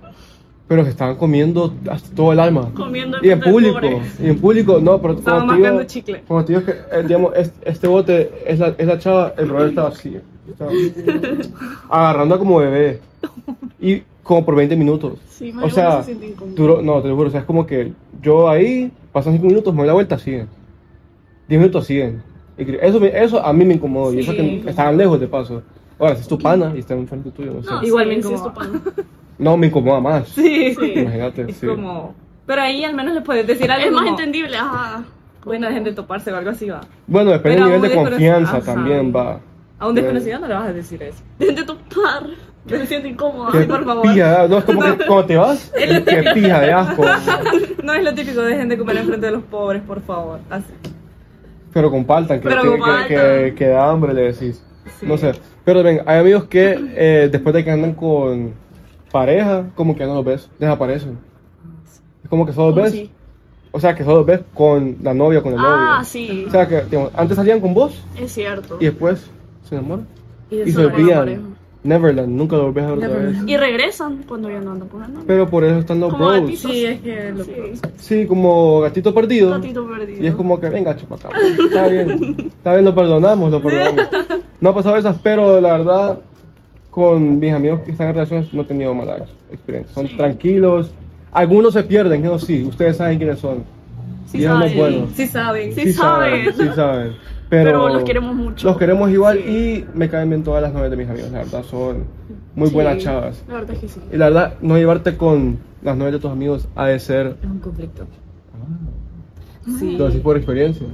pero 0.67 0.85
que 0.85 0.91
estaban 0.91 1.17
comiendo 1.17 1.73
hasta 1.91 2.15
todo 2.15 2.33
el 2.33 2.41
alma. 2.41 2.71
Comiendo 2.75 3.19
Y 3.23 3.31
en 3.31 3.41
público, 3.41 3.81
y 4.23 4.27
en 4.29 4.39
público, 4.39 4.79
no, 4.81 5.01
pero 5.01 5.15
Estaban 5.15 5.41
como 5.47 5.53
mascando 5.55 5.85
chicle. 5.85 6.23
Como 6.29 6.43
digo 6.43 6.63
que, 6.65 6.73
eh, 6.73 7.03
digamos, 7.07 7.33
es- 7.37 7.53
este 7.65 7.87
bote 7.89 8.31
es 8.47 8.59
la, 8.59 8.75
es 8.77 8.87
la 8.87 8.99
chava, 8.99 9.33
el 9.39 9.47
brother 9.47 9.69
estaba 9.71 9.89
así, 9.89 10.17
estaba 10.49 10.71
agarrando 11.89 12.39
como 12.39 12.59
bebé, 12.59 13.01
y 13.81 14.03
como 14.23 14.45
por 14.45 14.55
20 14.57 14.77
minutos. 14.77 15.19
Sí, 15.31 15.53
O 15.63 15.71
sea, 15.71 16.03
se 16.03 16.15
duró, 16.55 16.83
no, 16.83 17.01
te 17.01 17.09
lo 17.09 17.17
juro, 17.17 17.29
o 17.29 17.31
sea, 17.31 17.41
es 17.41 17.47
como 17.47 17.65
que 17.67 17.93
yo 18.21 18.49
ahí, 18.49 18.91
pasan 19.13 19.33
5 19.35 19.47
minutos, 19.47 19.73
me 19.73 19.79
doy 19.81 19.87
la 19.87 19.93
vuelta, 19.95 20.19
siguen. 20.19 20.49
10 21.49 21.61
minutos, 21.61 21.87
siguen. 21.87 22.23
Eso, 22.59 23.03
eso 23.05 23.43
a 23.45 23.53
mí 23.53 23.65
me 23.65 23.75
incomodó, 23.75 24.13
y 24.13 24.19
eso 24.21 24.33
Sí. 24.33 24.61
que 24.65 24.71
estaban 24.71 24.97
lejos 24.99 25.19
de 25.21 25.29
paso. 25.29 25.63
Ahora, 25.99 26.15
si 26.15 26.23
es 26.23 26.29
tu 26.29 26.39
pana 26.39 26.73
y 26.75 26.79
está 26.81 26.95
enfrente 26.95 27.31
tuyo, 27.31 27.55
no 27.55 27.63
sé. 27.63 27.71
No, 27.71 27.83
Igual 27.83 28.05
sí, 28.05 28.09
me 28.09 28.15
sí 28.15 28.21
es 28.21 28.27
incomoda. 28.41 28.53
tu 28.53 28.61
pana. 28.61 28.81
No, 29.39 29.57
me 29.57 29.69
incomoda 29.69 30.01
más. 30.01 30.29
Sí, 30.31 30.75
Sí. 30.75 30.93
Imagínate, 30.97 31.43
Es 31.49 31.57
sí. 31.59 31.67
como... 31.67 32.13
Pero 32.45 32.63
ahí 32.63 32.83
al 32.83 32.95
menos 32.95 33.15
le 33.15 33.21
puedes 33.21 33.47
decir 33.47 33.71
algo 33.71 33.87
Es 33.87 33.93
más 33.93 34.03
como, 34.03 34.19
entendible, 34.19 34.57
ajá. 34.57 35.05
Bueno, 35.45 35.69
dejen 35.69 35.85
de 35.85 35.93
toparse 35.93 36.33
o 36.33 36.37
algo 36.37 36.51
así 36.51 36.69
va. 36.69 36.81
Bueno, 37.07 37.31
depende 37.31 37.61
del 37.61 37.65
nivel 37.67 37.83
de 37.83 37.95
confianza 37.95 38.57
ajá. 38.57 38.75
también, 38.75 39.13
va. 39.15 39.39
A 39.79 39.87
un 39.87 39.95
desconocido 39.95 40.41
no 40.41 40.49
le 40.49 40.55
vas 40.55 40.69
a 40.69 40.73
decir 40.73 41.01
eso. 41.05 41.23
Dejen 41.39 41.55
de 41.55 41.63
topar. 41.65 42.25
Me 42.69 42.85
siento 42.87 43.07
incómoda. 43.07 43.53
Qué 43.53 43.59
Ay, 43.59 43.67
por 43.67 43.85
favor. 43.85 44.03
pija, 44.03 44.49
no, 44.49 44.59
es 44.59 44.65
como 44.65 44.81
que 44.83 44.93
cuando 45.07 45.25
te 45.27 45.37
vas, 45.37 45.73
qué 45.79 46.31
pija 46.35 46.61
de 46.61 46.73
asco. 46.73 47.05
No 47.85 47.95
es 47.95 48.03
lo 48.05 48.15
típico, 48.15 48.43
dejen 48.43 48.69
de 48.69 48.77
comer 48.77 48.97
enfrente 48.97 49.27
de 49.27 49.33
los 49.33 49.43
pobres, 49.45 49.83
por 49.83 50.03
favor. 50.03 50.41
Así. 50.51 50.73
Pero 51.73 51.91
compartan, 51.91 52.41
que, 52.41 52.49
Pero 52.49 52.63
que, 52.63 52.69
compartan. 52.69 53.09
que, 53.09 53.15
que- 53.17 53.55
que 53.57 53.67
da 53.69 53.89
hambre, 53.91 54.13
le 54.15 54.33
decís. 54.33 54.63
Sí. 55.01 55.07
No 55.07 55.17
sé. 55.17 55.33
Pero 55.65 55.83
ven, 55.83 56.01
hay 56.07 56.19
amigos 56.21 56.45
que 56.45 56.77
eh, 56.97 57.29
después 57.31 57.55
de 57.55 57.65
que 57.65 57.71
andan 57.71 57.95
con 57.95 58.53
pareja, 59.13 59.67
como 59.75 59.95
que 59.97 60.05
no 60.05 60.15
los 60.15 60.25
ves, 60.25 60.51
desaparecen. 60.59 61.19
Es 62.25 62.29
como 62.31 62.45
que 62.47 62.53
solo 62.53 62.75
los 62.77 62.91
¿Cómo 62.91 63.01
ves, 63.03 63.11
o 63.71 63.81
sea, 63.81 63.95
que 63.95 64.03
solo 64.05 64.17
los 64.19 64.27
ves 64.27 64.41
con 64.55 64.97
la 65.03 65.15
novia 65.15 65.43
con 65.43 65.53
el 65.53 65.59
Ah, 65.61 65.97
novio. 65.99 66.05
sí. 66.05 66.45
O 66.49 66.51
sea, 66.51 66.67
que 66.67 66.83
digamos, 66.83 67.11
antes 67.15 67.37
salían 67.37 67.61
con 67.61 67.75
vos 67.75 68.03
Es 68.19 68.33
cierto. 68.33 68.77
y 68.81 68.87
después 68.87 69.31
se 69.69 69.75
enamoran. 69.77 70.07
Y, 70.51 70.63
Y 70.63 70.73
se 70.73 70.85
olvidan. 70.87 71.48
Neverland, 71.85 72.29
nunca 72.37 72.57
lo 72.57 72.65
volvés 72.65 72.85
a 72.85 72.89
ver 72.95 72.99
otra 72.99 73.09
vez. 73.21 73.37
Y 73.47 73.57
regresan 73.57 74.25
cuando 74.27 74.51
ya 74.51 74.61
no 74.61 74.73
andan 74.73 74.89
con 74.89 75.05
el 75.05 75.13
novio. 75.13 75.25
Pero 75.27 75.49
por 75.49 75.65
eso 75.65 75.79
están 75.79 76.01
los 76.01 76.11
Como 76.13 76.27
bros. 76.27 76.41
gatitos. 76.41 76.71
Sí, 76.73 76.85
es 76.85 77.01
que 77.01 77.33
lo 77.33 77.45
Sí. 77.45 77.53
Sí, 77.97 78.27
como 78.27 78.81
gatito 78.81 79.15
perdido. 79.15 79.51
Gatito 79.53 79.89
perdido. 79.89 80.23
Y 80.23 80.27
es 80.27 80.35
como 80.35 80.59
que, 80.59 80.69
venga, 80.71 80.97
chupacabra. 80.97 81.39
Está 81.41 81.87
bien. 81.89 82.37
Está 82.49 82.73
bien, 82.73 82.85
lo 82.85 82.95
perdonamos, 82.95 83.51
lo 83.53 83.63
perdonamos. 83.63 84.09
No 84.61 84.71
ha 84.71 84.75
pasado 84.75 84.97
esas, 84.97 85.17
pero 85.23 85.61
la 85.61 85.79
verdad, 85.79 86.19
con 86.91 87.39
mis 87.39 87.53
amigos 87.53 87.81
que 87.83 87.93
están 87.93 88.09
en 88.09 88.15
relaciones, 88.15 88.53
no 88.53 88.63
he 88.63 88.65
tenido 88.65 88.93
malas 88.93 89.23
experiencias. 89.53 89.95
Son 89.95 90.09
Sí. 90.09 90.17
tranquilos. 90.17 90.91
Algunos 91.31 91.75
se 91.75 91.85
pierden, 91.85 92.25
eso 92.25 92.41
sí. 92.41 92.65
Ustedes 92.65 92.97
saben 92.97 93.19
quiénes 93.19 93.39
son. 93.39 93.63
Sí 94.27 94.39
y 94.43 94.47
no 94.47 94.55
es 94.65 94.73
saben. 94.73 94.77
bueno. 94.79 95.07
Sí 95.15 95.27
saben. 95.29 95.73
Sí 95.75 95.93
saben. 95.93 96.55
Sí 96.55 96.69
saben. 96.75 97.13
Pero, 97.51 97.65
Pero 97.65 97.89
los 97.89 98.03
queremos 98.05 98.35
mucho. 98.35 98.67
Los 98.67 98.77
queremos 98.77 99.11
igual 99.11 99.39
Sí. 99.39 99.87
y 99.95 99.97
me 99.99 100.09
caen 100.11 100.29
bien 100.29 100.45
todas 100.45 100.63
las 100.63 100.73
novias 100.73 100.91
de 100.91 100.97
mis 100.99 101.09
amigos, 101.09 101.31
la 101.31 101.39
verdad. 101.39 101.63
Son 101.65 102.05
muy 102.55 102.69
Sí, 102.69 102.75
buenas 102.75 102.99
chavas. 102.99 103.43
La 103.49 103.55
verdad 103.55 103.71
es 103.75 103.79
que 103.81 103.89
sí. 103.89 104.01
Y 104.13 104.17
la 104.17 104.27
verdad, 104.27 104.55
no 104.61 104.77
llevarte 104.77 105.17
con 105.17 105.59
las 105.83 105.97
novias 105.97 106.13
de 106.15 106.19
tus 106.21 106.31
amigos 106.31 106.69
ha 106.77 106.87
de 106.87 106.99
ser. 107.01 107.37
Es 107.43 107.49
un 107.49 107.59
conflicto. 107.61 108.05
Ah, 108.55 109.69
Sí. 109.79 109.97
Lo 109.97 110.07
decís 110.07 110.21
por 110.21 110.37
experiencia. 110.37 110.87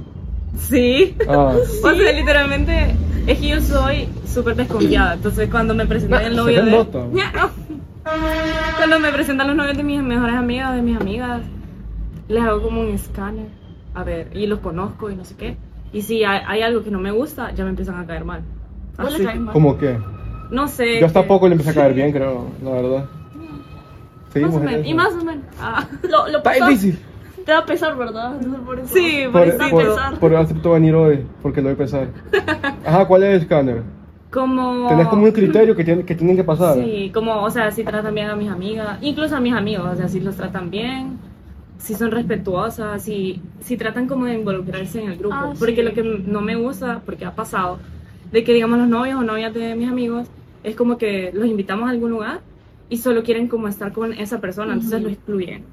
Sí. 0.57 1.15
Ah. 1.27 1.55
O 1.83 1.89
sea, 1.93 2.11
literalmente, 2.13 2.95
es 3.27 3.39
que 3.39 3.47
yo 3.49 3.61
soy 3.61 4.07
súper 4.25 4.55
desconfiada. 4.55 5.15
Entonces, 5.15 5.49
cuando 5.49 5.73
me 5.75 5.85
presentan 5.85 6.23
el 6.23 6.31
Se 6.31 6.37
novio 6.37 6.63
de. 6.65 6.85
Cuando 8.77 8.99
me 8.99 9.11
presentan 9.11 9.47
los 9.47 9.55
novios 9.55 9.77
de 9.77 9.83
mis 9.83 10.01
mejores 10.01 10.35
amigas, 10.35 10.75
de 10.75 10.81
mis 10.83 10.95
amigas, 10.99 11.41
les 12.27 12.43
hago 12.43 12.61
como 12.61 12.81
un 12.81 12.89
escáner. 12.89 13.47
A 13.95 14.03
ver, 14.03 14.29
y 14.33 14.45
los 14.45 14.59
conozco 14.59 15.09
y 15.09 15.15
no 15.15 15.25
sé 15.25 15.35
qué. 15.35 15.57
Y 15.93 16.01
si 16.01 16.23
hay, 16.23 16.41
hay 16.45 16.61
algo 16.61 16.83
que 16.83 16.91
no 16.91 16.99
me 16.99 17.11
gusta, 17.11 17.51
ya 17.53 17.63
me 17.63 17.69
empiezan 17.71 17.97
a 17.99 18.05
caer 18.05 18.25
mal. 18.25 18.41
¿Vos 18.97 19.09
le 19.11 19.15
Así. 19.15 19.25
caes 19.25 19.39
mal? 19.39 19.53
¿Cómo 19.53 19.77
qué? 19.77 19.97
No 20.51 20.67
sé. 20.67 20.99
Yo 20.99 21.05
hasta 21.05 21.21
que- 21.21 21.27
poco 21.27 21.47
le 21.47 21.53
empecé 21.53 21.71
a 21.71 21.73
caer 21.73 21.93
bien, 21.93 22.11
creo, 22.11 22.47
la 22.63 22.71
verdad. 22.71 23.05
Más 23.05 24.33
Seguimos 24.33 24.55
o 24.55 24.59
en 24.59 24.65
menos. 24.65 24.87
Y 24.87 24.93
más 24.93 25.13
o 25.13 25.23
menos. 25.23 25.43
Ah. 25.61 25.85
Lo, 26.03 26.27
lo 26.27 26.37
Está 26.37 26.51
pasas- 26.51 26.69
difícil. 26.69 26.99
Te 27.45 27.51
da 27.51 27.63
pesar, 27.65 27.95
¿verdad? 27.95 28.39
Por 28.65 28.79
eso. 28.79 28.93
Sí, 28.93 29.25
Por, 29.31 29.57
por, 29.69 29.83
pesar. 29.85 30.19
por 30.19 30.35
acepto 30.35 30.71
venir 30.71 30.95
hoy, 30.95 31.25
porque 31.43 31.61
lo 31.61 31.67
voy 31.67 31.75
a 31.75 31.77
pesar. 31.77 32.07
Ajá, 32.85 33.05
¿cuál 33.05 33.23
es 33.23 33.29
el 33.35 33.41
escáner? 33.41 33.83
Como. 34.31 34.87
Tenés 34.89 35.07
como 35.07 35.23
un 35.25 35.31
criterio 35.31 35.75
que, 35.75 35.83
tiene- 35.85 36.03
que 36.03 36.15
tienen 36.15 36.35
que 36.35 36.43
pasar. 36.43 36.73
Sí, 36.75 37.11
como, 37.13 37.33
o 37.43 37.49
sea, 37.51 37.71
si 37.71 37.83
tratan 37.83 38.13
bien 38.15 38.29
a 38.29 38.35
mis 38.35 38.49
amigas, 38.49 38.97
incluso 39.01 39.35
a 39.35 39.39
mis 39.39 39.53
amigos, 39.53 39.85
o 39.93 39.95
sea, 39.95 40.07
si 40.09 40.19
los 40.19 40.35
tratan 40.35 40.69
bien, 40.71 41.19
si 41.77 41.93
son 41.93 42.11
respetuosas, 42.11 43.01
si, 43.03 43.41
si 43.59 43.77
tratan 43.77 44.07
como 44.07 44.25
de 44.25 44.33
involucrarse 44.35 45.01
en 45.03 45.11
el 45.11 45.17
grupo. 45.17 45.35
Ah, 45.37 45.53
porque 45.57 45.75
sí. 45.77 45.81
lo 45.83 45.93
que 45.93 46.03
no 46.03 46.41
me 46.41 46.55
gusta, 46.55 47.01
porque 47.05 47.25
ha 47.25 47.35
pasado, 47.35 47.79
de 48.31 48.43
que 48.43 48.53
digamos 48.53 48.79
los 48.79 48.87
novios 48.87 49.19
o 49.19 49.23
novias 49.23 49.53
de 49.53 49.75
mis 49.75 49.87
amigos, 49.89 50.27
es 50.63 50.75
como 50.75 50.97
que 50.97 51.31
los 51.33 51.45
invitamos 51.47 51.87
a 51.87 51.91
algún 51.91 52.09
lugar 52.11 52.41
y 52.89 52.97
solo 52.97 53.23
quieren 53.23 53.47
como 53.47 53.67
estar 53.67 53.91
con 53.93 54.13
esa 54.13 54.39
persona, 54.41 54.73
entonces 54.73 55.01
lo 55.01 55.09
excluyen. 55.09 55.63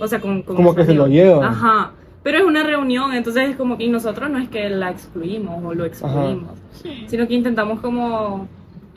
O 0.00 0.08
sea, 0.08 0.20
con, 0.20 0.42
con 0.42 0.56
Como 0.56 0.74
que 0.74 0.84
se 0.84 0.94
lo 0.94 1.06
llevan. 1.06 1.44
Ajá. 1.44 1.92
Pero 2.22 2.38
es 2.38 2.44
una 2.44 2.62
reunión, 2.62 3.12
entonces 3.14 3.50
es 3.50 3.56
como 3.56 3.76
que 3.76 3.84
y 3.84 3.88
nosotros 3.88 4.30
no 4.30 4.38
es 4.38 4.48
que 4.48 4.68
la 4.70 4.90
excluimos 4.90 5.62
o 5.64 5.74
lo 5.74 5.84
excluimos 5.84 6.50
Sí. 6.82 7.04
sino 7.08 7.26
que 7.28 7.34
intentamos 7.34 7.80
como 7.80 8.48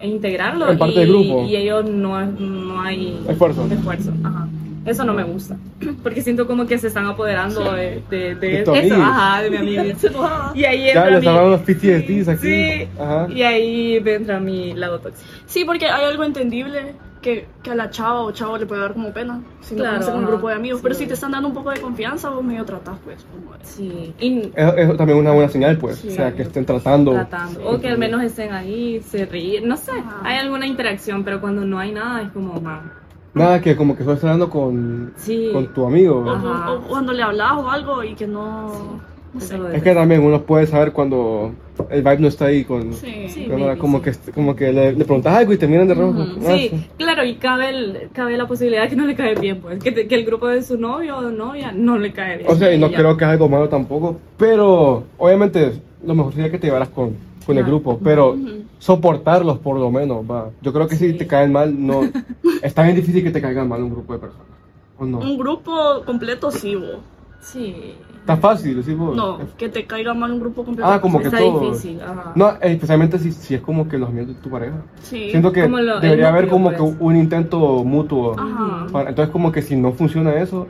integrarlo 0.02 0.70
En 0.72 0.78
parte 0.78 0.96
y, 0.96 1.00
del 1.00 1.10
grupo. 1.10 1.44
y 1.46 1.56
ellos 1.56 1.90
no, 1.90 2.24
no 2.26 2.82
hay 2.82 3.20
Esfuerzo. 3.28 3.66
esfuerzo. 3.70 4.12
Ajá. 4.24 4.45
Eso 4.86 5.04
no 5.04 5.14
me 5.14 5.24
gusta, 5.24 5.58
porque 6.04 6.22
siento 6.22 6.46
como 6.48 6.68
que 6.68 6.78
se 6.78 6.88
están 6.88 7.08
apoderando 7.08 7.74
de, 7.74 8.04
de, 8.10 8.36
de 8.36 8.36
De 8.36 8.62
eso, 8.62 8.96
ajá, 9.02 9.42
de 9.42 9.50
mi 9.50 9.58
amigo. 9.58 9.84
Y 10.56 10.64
ahí 10.64 10.80
Ya 10.86 10.88
entra 10.90 11.06
les 11.10 11.22
mi, 11.22 11.28
estaban 11.28 11.46
unos 11.48 11.62
PTSDs 11.62 12.28
aquí. 12.30 12.42
Sí. 12.48 12.88
Ajá. 13.00 13.28
y 13.30 13.42
ahí 13.44 13.98
entra 14.06 14.40
mi 14.40 14.74
lado 14.74 15.00
tóxico. 15.00 15.28
Sí, 15.48 15.66
porque 15.66 15.88
hay 15.88 16.04
algo 16.06 16.24
entendible 16.24 16.94
que, 17.22 17.48
que 17.64 17.72
a 17.72 17.76
la 17.76 17.90
chava 17.90 18.22
o 18.22 18.32
chavo 18.32 18.56
le 18.60 18.68
puede 18.68 18.82
dar 18.82 18.94
como 18.94 19.12
pena 19.12 19.42
si 19.62 19.74
no 19.74 19.82
Claro, 19.82 20.06
con 20.06 20.16
un 20.18 20.26
grupo 20.28 20.48
de 20.50 20.54
amigos. 20.54 20.78
Sí. 20.80 20.84
Pero 20.84 20.96
si 20.96 21.08
te 21.08 21.16
están 21.16 21.32
dando 21.32 21.48
un 21.48 21.56
poco 21.56 21.72
de 21.72 21.82
confianza, 21.82 22.30
vos 22.30 22.44
medio 22.44 22.64
tratás, 22.66 23.00
pues. 23.04 23.26
Como 23.32 23.56
es. 23.56 23.68
Sí, 23.68 24.14
y 24.20 24.52
Eso, 24.56 24.78
eso 24.78 24.96
también 24.96 25.18
es 25.18 25.22
una 25.24 25.32
buena 25.32 25.50
señal, 25.50 25.78
pues. 25.80 25.98
Sí. 25.98 26.10
o 26.10 26.12
sea, 26.12 26.32
que 26.36 26.44
estén 26.44 26.66
tratando. 26.66 27.14
tratando, 27.14 27.68
o 27.68 27.80
que 27.82 27.88
al 27.90 27.98
menos 27.98 28.22
estén 28.22 28.54
ahí, 28.54 29.02
se 29.02 29.26
ríen, 29.26 29.68
no 29.68 29.76
sé, 29.76 29.92
Ajá. 29.92 30.22
hay 30.24 30.38
alguna 30.38 30.68
interacción, 30.68 31.24
pero 31.24 31.42
cuando 31.42 31.66
no 31.66 31.80
hay 31.80 31.92
nada 31.94 32.22
es 32.22 32.30
como, 32.30 32.62
Nada, 33.36 33.62
que 33.62 33.76
como 33.76 33.96
que 33.96 34.04
solo 34.04 34.14
estás 34.16 34.30
hablando 34.32 34.50
con, 34.50 35.12
Sí. 35.18 35.50
con 35.54 35.68
tu 35.74 35.86
amigo. 35.86 36.24
O, 36.26 36.30
Ajá. 36.30 36.72
o- 36.72 36.76
o 36.78 36.82
cuando 36.84 37.12
le 37.14 37.22
hablas 37.22 37.52
o 37.58 37.70
algo 37.70 38.04
y 38.04 38.16
que 38.16 38.26
no. 38.28 39.04
No 39.34 39.42
sé. 39.42 39.58
Es 39.74 39.84
que 39.84 39.94
también 39.94 40.24
uno 40.24 40.42
puede 40.44 40.66
saber 40.66 40.94
cuando 40.94 41.52
el 41.90 42.02
vibe 42.02 42.20
no 42.20 42.28
está 42.30 42.46
ahí 42.46 42.64
con... 42.64 42.94
Sí. 42.94 43.46
Con- 43.50 43.78
como, 43.78 43.98
sí. 44.02 44.12
que, 44.26 44.32
como 44.32 44.56
que 44.56 44.72
le, 44.72 44.94
le 44.94 45.04
preguntas 45.04 45.36
algo 45.36 45.52
y 45.52 45.58
te 45.58 45.68
miran 45.68 45.90
de 45.90 45.94
rojo. 45.94 46.16
Ah, 46.48 46.54
Sí, 46.56 46.72
claro, 46.98 47.26
y 47.26 47.36
cabe, 47.36 47.68
el, 47.70 48.10
cabe 48.14 48.38
la 48.38 48.48
posibilidad 48.48 48.84
de 48.84 48.90
que 48.90 48.96
no 48.96 49.06
le 49.06 49.14
cae 49.14 49.36
bien, 49.36 49.60
pues, 49.60 49.84
que, 49.84 49.92
te- 49.92 50.08
que 50.08 50.16
el 50.16 50.24
grupo 50.24 50.48
de 50.48 50.62
su 50.64 50.78
novio 50.78 51.18
o 51.18 51.22
novia 51.30 51.74
no 51.76 51.98
le 51.98 52.14
cae 52.14 52.38
bien. 52.38 52.50
O 52.50 52.56
sea, 52.56 52.74
y 52.74 52.78
no 52.80 52.90
creo 52.90 53.18
que 53.18 53.26
es 53.26 53.30
algo 53.32 53.50
malo 53.50 53.68
tampoco, 53.68 54.18
pero 54.38 55.04
obviamente 55.18 55.74
lo 56.06 56.16
mejor 56.16 56.32
sería 56.34 56.50
que 56.50 56.58
te 56.58 56.68
llevaras 56.68 56.88
con, 56.88 57.18
con 57.46 57.58
el 57.58 57.66
grupo, 57.66 58.00
pero. 58.02 58.38
Soportarlos 58.80 59.60
por 59.60 59.80
lo 59.80 59.90
menos, 59.92 60.20
va. 60.30 60.50
Yo 60.62 60.72
creo 60.74 60.88
que 60.88 60.96
si 60.96 61.12
Sí. 61.12 61.18
te 61.18 61.28
caen 61.28 61.52
mal, 61.52 61.74
no... 61.86 62.02
es 62.62 62.74
tan 62.74 62.94
difícil 62.96 63.24
que 63.24 63.32
te 63.32 63.42
caigan 63.42 63.68
mal 63.68 63.82
un 63.84 63.90
grupo 63.92 64.14
de 64.14 64.20
personas, 64.20 64.48
¿o 64.98 65.06
no? 65.06 65.20
Un 65.20 65.38
grupo 65.38 66.04
completo, 66.06 66.52
sí, 66.52 66.76
vos. 66.76 66.98
Sí. 67.42 67.94
Está 68.22 68.38
fácil, 68.38 68.78
decís 68.78 68.98
vos. 68.98 69.16
No, 69.16 69.38
que 69.56 69.70
te 69.70 69.86
caiga 69.86 70.16
mal 70.16 70.32
un 70.32 70.40
grupo 70.40 70.64
completo. 70.66 70.90
Ah, 70.92 71.00
como 71.00 71.20
que 71.20 71.26
Está 71.26 71.38
todo. 71.38 71.60
difícil. 71.70 72.02
Ajá. 72.02 72.32
No, 72.34 72.54
especialmente 72.60 73.20
si, 73.20 73.32
si 73.32 73.54
es 73.54 73.62
como 73.62 73.88
que 73.88 74.00
los 74.00 74.10
amigos 74.10 74.30
de 74.30 74.34
tu 74.42 74.50
pareja. 74.50 74.78
Sí. 75.04 75.30
Siento 75.30 75.52
que 75.52 75.68
lo- 75.68 76.00
debería 76.00 76.30
haber 76.30 76.48
como 76.48 76.72
que 76.72 76.78
pues. 76.78 76.96
un 77.00 77.16
intento 77.16 77.84
mutuo. 77.84 78.36
Ajá. 78.36 78.88
para- 78.92 79.10
entonces 79.10 79.32
como 79.32 79.52
que 79.52 79.62
si 79.62 79.76
no 79.76 79.92
funciona 79.92 80.34
eso, 80.42 80.66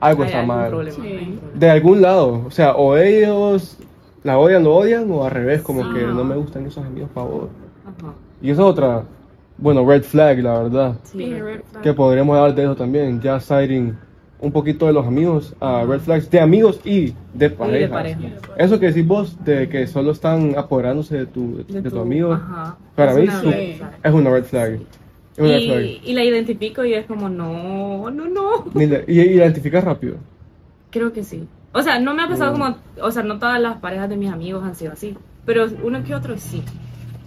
algo 0.00 0.22
Hay 0.24 0.28
está 0.28 0.42
mal. 0.42 0.68
problema, 0.68 0.96
Sí. 1.02 1.38
De 1.54 1.70
algún 1.70 2.02
lado, 2.02 2.42
o 2.46 2.50
sea, 2.50 2.74
o 2.74 2.94
ellos 2.98 3.78
la 4.24 4.38
odian, 4.38 4.64
lo 4.64 4.74
odian, 4.76 5.10
o 5.10 5.24
al 5.24 5.30
revés, 5.30 5.62
como 5.62 5.82
Sí. 5.84 5.94
que 5.98 6.06
no 6.06 6.24
me 6.24 6.36
gustan 6.36 6.66
esos 6.66 6.84
amigos, 6.84 7.10
por 7.14 7.24
favor. 7.24 7.48
Ajá. 7.86 8.14
Y 8.42 8.50
esa 8.50 8.62
es 8.62 8.68
otra, 8.68 9.04
bueno, 9.56 9.86
red 9.88 10.02
flag, 10.02 10.38
la 10.40 10.62
verdad. 10.62 10.94
Sí. 11.04 11.34
Red 11.40 11.60
flag. 11.70 11.82
Que 11.82 11.92
podríamos 11.92 12.36
hablar 12.36 12.54
de 12.54 12.62
eso 12.64 12.76
también, 12.76 13.20
ya 13.20 13.40
citing 13.40 13.96
un 14.40 14.52
poquito 14.52 14.86
de 14.86 14.92
los 14.92 15.04
amigos, 15.06 15.54
a 15.60 15.84
red 15.84 15.98
flags 16.00 16.30
de 16.30 16.38
amigos 16.40 16.80
y 16.84 17.12
de 17.34 17.50
parejas. 17.50 18.06
Eso 18.56 18.78
que 18.78 18.86
decís 18.86 19.04
vos, 19.06 19.36
de 19.44 19.68
que 19.68 19.86
solo 19.88 20.12
están 20.12 20.54
apoderándose 20.56 21.16
de 21.18 21.26
tu, 21.26 21.64
de 21.68 21.90
tu 21.90 21.98
amigo, 22.00 22.32
Ajá. 22.34 22.76
para 22.94 23.12
Es 23.12 23.18
mí 23.18 23.24
es 23.24 23.34
una 23.42 23.50
red 23.50 23.74
flag. 23.76 23.98
Es 24.04 24.12
una 24.12 24.30
red 24.30 24.44
flag. 24.44 24.80
Y, 25.40 26.00
y 26.04 26.12
la 26.14 26.24
identifico 26.24 26.84
y 26.84 26.94
es 26.94 27.06
como, 27.06 27.28
no, 27.28 28.10
no, 28.10 28.28
no. 28.28 28.64
Ni 28.74 28.86
le- 28.86 29.04
Y 29.08 29.20
identificas 29.20 29.82
rápido. 29.84 30.16
Creo 30.90 31.12
que 31.12 31.22
sí. 31.24 31.46
O 31.78 31.82
sea, 31.82 31.98
no 32.00 32.14
me 32.14 32.22
ha 32.22 32.28
pasado 32.28 32.50
Mm. 32.50 32.58
como, 32.58 32.76
o 33.02 33.10
sea, 33.10 33.22
no 33.22 33.38
todas 33.38 33.60
las 33.60 33.76
parejas 33.78 34.08
de 34.08 34.16
mis 34.16 34.30
amigos 34.32 34.64
han 34.64 34.74
sido 34.74 34.92
así, 34.92 35.16
pero 35.46 35.66
uno 35.84 36.02
que 36.02 36.14
otro 36.14 36.36
sí. 36.38 36.62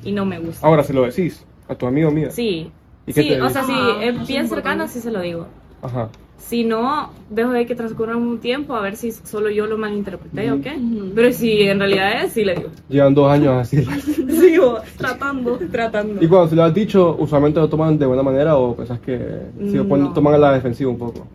Y 0.04 0.12
no 0.12 0.26
me 0.26 0.40
gusta. 0.40 0.66
Ahora, 0.66 0.84
se 0.84 0.94
lo 0.94 1.04
decís 1.04 1.46
a 1.68 1.76
tu 1.76 1.86
amigo 1.86 2.12
mío. 2.12 2.30
Sí. 2.32 2.72
¿Y 3.06 3.14
qué 3.14 3.22
Sí, 3.24 3.30
te 3.30 3.42
o 3.42 3.50
sea, 3.50 3.64
si 3.64 3.72
Ah, 3.74 3.98
es 4.04 4.28
bien 4.28 4.48
cercano, 4.50 4.88
sí 4.88 5.00
se 5.00 5.12
lo 5.12 5.22
digo. 5.22 5.48
Ajá. 5.82 6.10
Si 6.38 6.64
no, 6.64 7.12
dejo 7.30 7.52
de 7.52 7.66
que 7.68 7.76
transcurra 7.76 8.18
un 8.18 8.40
tiempo 8.40 8.76
a 8.76 8.82
ver 8.82 8.96
si 8.98 9.12
solo 9.12 9.50
yo 9.52 9.68
lo 9.68 9.78
malinterpreté 9.78 10.52
o 10.52 10.60
qué. 10.60 10.72
Ujú. 10.76 11.12
Pero 11.16 11.32
si 11.32 11.62
en 11.62 11.80
realidad 11.80 12.24
es, 12.24 12.34
sí 12.34 12.44
le 12.44 12.56
digo. 12.56 12.70
Llevan 12.90 13.14
dos 13.14 13.32
años 13.32 13.54
así. 13.62 13.84
Sigo 14.30 14.80
Tratando. 14.98 15.58
tratando. 15.72 16.22
y 16.24 16.28
cuando 16.28 16.50
se 16.50 16.56
lo 16.56 16.64
has 16.64 16.74
dicho, 16.74 17.16
usualmente 17.20 17.60
lo 17.60 17.70
toman 17.70 17.98
de 17.98 18.06
buena 18.08 18.24
manera 18.24 18.58
o 18.58 18.76
pensás 18.76 19.00
que 19.00 19.18
si 19.60 19.78
lo 19.78 19.86
ponen- 19.86 20.06
No. 20.10 20.14
toman 20.14 20.34
a 20.34 20.38
la 20.40 20.52
defensiva 20.54 20.90
un 20.90 20.98
poco. 20.98 21.26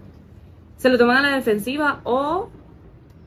Se 0.77 0.89
lo 0.89 0.99
toman 0.99 1.17
a 1.25 1.31
la 1.31 1.37
defensiva 1.37 2.01
o 2.05 2.49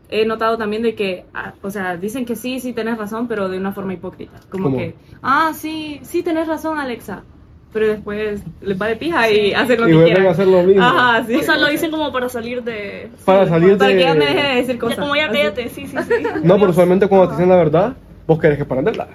he 0.09 0.25
notado 0.25 0.57
también 0.57 0.81
de 0.83 0.95
que, 0.95 1.25
ah, 1.33 1.53
o 1.61 1.69
sea, 1.69 1.95
dicen 1.97 2.25
que 2.25 2.35
sí, 2.35 2.59
sí 2.59 2.73
tenés 2.73 2.97
razón, 2.97 3.27
pero 3.27 3.47
de 3.49 3.57
una 3.57 3.71
forma 3.71 3.93
hipócrita. 3.93 4.39
Como 4.49 4.65
¿Cómo? 4.65 4.77
que, 4.77 4.95
ah, 5.21 5.51
sí, 5.53 5.99
sí 6.03 6.23
tenés 6.23 6.47
razón, 6.47 6.77
Alexa. 6.79 7.23
Pero 7.71 7.87
después 7.87 8.41
les 8.61 8.81
va 8.81 8.87
de 8.87 8.95
pija 8.95 9.29
y 9.29 9.53
hacen 9.53 9.79
lo 9.79 9.87
Y 9.87 9.91
que 9.99 10.03
quieran. 10.05 10.25
a 10.25 10.31
hacer 10.31 10.47
lo 10.47 10.63
mismo. 10.63 10.81
Ajá, 10.83 11.23
sí. 11.27 11.35
O 11.35 11.41
sea, 11.43 11.55
lo 11.55 11.67
dicen 11.67 11.91
como 11.91 12.11
para 12.11 12.27
salir 12.27 12.63
de. 12.63 13.11
Para 13.25 13.47
salir 13.47 13.77
Para 13.77 13.91
de... 13.91 13.97
que 13.97 14.03
ya 14.03 14.13
me 14.15 14.25
deje 14.25 14.47
de 14.47 14.55
decir 14.55 14.73
Ya 14.75 14.79
cosas. 14.79 14.97
como 14.99 15.15
ya 15.15 15.27
cállate, 15.27 15.69
sí, 15.69 15.85
sí, 15.85 15.95
sí. 15.95 16.13
No, 16.43 16.55
pero 16.57 16.71
usualmente 16.71 17.07
cuando 17.07 17.27
te 17.27 17.33
dicen 17.35 17.49
la 17.49 17.57
verdad, 17.57 17.93
vos 18.25 18.39
querés 18.39 18.57
que 18.57 18.65
paranderla. 18.65 19.07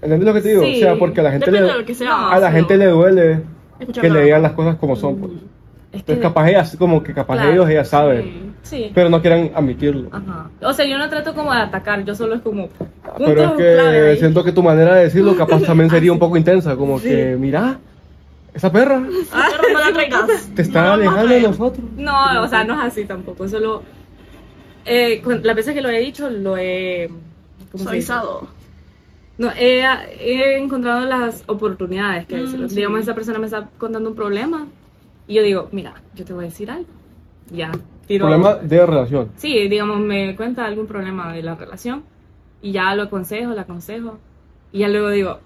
¿Entendés 0.00 0.26
lo 0.28 0.34
que 0.34 0.40
te 0.42 0.48
digo? 0.50 0.62
Sí. 0.62 0.76
O 0.76 0.78
sea, 0.78 0.96
porque 0.96 1.20
a 1.20 1.24
la 1.24 1.30
gente, 1.32 1.46
Depende 1.46 1.66
le, 1.66 1.72
de 1.72 1.78
lo 1.80 1.84
que 1.86 1.94
sea. 1.94 2.08
No, 2.08 2.28
a 2.28 2.38
la 2.38 2.46
pero- 2.46 2.52
gente 2.56 2.76
le 2.76 2.86
duele 2.86 3.40
que 4.00 4.10
le 4.10 4.22
digan 4.22 4.42
las 4.42 4.52
cosas 4.52 4.76
como 4.76 4.94
son. 4.94 5.16
Pues. 5.18 5.32
Es 5.32 5.40
que, 5.90 5.98
Entonces 6.12 6.22
capaz 6.22 6.48
ellas, 6.50 6.76
como 6.78 7.02
que 7.02 7.14
capaz 7.14 7.34
Claro, 7.34 7.50
ellos, 7.52 7.68
ellas 7.68 7.88
saben, 7.88 8.47
Sí. 8.68 8.90
pero 8.94 9.08
no 9.08 9.20
quieren 9.20 9.50
admitirlo. 9.54 10.08
Ajá. 10.12 10.50
O 10.62 10.72
sea, 10.72 10.84
yo 10.86 10.98
no 10.98 11.08
trato 11.08 11.34
como 11.34 11.52
de 11.54 11.60
atacar, 11.60 12.04
yo 12.04 12.14
solo 12.14 12.34
es 12.34 12.42
como 12.42 12.68
Pero 13.18 13.42
es 13.44 13.52
que 13.52 14.16
siento 14.18 14.44
que 14.44 14.52
tu 14.52 14.62
manera 14.62 14.94
de 14.96 15.04
decirlo 15.04 15.36
capaz 15.38 15.62
también 15.62 15.88
sería 15.90 16.12
un 16.12 16.18
poco 16.18 16.36
intensa, 16.36 16.76
como 16.76 17.00
que, 17.00 17.36
mira, 17.38 17.78
esa 18.54 18.70
perra 18.72 19.00
Pero 19.32 19.72
no 19.72 19.80
la 19.80 19.92
traigas. 19.92 20.48
te 20.54 20.62
está 20.62 20.82
No 20.84 20.92
alejando 20.94 21.34
de 21.34 21.40
nosotros. 21.42 21.84
No, 21.96 22.42
o 22.42 22.48
sea, 22.48 22.64
no 22.64 22.74
es 22.74 22.92
así 22.92 23.04
tampoco, 23.04 23.48
solo 23.48 23.82
eh, 24.84 25.22
las 25.42 25.56
veces 25.56 25.74
que 25.74 25.82
lo 25.82 25.88
he 25.90 26.00
dicho 26.00 26.28
lo 26.30 26.56
he. 26.56 27.10
Suavizado. 27.74 28.48
No, 29.36 29.50
he, 29.56 29.82
he 30.20 30.58
encontrado 30.58 31.04
las 31.06 31.44
oportunidades 31.46 32.26
que 32.26 32.36
Mm, 32.38 32.68
sí. 32.68 32.74
Digamos, 32.76 33.00
esa 33.00 33.14
persona 33.14 33.38
me 33.38 33.46
está 33.46 33.68
contando 33.78 34.08
un 34.10 34.16
problema 34.16 34.66
y 35.28 35.34
yo 35.34 35.42
digo, 35.42 35.68
mira, 35.72 35.94
yo 36.14 36.24
te 36.24 36.32
voy 36.32 36.44
a 36.46 36.48
decir 36.48 36.70
algo. 36.70 36.86
Ya, 37.50 37.70
tiro. 38.08 38.26
Problema 38.26 38.54
de 38.56 38.84
relación. 38.86 39.28
Sí, 39.36 39.68
digamos, 39.68 40.00
me 40.00 40.34
cuenta 40.34 40.64
algún 40.66 40.86
problema 40.88 41.32
de 41.32 41.42
la 41.44 41.54
relación 41.54 42.02
y 42.60 42.72
ya 42.72 42.92
lo 42.96 43.04
aconsejo, 43.04 43.52
la 43.54 43.62
aconsejo 43.62 44.18
y 44.72 44.80
ya 44.80 44.88
luego 44.88 45.10
digo, 45.10 45.38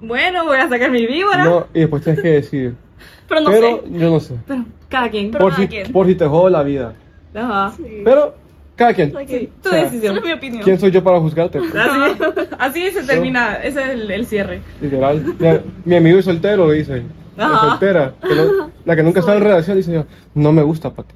bueno, 0.00 0.44
voy 0.44 0.56
a 0.58 0.68
sacar 0.68 0.90
mi 0.90 1.06
víbora. 1.06 1.44
No, 1.44 1.66
y 1.74 1.80
después 1.80 2.02
tienes 2.04 2.22
que 2.22 2.28
decir, 2.28 2.74
Pero 3.28 3.40
no 3.42 3.50
pero 3.50 3.76
sé. 3.82 3.82
yo 3.98 4.10
no 4.10 4.20
sé. 4.20 4.34
Pero 4.46 4.64
cada 4.88 5.10
quien. 5.10 5.30
Pero 5.30 5.44
Por 5.44 5.52
cada 5.52 5.62
si, 5.62 5.68
quien. 5.68 5.92
por 5.92 6.06
si 6.06 6.14
te 6.14 6.26
jodo 6.26 6.48
la 6.48 6.62
vida. 6.62 6.94
Ajá. 7.34 7.72
Sí. 7.76 8.00
Pero, 8.04 8.34
cada 8.74 8.94
quien. 8.94 9.12
Sí, 9.26 9.50
tu 9.62 9.68
O 9.68 9.72
sea, 9.72 9.84
decisión. 9.84 10.16
Es 10.16 10.24
mi 10.24 10.32
opinión. 10.32 10.62
¿Quién 10.62 10.78
soy 10.78 10.90
yo 10.90 11.02
para 11.04 11.20
juzgarte? 11.20 11.58
Así, 11.76 12.16
así 12.58 12.90
se 12.92 13.02
termina, 13.04 13.56
ese 13.56 13.82
es 13.82 13.88
el, 13.90 14.10
el 14.10 14.24
cierre. 14.26 14.60
Literal. 14.80 15.22
Mi, 15.38 15.48
mi 15.84 15.96
amigo 15.96 16.18
es 16.20 16.24
soltero, 16.24 16.70
dice. 16.70 17.02
Ajá. 17.36 17.70
soltera. 17.70 18.14
que 18.26 18.34
no- 18.34 18.70
la 18.84 18.96
que 18.96 19.02
nunca 19.02 19.20
está 19.20 19.36
en 19.36 19.42
relación 19.42 19.76
dice 19.76 19.92
yo, 19.92 20.06
no 20.34 20.52
me 20.52 20.62
gusta 20.62 20.90
para 20.94 21.06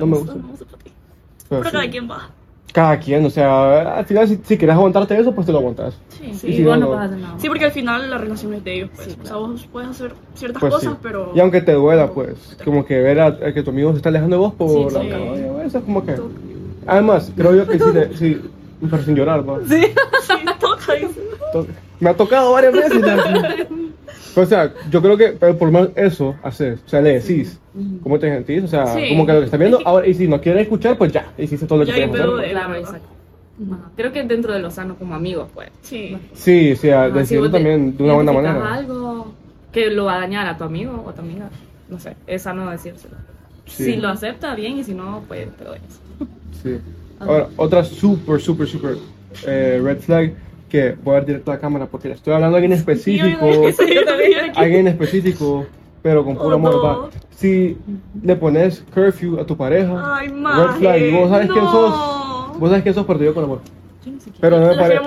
No 0.00 0.06
me 0.06 0.16
gusta, 0.18 0.32
gusta. 0.32 0.34
no 0.34 0.42
me 0.44 0.50
gusta 0.50 0.64
para 0.66 0.82
ti. 0.84 0.90
Pero 1.48 1.60
Pero 1.62 1.64
sí, 1.70 1.76
cada 1.76 1.90
quien 1.90 2.10
va. 2.10 2.30
cada 2.72 2.98
quien, 2.98 3.24
o 3.24 3.30
sea, 3.30 3.98
al 3.98 4.04
final 4.04 4.28
si, 4.28 4.36
si 4.44 4.58
quieres 4.58 4.76
aguantarte 4.76 5.18
eso, 5.18 5.32
pues 5.34 5.46
te 5.46 5.52
lo 5.52 5.58
aguantas. 5.58 5.94
Sí. 6.10 6.34
Sí, 6.34 6.46
Y 6.48 6.56
si 6.56 6.62
no, 6.62 6.70
no 6.74 6.76
no. 6.80 6.86
puedes 6.88 7.02
hacer 7.04 7.18
nada. 7.18 7.34
Sí, 7.38 7.48
porque 7.48 7.64
al 7.64 7.70
final 7.72 8.10
la 8.10 8.18
relación 8.18 8.54
es 8.54 8.64
de 8.64 8.74
ellos. 8.74 8.90
Pues. 8.94 9.08
Sí, 9.08 9.16
O 9.22 9.26
sea, 9.26 9.36
vos 9.36 9.68
puedes 9.72 9.90
hacer 9.90 10.12
ciertas 10.34 10.60
Pues 10.60 10.74
cosas, 10.74 10.92
sí. 10.92 10.98
pero. 11.02 11.32
Y 11.34 11.40
aunque 11.40 11.60
te 11.62 11.72
duela, 11.72 12.10
pues, 12.10 12.56
como 12.64 12.84
que 12.84 13.00
ver 13.00 13.20
a, 13.20 13.26
a 13.26 13.52
que 13.54 13.62
tu 13.62 13.70
amigo 13.70 13.92
se 13.92 13.98
está 13.98 14.08
alejando 14.10 14.36
de 14.36 14.40
vos 14.40 14.54
por 14.54 14.68
Sí, 14.90 14.94
la 14.94 15.00
sí. 15.02 15.08
cabaña, 15.08 15.64
eso 15.64 15.78
es 15.78 15.84
como 15.84 16.04
que... 16.04 16.16
Además, 16.86 17.32
creo 17.36 17.54
yo 17.54 17.66
que 17.66 17.78
sí, 17.78 17.84
le- 17.94 18.16
sí 18.16 18.40
pero 18.90 19.02
sin 19.02 19.14
llorar, 19.14 19.44
¿no? 19.44 19.58
Sí. 19.66 19.80
Sí, 20.26 20.34
toca. 20.60 20.92
Me 22.00 22.10
ha 22.10 22.14
tocado 22.16 22.52
varias 22.52 22.72
veces. 22.74 23.00
Pero, 24.34 24.46
o 24.46 24.48
sea, 24.48 24.74
yo 24.90 25.00
creo 25.02 25.16
que 25.16 25.28
pero 25.38 25.56
por 25.56 25.68
lo 25.68 25.72
menos 25.72 25.90
eso 25.96 26.34
haces. 26.42 26.80
O 26.86 26.88
sea, 26.88 27.00
le 27.00 27.14
decís 27.20 27.58
cómo 28.02 28.18
te 28.18 28.28
sentís. 28.32 28.64
O 28.64 28.68
sea, 28.68 28.86
Sí. 28.94 29.08
como 29.08 29.26
que 29.26 29.32
lo 29.32 29.38
que 29.40 29.44
estás 29.46 29.60
viendo. 29.60 29.80
Ahora, 29.84 30.06
y 30.06 30.14
si 30.14 30.28
no 30.28 30.40
quieres 30.40 30.62
escuchar, 30.62 30.96
pues 30.98 31.12
ya. 31.12 31.32
Hiciste 31.38 31.66
todo 31.66 31.78
lo 31.80 31.86
que 31.86 31.92
querías 31.92 32.10
hacer. 32.10 32.26
de- 32.26 32.50
Claro, 32.50 32.74
exacto. 32.74 33.08
Ajá. 33.72 33.90
Creo 33.96 34.12
que 34.12 34.22
dentro 34.24 34.52
de 34.52 34.58
lo 34.60 34.70
sano 34.70 34.96
como 34.96 35.14
amigos, 35.14 35.48
pues. 35.54 35.70
Sí. 35.82 36.16
Sí, 36.34 36.76
sí, 36.76 36.90
a 36.90 37.04
Ajá, 37.04 37.12
si 37.12 37.18
decirlo 37.20 37.44
de- 37.44 37.50
también 37.52 37.96
de 37.96 38.02
una 38.04 38.12
buena 38.14 38.32
manera. 38.32 38.74
algo 38.74 39.32
que 39.72 39.90
lo 39.90 40.04
va 40.06 40.16
a 40.16 40.20
dañar 40.20 40.46
a 40.46 40.56
tu 40.58 40.64
amigo 40.64 41.02
o 41.06 41.08
a 41.10 41.14
tu 41.14 41.22
amiga, 41.22 41.48
no 41.88 41.98
sé, 41.98 42.14
es 42.26 42.42
sano 42.42 42.70
decírselo. 42.70 43.14
Sí. 43.66 43.84
Si 43.84 43.96
lo 43.96 44.08
acepta, 44.08 44.54
bien, 44.54 44.78
y 44.78 44.84
si 44.84 44.94
no, 44.94 45.22
pues 45.26 45.48
te 45.56 45.64
doy 45.64 45.78
eso. 45.78 46.28
Sí. 46.62 46.78
Ahora, 47.20 47.48
otra 47.56 47.82
super, 47.84 48.40
super, 48.40 48.66
super 48.66 48.96
eh, 49.46 49.80
red 49.82 49.98
flag 50.00 50.32
que 50.68 50.96
voy 51.02 51.12
a 51.12 51.14
dar 51.18 51.26
directo 51.26 51.50
a 51.50 51.54
la 51.54 51.60
cámara 51.60 51.86
porque 51.86 52.08
le 52.08 52.14
estoy 52.14 52.34
hablando 52.34 52.56
a 52.56 52.58
alguien 52.58 52.72
específico. 52.72 53.46
Sí, 53.78 53.94
yo 53.94 54.04
también. 54.04 54.52
alguien 54.54 54.88
específico, 54.88 55.66
pero 56.02 56.24
con 56.24 56.34
puro 56.36 56.50
Oh, 56.50 56.54
amor. 56.54 56.72
no. 56.74 56.82
va. 56.82 57.10
Si 57.30 57.76
le 58.22 58.36
pones 58.36 58.84
curfew 58.94 59.38
a 59.40 59.44
tu 59.46 59.56
pareja, 59.56 60.16
Ay, 60.16 60.28
red 60.28 60.70
flag, 60.78 61.00
y 61.02 61.10
vos 61.12 61.28
sabes 61.30 61.50
quién 61.50 61.64
no. 61.64 61.70
sos, 61.70 62.58
vos 62.58 62.68
sabes 62.70 62.82
quién 62.82 62.94
sos, 62.94 63.04
pero 63.06 63.20
yo 63.22 63.34
con 63.34 63.44
amor. 63.44 63.60
Pero 64.40 64.60
no 64.60 64.66
me 64.68 64.76
parece. 64.76 65.00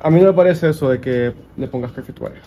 A 0.00 0.10
mí 0.10 0.20
no 0.20 0.26
me 0.26 0.32
parece 0.32 0.68
eso 0.70 0.90
de 0.90 1.00
que 1.00 1.32
le 1.56 1.66
pongas 1.68 1.90
curfew 1.92 2.12
a 2.12 2.14
tu 2.14 2.22
pareja. 2.24 2.46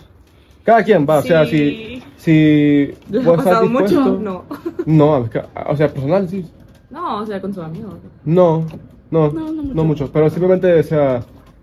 Cada 0.64 0.84
quien 0.84 1.06
va, 1.08 1.18
o 1.18 1.22
sea, 1.22 1.44
si, 1.46 1.50
Sí. 1.58 2.02
si 2.16 2.94
¿Les 3.10 3.26
ha 3.26 3.30
vos 3.30 3.38
estás 3.38 3.62
mucho? 3.68 4.18
No. 4.20 4.44
No, 4.86 5.28
o 5.68 5.76
sea, 5.76 5.88
personal 5.88 6.28
sí. 6.28 6.44
No, 6.90 7.18
o 7.22 7.26
sea, 7.26 7.40
con 7.40 7.52
sus 7.54 7.62
amigos. 7.64 7.94
No, 8.24 8.64
no, 9.10 9.30
No, 9.32 9.52
no 9.52 9.52
no, 9.52 9.62
mucho. 9.62 9.84
mucho. 10.04 10.10
Pero 10.12 10.28
simplemente, 10.30 10.72
o 10.78 10.82
sea, 10.82 11.20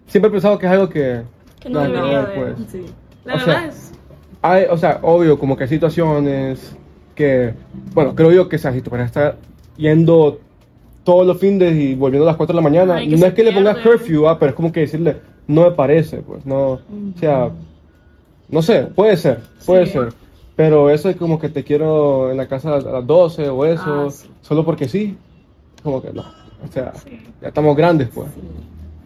siempre 0.07 0.29
he 0.29 0.31
pensado 0.31 0.57
que 0.57 0.65
es 0.65 0.71
algo 0.71 0.89
que. 0.89 1.21
Que 1.59 1.69
no 1.69 1.79
debería 1.81 2.21
ver, 2.21 2.27
de- 2.27 2.35
pues. 2.55 2.69
Sí. 2.71 2.85
La 3.25 3.33
O 3.35 3.37
verdad 3.37 3.45
sea, 3.59 3.65
es. 3.67 3.91
Hay, 4.41 4.65
o 4.69 4.77
sea, 4.77 4.99
obvio, 5.01 5.37
como 5.39 5.55
que 5.57 5.63
hay 5.63 5.69
situaciones 5.69 6.75
que. 7.15 7.53
Bueno, 7.93 8.15
creo 8.15 8.31
yo 8.31 8.47
que, 8.49 8.57
sea, 8.57 8.71
si 8.73 8.81
tu 8.81 8.89
pareja 8.89 9.07
está 9.07 9.35
yendo 9.77 10.39
todos 11.03 11.25
los 11.25 11.37
fines 11.39 11.73
y 11.75 11.95
volviendo 11.95 12.25
a 12.25 12.31
las 12.31 12.37
4 12.37 12.53
de 12.53 12.61
la 12.61 12.69
mañana, 12.69 12.95
Ay, 12.95 13.07
no 13.07 13.25
es 13.25 13.33
que 13.33 13.43
le 13.43 13.51
pongas 13.53 13.75
pierde. 13.77 13.91
curfew, 13.97 14.27
ah, 14.27 14.37
pero 14.37 14.49
es 14.49 14.55
como 14.55 14.71
que 14.71 14.81
decirle, 14.81 15.17
no 15.47 15.61
me 15.63 15.71
parece, 15.71 16.17
pues, 16.17 16.45
no. 16.45 16.71
O 16.73 16.79
sea, 17.17 17.49
no 18.49 18.61
sé, 18.61 18.83
puede 18.83 19.15
ser, 19.17 19.39
puede 19.65 19.85
Sí. 19.85 19.93
ser. 19.93 20.09
Pero 20.55 20.89
eso 20.89 21.07
es 21.09 21.15
como 21.15 21.37
que 21.39 21.49
te 21.49 21.63
quiero 21.63 22.31
en 22.31 22.37
la 22.37 22.47
casa 22.47 22.75
a 22.75 22.79
las 22.79 23.05
12 23.07 23.47
o 23.47 23.63
eso, 23.65 24.07
Ah, 24.07 24.11
sí. 24.11 24.27
solo 24.41 24.65
porque 24.65 24.87
sí. 24.87 25.15
Como 25.83 26.01
que 26.01 26.11
no. 26.11 26.21
O 26.67 26.71
sea, 26.71 26.93
Sí. 26.95 27.19
ya 27.41 27.49
estamos 27.49 27.75
grandes, 27.77 28.09
pues. 28.13 28.27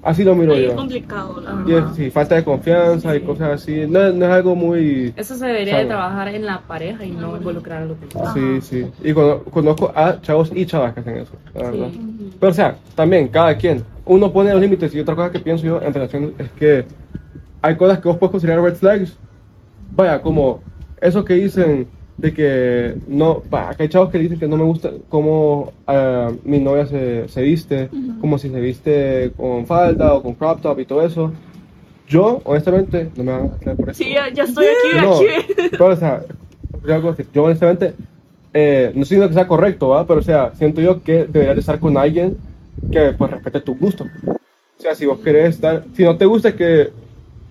Así 0.04 0.24
lo 0.24 0.34
miro 0.36 0.54
Ahí 0.54 0.64
es 0.66 0.72
yo. 0.72 0.76
complicado, 0.76 1.40
la. 1.42 1.52
Y 1.66 1.72
verdad. 1.74 1.90
es, 1.92 1.96
sí, 1.96 2.10
falta 2.10 2.36
de 2.36 2.44
confianza 2.44 3.16
y 3.16 3.20
Sí. 3.20 3.26
cosas 3.26 3.50
así. 3.52 3.86
No, 3.88 4.12
no 4.12 4.26
es 4.26 4.32
algo 4.32 4.56
muy... 4.56 5.14
Eso 5.16 5.36
se 5.36 5.46
debería 5.46 5.78
de 5.78 5.86
trabajar 5.86 6.28
en 6.30 6.44
la 6.46 6.62
pareja 6.62 7.06
y 7.06 7.12
no 7.12 7.38
involucrar 7.38 7.84
a 7.84 7.86
los 7.86 7.98
demás. 8.02 8.34
Sí, 8.34 8.62
sí. 8.62 8.88
Y 9.04 9.14
cono- 9.14 9.44
conozco 9.44 9.92
a 9.96 10.20
chavos 10.22 10.52
y 10.56 10.66
chavas 10.66 10.94
que 10.96 11.02
hacen 11.02 11.18
eso, 11.18 11.34
la 11.54 11.64
verdad. 11.70 11.88
Sí. 11.92 12.32
Pero 12.40 12.52
o 12.52 12.56
sea, 12.56 12.76
también, 12.96 13.28
cada 13.28 13.56
quien. 13.56 13.84
Uno 14.06 14.32
pone 14.34 14.52
los 14.52 14.60
límites 14.62 14.94
y 14.96 15.00
otra 15.00 15.16
cosa 15.16 15.32
que 15.32 15.40
pienso 15.40 15.66
yo 15.66 15.80
en 15.82 15.94
relación 15.94 16.34
es 16.40 16.50
que 16.52 16.86
hay 17.62 17.76
cosas 17.76 18.00
que 18.00 18.08
vos 18.08 18.18
puedes 18.18 18.32
considerar 18.32 18.64
red 18.64 18.74
flags. 18.76 19.16
Vaya, 19.96 20.20
como 20.22 20.62
eso 21.00 21.24
que 21.24 21.36
dicen 21.36 21.88
de 22.22 22.34
que 22.34 22.96
no, 23.08 23.42
que 23.76 23.84
hay 23.84 23.90
chavos 23.90 24.12
que 24.12 24.20
dicen 24.20 24.38
que 24.40 24.48
no 24.48 24.56
me 24.56 24.64
gusta 24.64 24.92
cómo 25.10 25.74
ah, 25.88 26.32
mi 26.44 26.60
novia 26.60 26.86
se, 26.86 27.28
se 27.28 27.42
viste, 27.42 27.90
Ujú. 27.92 28.20
como 28.22 28.38
si 28.38 28.50
se 28.50 28.62
viste 28.62 29.32
con 29.36 29.66
falda 29.66 30.14
o 30.14 30.22
con 30.22 30.36
crop 30.36 30.62
top 30.62 30.80
y 30.80 30.86
todo 30.86 31.04
eso. 31.04 31.34
Yo, 32.08 32.42
honestamente, 32.44 33.10
no 33.16 33.24
me 33.24 33.32
van 33.32 33.46
a 33.46 33.58
creer 33.58 33.78
por 33.78 33.90
eso. 33.90 34.04
Sí, 34.04 34.12
ya, 34.14 34.30
ya 34.30 34.44
estoy 34.44 34.66
aquí, 34.66 34.98
No, 35.02 35.16
aquí. 35.16 35.26
pero, 35.72 35.88
o 35.88 35.96
sea, 35.96 36.22
yo 37.34 37.44
honestamente, 37.44 37.94
eh, 38.54 38.92
no 38.94 39.04
siento 39.06 39.28
que 39.28 39.34
sea 39.34 39.48
correcto, 39.48 39.90
¿va? 39.90 40.06
Pero, 40.06 40.20
o 40.20 40.24
sea, 40.24 40.52
siento 40.56 40.82
yo 40.82 41.02
que 41.02 41.26
deberías 41.26 41.56
de 41.56 41.60
estar 41.62 41.80
con 41.80 41.98
alguien 41.98 42.38
que, 42.92 43.14
pues, 43.18 43.32
respete 43.32 43.62
tu 43.62 43.76
gusto. 43.76 44.06
O 44.28 44.82
sea, 44.82 44.94
si 44.94 45.06
vos 45.06 45.20
querés 45.20 45.56
estar, 45.56 45.86
si 45.94 46.04
no 46.04 46.18
te 46.18 46.26
gusta 46.26 46.56
que 46.56 46.90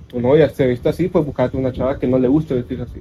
tu 0.09 0.21
novia 0.21 0.49
se 0.51 0.67
vista 0.67 0.91
así, 0.91 1.09
pues 1.09 1.25
buscarte 1.25 1.57
una 1.57 1.73
chava 1.73 1.99
que 1.99 2.07
no 2.07 2.19
le 2.19 2.29
guste 2.29 2.55
vestirse 2.55 2.83
así. 2.85 3.01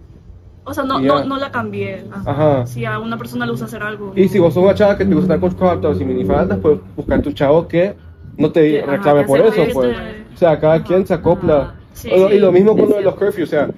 O 0.70 0.74
sea, 0.74 0.84
no, 0.84 1.00
no, 1.00 1.24
no 1.26 1.38
la 1.38 1.52
cambié. 1.52 2.06
Ajá. 2.26 2.66
Si 2.66 2.86
a 2.86 3.00
una 3.00 3.18
persona 3.18 3.46
le 3.46 3.52
gusta 3.52 3.66
hacer 3.66 3.82
algo. 3.84 4.14
Y 4.16 4.28
si 4.30 4.40
vos 4.40 4.54
sos 4.54 4.64
una 4.64 4.76
chava 4.76 4.98
que 4.98 5.06
te 5.06 5.14
gusta 5.14 5.34
estar 5.36 5.40
con 5.50 5.58
crop 5.58 5.82
tops 5.82 6.02
y 6.02 6.06
minifaldas, 6.06 6.58
pues 6.60 6.80
buscarte 6.96 7.30
un 7.30 7.36
chavo 7.36 7.68
que 7.68 7.96
no 8.38 8.52
te 8.52 8.62
Que, 8.72 8.80
ajá, 8.82 8.92
reclame 8.92 9.22
que 9.22 9.28
por 9.28 9.40
eso, 9.40 9.50
moleste. 9.58 9.74
pues. 9.74 9.98
O 10.34 10.38
sea, 10.38 10.60
cada 10.60 10.84
quien 10.84 11.06
se 11.06 11.14
acopla. 11.14 11.58
Ajá. 11.62 11.76
Sí, 11.94 12.10
O- 12.12 12.30
y 12.30 12.34
sí. 12.34 12.40
lo 12.40 12.52
mismo 12.52 12.78
con 12.78 12.90
lo 12.90 12.96
de 12.98 13.02
los 13.02 13.16
curfews, 13.16 13.48
o 13.50 13.52
sea, 13.52 13.70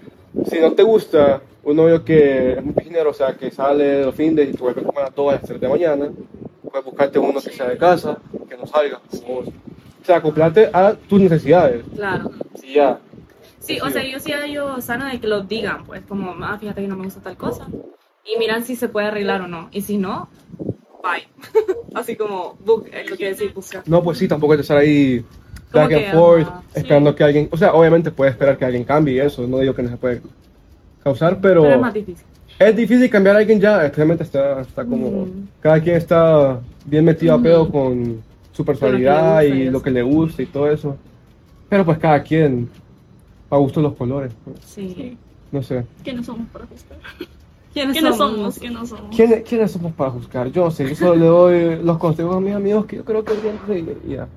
si 0.47 0.59
no 0.59 0.71
te 0.73 0.83
gusta 0.83 1.41
un 1.63 1.75
novio 1.77 2.03
que 2.03 2.53
es 2.53 2.63
muy 2.63 2.73
piscinero, 2.73 3.09
o 3.09 3.13
sea, 3.13 3.33
que 3.35 3.49
sale 3.51 4.03
los 4.05 4.13
fines 4.13 4.49
y 4.49 4.53
tú 4.53 4.63
vuelves 4.65 4.83
como 4.85 4.99
a 4.99 5.09
2 5.15 5.29
a 5.29 5.35
las 5.37 5.41
3 5.43 5.59
de 5.61 5.67
la 5.67 5.73
mañana, 5.73 6.05
puedes 6.69 6.85
buscarte 6.85 7.17
uno 7.19 7.33
que 7.39 7.49
sea 7.51 7.67
de 7.69 7.77
casa, 7.77 8.17
que 8.49 8.57
no 8.57 8.65
salga. 8.67 8.99
O 9.27 9.43
sea, 10.05 10.17
acoplarte 10.17 10.69
a 10.73 10.93
tus 10.93 11.19
necesidades. 11.21 11.83
Claro. 11.95 12.31
Y 12.63 12.73
ya. 12.75 12.99
Sí, 13.62 13.80
o 13.80 13.89
sea, 13.89 14.03
yo 14.03 14.20
sí 14.20 14.32
yo 14.51 14.82
sano 14.82 15.05
de 15.05 15.20
que 15.20 15.28
lo 15.28 15.41
digan, 15.41 15.86
pues, 15.86 16.01
como, 16.07 16.36
ah, 16.43 16.57
fíjate 16.59 16.82
que 16.82 16.88
no 16.88 16.97
me 16.97 17.05
gusta 17.05 17.22
tal 17.22 17.38
cosa. 17.38 17.68
Y 18.26 18.38
miran 18.38 18.64
si 18.64 18.76
se 18.76 18.89
puede 18.89 19.07
arreglar 19.07 19.41
o 19.41 19.47
no. 19.47 19.70
Y 19.72 19.82
si 19.82 19.97
no, 19.97 20.28
bye. 21.03 21.28
Así 21.93 22.16
como, 22.16 22.57
book, 22.66 22.88
es 22.91 23.09
lo 23.09 23.18
que 23.18 23.30
decir, 23.30 23.53
buscar. 23.53 23.84
No, 23.86 24.03
pues 24.03 24.18
sí, 24.18 24.28
tampoco 24.28 24.53
hay 24.53 24.57
que 24.57 24.62
estar 24.64 24.78
ahí 24.78 25.24
back 25.72 25.91
and 25.93 26.03
que, 26.05 26.12
forth, 26.12 26.47
ajá, 26.47 26.64
esperando 26.74 27.16
que 27.16 27.24
alguien, 27.24 27.49
o 27.51 27.57
sea, 27.57 27.74
obviamente 27.74 28.12
puede 28.12 28.32
esperar 28.32 28.57
que 28.57 28.66
alguien 28.66 28.84
cambie 28.84 29.16
y 29.16 29.20
eso, 29.20 29.47
no 29.47 29.59
digo 29.59 29.74
que 29.74 29.84
no 29.84 29.89
se 29.89 29.97
puede 29.97 30.22
causar, 31.03 31.39
pero, 31.41 31.62
Pero 31.62 31.76
es 31.76 31.82
más 31.82 31.93
difícil. 31.93 32.26
es 32.59 32.76
difícil 32.76 33.09
cambiar 33.09 33.36
a 33.36 33.39
alguien 33.39 33.59
ya, 33.59 33.84
especialmente 33.86 34.24
está, 34.24 34.62
está 34.62 34.86
como, 34.86 35.07
Ujú. 35.07 35.34
cada 35.62 35.80
quien 35.80 35.95
está 35.95 36.59
bien 36.86 37.05
metido 37.05 37.36
a 37.36 37.41
pedo 37.41 37.70
con 37.70 38.22
su 38.51 38.66
personalidad 38.66 39.41
gusta 39.41 39.45
y 39.45 39.70
lo 39.70 39.82
que 39.82 39.91
le 39.91 40.01
gusta 40.01 40.41
y 40.41 40.45
todo 40.45 40.70
eso, 40.70 40.97
pero 41.70 41.86
pues 41.86 41.97
cada 41.99 42.22
quien, 42.22 42.70
a 43.51 43.57
gusto 43.57 43.81
los 43.81 43.93
colores, 43.93 44.31
pues, 44.43 44.57
Sí. 44.65 44.93
Sí. 44.95 45.17
no 45.51 45.61
sé. 45.61 45.85
¿Quiénes 46.03 46.25
somos 46.25 46.47
para 46.51 46.65
juzgar? 46.65 46.97
¿Quiénes, 47.73 47.93
¿Quiénes 47.93 48.17
somos? 48.17 48.35
somos? 48.37 48.59
¿Quiénes 48.59 48.89
somos? 48.89 49.15
¿Quiénes, 49.15 49.43
¿Quiénes 49.43 49.71
somos 49.71 49.93
para 49.93 50.09
juzgar? 50.11 50.51
Yo 50.51 50.65
no 50.65 50.71
sé, 50.71 50.89
yo 50.89 50.95
solo 50.95 51.15
le 51.15 51.25
doy 51.25 51.83
los 51.83 51.97
consejos 51.99 52.35
a 52.35 52.39
mis 52.39 52.53
amigos 52.55 52.85
que 52.85 52.97
yo 52.97 53.05
creo 53.05 53.23
que 53.23 53.33
bien 53.35 53.97
y 54.07 54.11
ya. 54.13 54.27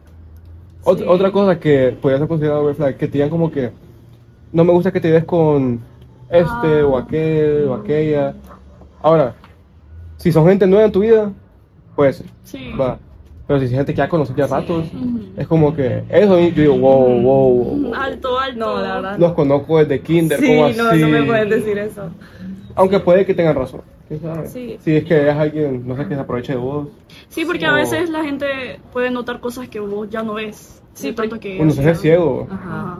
Ot- 0.84 0.98
Sí. 0.98 1.04
Otra 1.08 1.32
cosa 1.32 1.58
que 1.58 1.96
podría 2.00 2.18
ser 2.18 2.28
considerado 2.28 2.68
red 2.68 2.74
flag, 2.76 2.96
que 2.96 3.06
te 3.08 3.12
digan 3.14 3.30
como 3.30 3.50
que 3.50 3.70
no 4.52 4.64
me 4.64 4.72
gusta 4.72 4.92
que 4.92 5.00
te 5.00 5.10
ves 5.10 5.24
con 5.24 5.80
este 6.28 6.80
Ah. 6.80 6.86
o 6.86 6.96
aquel 6.98 7.64
o 7.68 7.74
aquella. 7.74 8.34
Ahora, 9.02 9.34
si 10.18 10.30
son 10.30 10.46
gente 10.46 10.66
nueva 10.66 10.84
en 10.86 10.92
tu 10.92 11.00
vida, 11.00 11.32
puede 11.96 12.12
ser, 12.12 12.26
Sí. 12.44 12.70
va. 12.78 12.98
Pero 13.47 13.59
si 13.59 13.66
es 13.66 13.70
gente 13.72 13.92
que 13.92 13.99
ya 13.99 14.09
conoces 14.09 14.34
ya 14.36 14.47
Sí. 14.47 14.53
ratos, 14.55 14.86
Ujú. 14.95 15.20
es 15.36 15.47
como 15.47 15.74
que 15.74 16.03
eso 16.09 16.38
yo 16.40 16.51
digo, 16.62 16.78
wow, 16.78 17.20
wow, 17.20 17.51
wow. 17.64 17.95
Alto, 17.95 18.38
alto. 18.38 18.59
No, 18.59 18.80
la 18.80 18.95
verdad. 18.95 19.18
Los 19.18 19.32
conozco 19.32 19.78
desde 19.78 20.01
kinder, 20.01 20.38
Sí, 20.40 20.47
como 20.47 20.61
no, 20.70 20.88
así. 20.90 21.01
no 21.01 21.09
me 21.09 21.22
puedes 21.24 21.51
decir 21.51 21.76
eso. 21.78 22.09
Aunque 22.74 23.01
puede 23.01 23.24
que 23.26 23.34
tengan 23.34 23.55
razón. 23.55 23.82
¿quién 24.09 24.20
sabe? 24.20 24.49
Sí. 24.49 24.76
Si 24.80 24.97
es 24.97 25.05
que 25.05 25.28
es 25.30 25.34
alguien, 25.34 25.86
no 25.86 25.97
sé, 25.97 26.07
que 26.07 26.14
se 26.14 26.20
aproveche 26.20 26.53
de 26.53 26.59
vos. 26.59 26.88
Sí, 27.28 27.45
porque 27.45 27.61
Sí. 27.61 27.64
a 27.66 27.72
veces 27.72 28.11
la 28.11 28.22
gente 28.22 28.80
puede 28.92 29.11
notar 29.11 29.40
cosas 29.40 29.68
que 29.68 29.80
vos 29.80 30.09
ya 30.11 30.22
no 30.22 30.34
ves. 30.34 30.82
Sí, 30.95 31.12
tanto 31.12 31.38
que. 31.40 31.59
Uno 31.61 31.70
se 31.70 31.80
hace 31.80 31.95
ciego. 32.03 32.47
Ajá. 32.51 32.99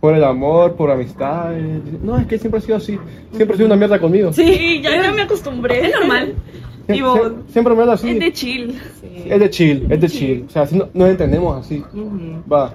Por 0.00 0.14
el 0.14 0.22
amor, 0.24 0.74
por 0.74 0.90
amistad. 0.90 1.56
eh, 1.56 1.80
No, 2.02 2.18
es 2.18 2.26
que 2.26 2.38
siempre 2.38 2.58
ha 2.58 2.60
sido 2.62 2.76
así. 2.76 2.98
Siempre 3.32 3.54
ha 3.54 3.56
sido 3.56 3.66
una 3.66 3.76
mierda 3.76 3.98
conmigo. 3.98 4.32
Sí, 4.32 4.80
ya, 4.82 5.02
ya 5.02 5.12
me 5.12 5.22
acostumbré. 5.22 5.86
Es 5.88 5.94
normal. 5.94 6.34
Sie- 6.86 6.96
Y 6.96 7.00
vos. 7.02 7.18
sie- 7.20 7.52
Siempre 7.52 7.74
me 7.74 7.80
habla 7.82 7.94
así. 7.94 8.10
Es 8.10 8.18
de 8.20 8.32
chill. 8.32 8.80
Sí. 9.00 9.24
Es 9.26 9.40
de 9.40 9.50
chill, 9.50 9.86
es 9.90 10.00
de 10.00 10.08
chill. 10.08 10.44
O 10.46 10.50
sea, 10.50 10.62
así 10.62 10.76
no, 10.76 10.88
nos 10.92 11.08
entendemos 11.08 11.56
así. 11.64 11.78
Ujú. 11.92 12.42
Va. 12.52 12.74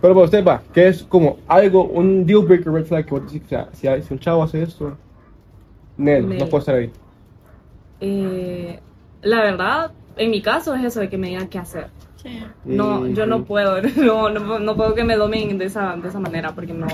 Pero 0.00 0.14
para 0.14 0.24
usted 0.26 0.44
va, 0.44 0.62
que 0.74 0.88
es 0.88 1.02
como 1.04 1.38
algo, 1.48 1.84
un 1.84 2.26
deal 2.26 2.44
breaker 2.44 2.70
red 2.72 2.84
flag 2.84 3.06
que 3.06 3.10
vos 3.12 3.24
decís, 3.26 3.42
o 3.46 3.48
sea, 3.48 3.68
si, 3.72 3.86
hay- 3.88 4.02
si 4.02 4.12
un 4.12 4.20
chavo 4.20 4.42
hace 4.42 4.62
esto, 4.62 4.96
Nel, 5.96 6.28
Nel. 6.28 6.38
no 6.38 6.46
puede 6.48 6.60
estar 6.60 6.74
ahí. 6.74 6.90
Eh, 8.00 8.78
la 9.22 9.42
verdad, 9.42 9.92
en 10.16 10.30
mi 10.30 10.42
caso 10.42 10.74
es 10.74 10.84
eso 10.84 11.00
de 11.00 11.08
que 11.08 11.16
me 11.16 11.28
digan 11.28 11.48
qué 11.48 11.58
hacer. 11.58 11.88
Sí. 12.22 12.40
No, 12.64 13.06
yo 13.06 13.26
no 13.26 13.44
puedo, 13.44 13.80
no, 13.96 14.28
no, 14.28 14.58
no 14.58 14.76
puedo 14.76 14.94
que 14.94 15.04
me 15.04 15.16
domen 15.16 15.56
de 15.58 15.66
esa, 15.66 15.96
de 15.96 16.08
esa 16.08 16.20
manera 16.20 16.54
porque 16.54 16.74
no, 16.74 16.86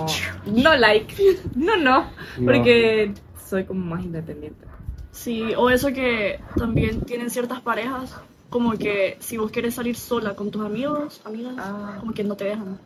no 0.47 0.77
like, 0.77 1.15
no, 1.57 1.77
no, 1.77 2.01
No. 2.03 2.07
porque 2.45 3.13
soy 3.45 3.65
como 3.65 3.85
más 3.85 4.05
independiente. 4.05 4.65
Sí, 5.13 5.53
o 5.57 5.71
eso 5.71 5.89
que 5.93 6.41
también 6.57 7.03
tienen 7.03 7.31
ciertas 7.31 7.61
parejas, 7.61 8.15
como 8.51 8.73
que 8.79 9.17
si 9.21 9.37
vos 9.37 9.51
quieres 9.51 9.75
salir 9.75 9.95
sola 9.97 10.35
con 10.35 10.51
tus 10.51 10.65
amigos, 10.65 11.21
amigas, 11.25 11.55
Ah. 11.59 11.97
como 12.01 12.13
que 12.13 12.25
no 12.25 12.35
te 12.35 12.45
dejan. 12.45 12.79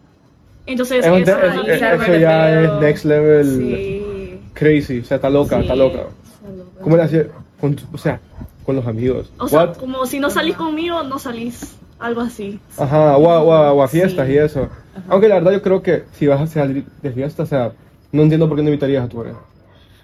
Entonces, 0.67 0.99
Es 0.99 1.07
eso, 1.07 1.15
de- 1.15 1.23
es- 1.23 1.83
es- 2.09 2.21
ya 2.21 2.61
es 2.63 2.73
next 2.81 3.05
level 3.05 3.47
Sí. 3.47 4.41
crazy. 4.55 4.99
O 5.01 5.05
sea, 5.05 5.17
está 5.17 5.31
loca, 5.31 5.57
Sí. 5.57 5.63
está 5.63 5.77
loca. 5.77 6.01
¿Cómo 6.83 6.97
le 6.97 7.03
hace? 7.05 7.31
Con, 7.61 7.75
tu- 7.77 7.85
o 7.93 7.99
sea, 7.99 8.21
con 8.65 8.75
los 8.77 8.87
amigos. 8.87 9.31
o 9.39 9.47
sea, 9.49 9.67
What? 9.67 9.77
como 9.77 10.05
si 10.07 10.19
no 10.19 10.29
salís 10.29 10.57
conmigo, 10.57 11.03
no 11.05 11.19
salís. 11.19 11.77
Algo 11.99 12.21
así. 12.21 12.61
Ajá, 12.77 13.17
o 13.17 13.31
a, 13.31 13.43
o 13.43 13.53
a- 13.53 13.73
o 13.73 13.83
a 13.83 13.89
fiestas 13.89 14.27
Sí. 14.27 14.35
y 14.35 14.39
eso. 14.39 14.69
Aunque 15.09 15.29
la 15.29 15.37
verdad 15.37 15.53
yo 15.53 15.63
creo 15.63 15.83
que 15.83 16.05
si 16.13 16.27
vas 16.27 16.41
a 16.43 16.47
salir 16.47 16.85
de 17.03 17.11
fiesta, 17.13 17.45
o 17.45 17.47
sea, 17.47 17.73
no 18.13 18.23
entiendo 18.23 18.47
por 18.49 18.57
qué 18.59 18.63
no 18.63 18.69
invitarías 18.69 19.05
a 19.05 19.09
tu 19.09 19.17
pareja. 19.19 19.39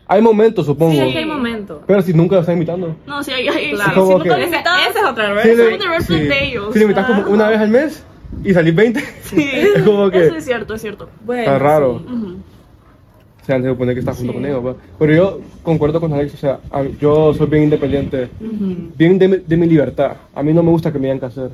Hay 0.08 0.20
momentos, 0.20 0.66
supongo. 0.66 0.92
Sí, 0.92 0.98
es 1.00 1.12
que 1.12 1.18
hay 1.18 1.24
momentos. 1.26 1.78
Pero 1.86 2.02
si 2.02 2.12
nunca 2.12 2.34
lo 2.36 2.40
estás 2.42 2.52
invitando. 2.54 2.94
No, 3.06 3.22
si 3.22 3.30
hay, 3.32 3.48
hay 3.48 3.70
Claro. 3.72 3.92
si, 4.06 4.10
nunca 4.12 4.22
que- 4.24 4.28
lo 4.30 4.44
invitas, 4.44 4.80
esa 4.90 4.98
es 5.00 5.04
otra 5.06 5.32
vez. 5.32 5.42
Si 5.42 5.54
le- 5.54 6.00
sí. 6.02 6.26
de 6.28 6.44
ellos. 6.44 6.72
Si 6.72 6.78
le 6.78 6.84
invitas 6.84 7.06
como 7.06 7.30
una 7.30 7.48
vez 7.48 7.58
al 7.60 7.68
mes 7.68 8.04
y 8.44 8.52
salís 8.52 8.74
20, 8.74 9.00
Sí, 9.22 9.48
es 9.76 9.82
como 9.82 10.10
que 10.10 10.26
eso 10.26 10.36
es 10.36 10.44
cierto, 10.44 10.74
es 10.74 10.80
cierto. 10.82 11.08
Bueno, 11.24 11.42
está 11.42 11.58
raro. 11.58 12.02
sí. 12.06 12.12
Ujú. 12.14 12.36
O 13.40 13.44
sea, 13.44 13.56
antes 13.56 13.66
de 13.70 13.74
suponer 13.74 13.94
que 13.94 14.00
estás 14.00 14.16
junto 14.18 14.32
Sí. 14.32 14.38
con 14.38 14.46
ellos. 14.46 14.76
Pero 15.00 15.14
yo 15.14 15.40
concuerdo 15.64 16.00
con 16.00 16.12
Alex, 16.12 16.34
o 16.34 16.36
sea, 16.36 16.60
yo 17.00 17.34
soy 17.34 17.46
bien 17.48 17.64
independiente, 17.64 18.28
Ujú. 18.40 18.90
bien 18.96 19.18
de, 19.18 19.28
mi- 19.28 19.36
de 19.38 19.56
mi 19.56 19.66
libertad. 19.66 20.12
A 20.34 20.42
mí 20.44 20.52
no 20.52 20.62
me 20.62 20.70
gusta 20.70 20.92
que 20.92 20.98
me 20.98 21.06
digan 21.06 21.18
qué 21.20 21.26
hacer. 21.26 21.50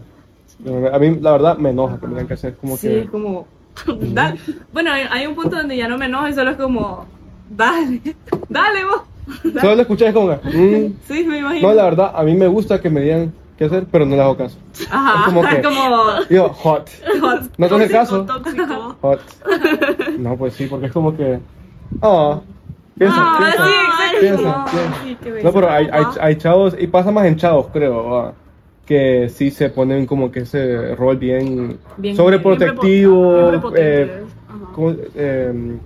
A 0.92 0.99
mí, 0.99 1.16
la 1.20 1.32
verdad, 1.32 1.57
me 1.57 1.70
enoja 1.70 1.99
que 1.99 2.07
me 2.07 2.12
digan 2.14 2.26
qué 2.26 2.34
hacer. 2.34 2.57
Como 2.57 2.76
sí, 2.76 2.88
que... 2.88 3.01
es 3.03 3.11
como, 3.11 3.46
bueno, 4.72 4.92
hay, 4.92 5.05
hay 5.11 5.26
un 5.26 5.34
punto 5.34 5.57
donde 5.57 5.76
ya 5.76 5.88
no 5.88 5.96
me 5.96 6.07
enojo 6.07 6.28
y 6.28 6.34
solo 6.34 6.51
es 6.51 6.57
como, 6.59 7.07
dale, 7.51 8.01
dale 8.49 8.84
vos. 8.84 9.03
Dale. 9.44 9.61
Solo 9.61 9.74
lo 9.76 9.82
escuchas 9.82 10.14
como 10.14 10.28
mm, 10.32 10.92
Sí, 11.07 11.24
me 11.26 11.38
imagino. 11.38 11.68
No, 11.68 11.74
la 11.74 11.84
verdad, 11.84 12.12
a 12.14 12.22
mí 12.22 12.34
me 12.34 12.46
gusta 12.46 12.80
que 12.80 12.88
me 12.88 13.01
digan 13.03 13.32
qué 13.59 13.66
hacer, 13.66 13.84
pero 13.90 14.07
no 14.07 14.16
le 14.16 14.22
hago 14.22 14.36
caso. 14.36 14.57
Ajá, 14.90 15.20
es 15.20 15.24
como 15.26 15.42
que- 15.49 15.62
como 15.62 16.05
Digo, 16.30 16.49
hot. 16.51 16.88
hot. 17.20 17.42
¿No 17.59 17.68
Tóxico, 17.68 17.92
caso? 17.92 18.24
tóxico. 18.24 18.96
Hot. 19.03 19.20
No, 20.18 20.36
pues 20.36 20.55
sí, 20.55 20.66
porque 20.66 20.86
es 20.86 20.92
como 20.92 21.14
que... 21.16 21.38
Ah, 22.01 22.40
piensa, 22.99 23.16
Ah, 23.18 23.38
piensa. 23.38 23.64
sí, 23.66 24.18
piensa, 24.20 24.64
sí. 25.40 25.42
No, 25.44 25.53
pero 25.53 25.70
hay, 25.70 25.88
hay, 25.92 26.05
hay 26.20 26.36
chavos, 26.36 26.74
y 26.78 26.86
pasa 26.86 27.11
más 27.11 27.26
en 27.26 27.36
chavos, 27.36 27.66
creo, 27.72 28.05
va, 28.11 28.32
que 28.86 29.28
sí 29.28 29.51
se 29.51 29.68
ponen 29.68 30.07
como 30.07 30.30
que 30.30 30.40
ese 30.40 30.94
rol 30.94 31.16
bien, 31.18 31.78
Bien- 31.99 32.16
sobreprotectivo, 32.16 33.51
Bien 33.51 33.62
eh, 33.76 34.22
como, 34.74 34.92
eh, 35.14 35.76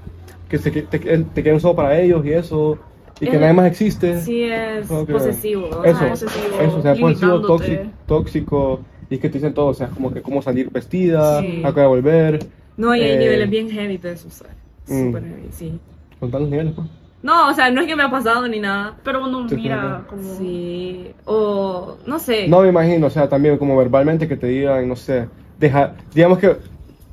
que 0.53 0.59
se, 0.59 0.71
te, 0.71 0.83
te 0.99 1.43
quieren 1.43 1.59
solo 1.61 1.75
para 1.75 1.99
ellos 1.99 2.25
y 2.27 2.31
eso, 2.33 2.77
y 3.19 3.27
que 3.27 3.37
Eh, 3.37 3.41
nadie 3.41 3.55
más 3.55 3.67
existe. 3.67 4.21
Sí, 4.21 4.43
es 4.45 4.87
que- 4.87 5.13
posesivo. 5.13 5.83
Eso, 5.83 6.09
posesivo, 6.09 6.61
eso, 6.61 6.77
o 6.77 6.83
sea, 6.83 6.95
posesivo, 6.95 7.41
tóxico, 7.41 7.83
tóxico, 8.07 8.81
y 9.09 9.17
que 9.17 9.29
te 9.31 9.39
dicen 9.39 9.55
todo, 9.55 9.69
o 9.69 9.75
sea, 9.75 9.89
como 9.89 10.13
que 10.13 10.21
cómo 10.21 10.43
salir 10.43 10.69
vestida, 10.71 11.41
Sí. 11.41 11.63
a 11.65 11.73
qué 11.75 11.87
volver. 11.87 12.47
No, 12.77 12.95
y 12.95 13.01
hay 13.03 13.13
eh, 13.13 13.19
niveles 13.19 13.49
bien 13.49 13.71
heavy 13.71 13.97
de 13.97 14.13
eso, 14.13 14.29
o 14.29 14.31
sea, 14.31 14.49
Mm. 14.89 15.07
súper 15.07 15.23
heavy, 15.25 15.49
sí. 15.53 15.81
Contar 16.21 16.41
los 16.43 16.51
niveles, 16.51 16.75
pues. 16.77 16.87
No, 17.23 17.49
o 17.49 17.55
sea, 17.55 17.71
no 17.71 17.81
es 17.81 17.87
que 17.87 17.97
me 17.97 18.03
ha 18.03 18.11
pasado 18.11 18.47
ni 18.49 18.59
nada. 18.61 18.97
Pero 19.05 19.25
uno 19.25 19.49
Sí, 19.49 19.55
mira 19.55 19.79
claro. 19.81 20.05
como... 20.09 20.35
Sí, 20.35 21.13
o 21.25 21.97
no 22.07 22.19
sé. 22.19 22.49
No 22.49 22.61
me 22.63 22.69
imagino, 22.69 23.07
o 23.07 23.11
sea, 23.11 23.29
también 23.29 23.57
como 23.59 23.77
verbalmente 23.77 24.27
que 24.29 24.37
te 24.37 24.49
digan, 24.49 24.89
no 24.89 24.97
sé, 24.97 25.29
deja, 25.59 25.95
digamos 26.13 26.39
que, 26.39 26.57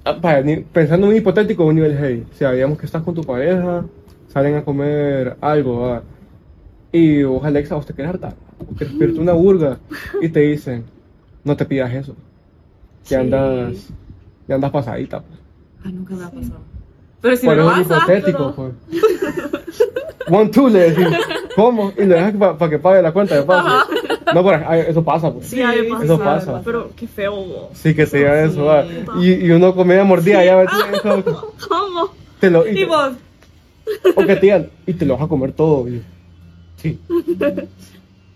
ah, 0.10 0.44
pensando 0.74 1.08
en 1.08 1.14
un 1.14 1.18
hipotético, 1.18 1.66
un 1.66 1.76
nivel 1.76 1.98
heavy, 1.98 2.26
o 2.32 2.36
sea, 2.36 2.52
digamos 2.52 2.78
que 2.78 2.86
estás 2.86 3.04
con 3.04 3.14
tu 3.16 3.24
pareja, 3.24 3.86
salen 4.28 4.56
a 4.56 4.64
comer 4.64 5.36
algo, 5.42 6.02
y 6.92 7.24
vos, 7.24 7.44
Alexa, 7.44 7.76
vos 7.76 7.86
te 7.86 7.94
querés 7.94 8.10
hartar, 8.12 8.34
o 8.60 8.76
querés 8.76 8.94
pedirte 8.94 9.20
una 9.20 9.34
burga, 9.34 9.78
y 10.22 10.30
te 10.30 10.40
dicen, 10.42 10.84
no 11.44 11.56
te 11.56 11.66
pidas 11.66 11.94
eso, 11.94 12.14
que 13.04 13.10
Sí. 13.10 13.16
andas, 13.16 13.88
que 14.48 14.54
andas 14.54 14.72
pasadita, 14.72 15.22
pues. 15.22 15.40
Ay, 15.86 15.94
nunca 15.94 16.16
me 16.16 16.24
ha 16.26 16.30
pasado. 16.30 16.60
Pero 17.22 17.36
si 17.36 17.48
me 17.48 17.56
lo 17.56 17.72
es 17.72 17.80
hipotético, 17.82 18.54
pero- 18.56 18.74
pues. 18.90 20.30
One, 20.32 20.50
two, 20.52 20.70
le 20.70 20.92
decís, 20.92 21.08
¿Cómo? 21.56 21.92
Y 21.98 22.06
le 22.06 22.16
dejas 22.16 22.34
para 22.56 22.70
que 22.70 22.80
pague 22.80 23.02
la 23.02 23.12
cuenta 23.12 23.36
de 23.36 23.44
paso. 23.44 23.90
No, 24.34 24.44
pero 24.46 24.64
ay, 24.68 24.84
eso 24.88 25.04
pasa, 25.04 25.32
pues. 25.34 25.48
Sí, 25.48 25.62
pasa. 25.90 26.04
Eso 26.04 26.20
pasa. 26.20 26.62
Pero 26.64 26.92
qué 26.96 27.08
feo. 27.08 27.36
vos. 27.36 27.68
Sí, 27.74 27.94
que 27.96 28.06
te 28.06 28.20
Sí. 28.20 28.52
eso, 28.52 28.66
va. 28.66 28.86
Y, 29.20 29.34
y 29.46 29.52
uno 29.52 29.74
comida 29.76 30.04
mordida, 30.04 30.44
ya 30.44 30.56
ves. 30.58 30.70
eso, 30.94 31.54
¿Cómo? 31.68 32.10
Te 32.40 32.50
lo, 32.50 32.68
y 32.68 32.80
Y 32.82 32.86
vos, 32.86 33.12
O 34.16 34.22
que 34.26 34.36
te 34.36 34.42
digan, 34.42 34.70
y 34.86 34.94
te 34.94 35.06
lo 35.06 35.16
vas 35.16 35.24
a 35.26 35.28
comer 35.28 35.52
todo. 35.54 35.88
y- 35.90 36.02
Sí. 36.78 36.98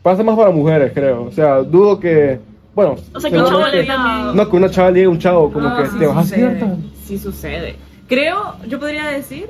Pasa 0.02 0.22
más 0.24 0.36
para 0.36 0.52
mujeres, 0.52 0.91
creo. 0.94 1.26
O 1.26 1.32
sea, 1.32 1.62
dudo 1.62 2.00
que. 2.00 2.39
Bueno, 2.76 2.96
O 3.14 3.20
sea, 3.20 3.30
que 3.30 3.38
un 3.38 3.46
chavo 3.46 3.68
le 3.68 3.82
diga. 3.82 4.32
No, 4.34 4.50
que 4.50 4.56
una 4.56 4.70
chava 4.70 4.89
le 4.91 5.00
diga 5.00 5.08
a 5.08 5.12
un 5.12 5.20
chavo, 5.20 5.52
como 5.54 5.70
No, 5.70 5.78
que 5.78 5.88
sí 5.89 5.98
te 6.00 6.08
vas 6.08 6.18
a 6.18 6.20
hacer. 6.22 6.64
Sí 7.06 7.18
sucede. 7.18 7.76
Creo, 8.10 8.56
yo 8.68 8.80
podría 8.80 9.08
decir 9.08 9.48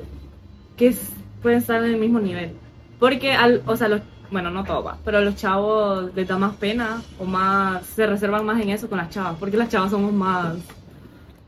que 0.78 0.88
es- 0.88 1.12
pueden 1.42 1.58
estar 1.60 1.84
en 1.84 1.92
el 1.94 2.00
mismo 2.00 2.20
nivel. 2.20 2.52
Porque, 3.00 3.32
al, 3.34 3.64
o 3.66 3.76
sea, 3.76 3.88
los, 3.88 4.02
bueno, 4.34 4.50
no 4.52 4.66
todo 4.66 4.84
va, 4.84 4.98
pero 5.06 5.20
a 5.20 5.22
los 5.22 5.36
chavos 5.38 6.14
les 6.14 6.28
da 6.28 6.38
más 6.38 6.56
pena 6.56 7.02
o 7.20 7.24
más, 7.24 7.86
se 7.86 8.06
reservan 8.06 8.46
más 8.46 8.60
en 8.62 8.70
eso 8.72 8.90
con 8.90 8.98
las 8.98 9.10
chavas. 9.10 9.36
Porque 9.40 9.56
las 9.56 9.70
chavas 9.70 9.92
somos 9.92 10.12
más, 10.12 10.56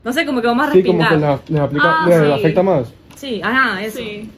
no 0.02 0.12
sé, 0.12 0.24
como 0.24 0.40
que 0.40 0.46
vamos 0.46 0.68
a 0.68 0.72
Sí, 0.72 0.82
como 0.82 1.06
que 1.06 1.16
les, 1.16 1.50
les 1.50 1.60
aplica, 1.60 1.84
Ah, 2.02 2.06
les 2.08 2.20
sí. 2.24 2.32
afecta 2.32 2.62
más. 2.62 2.92
Sí, 3.16 3.40
ajá, 3.42 3.82
eso. 3.84 3.98
Sí. 3.98 4.30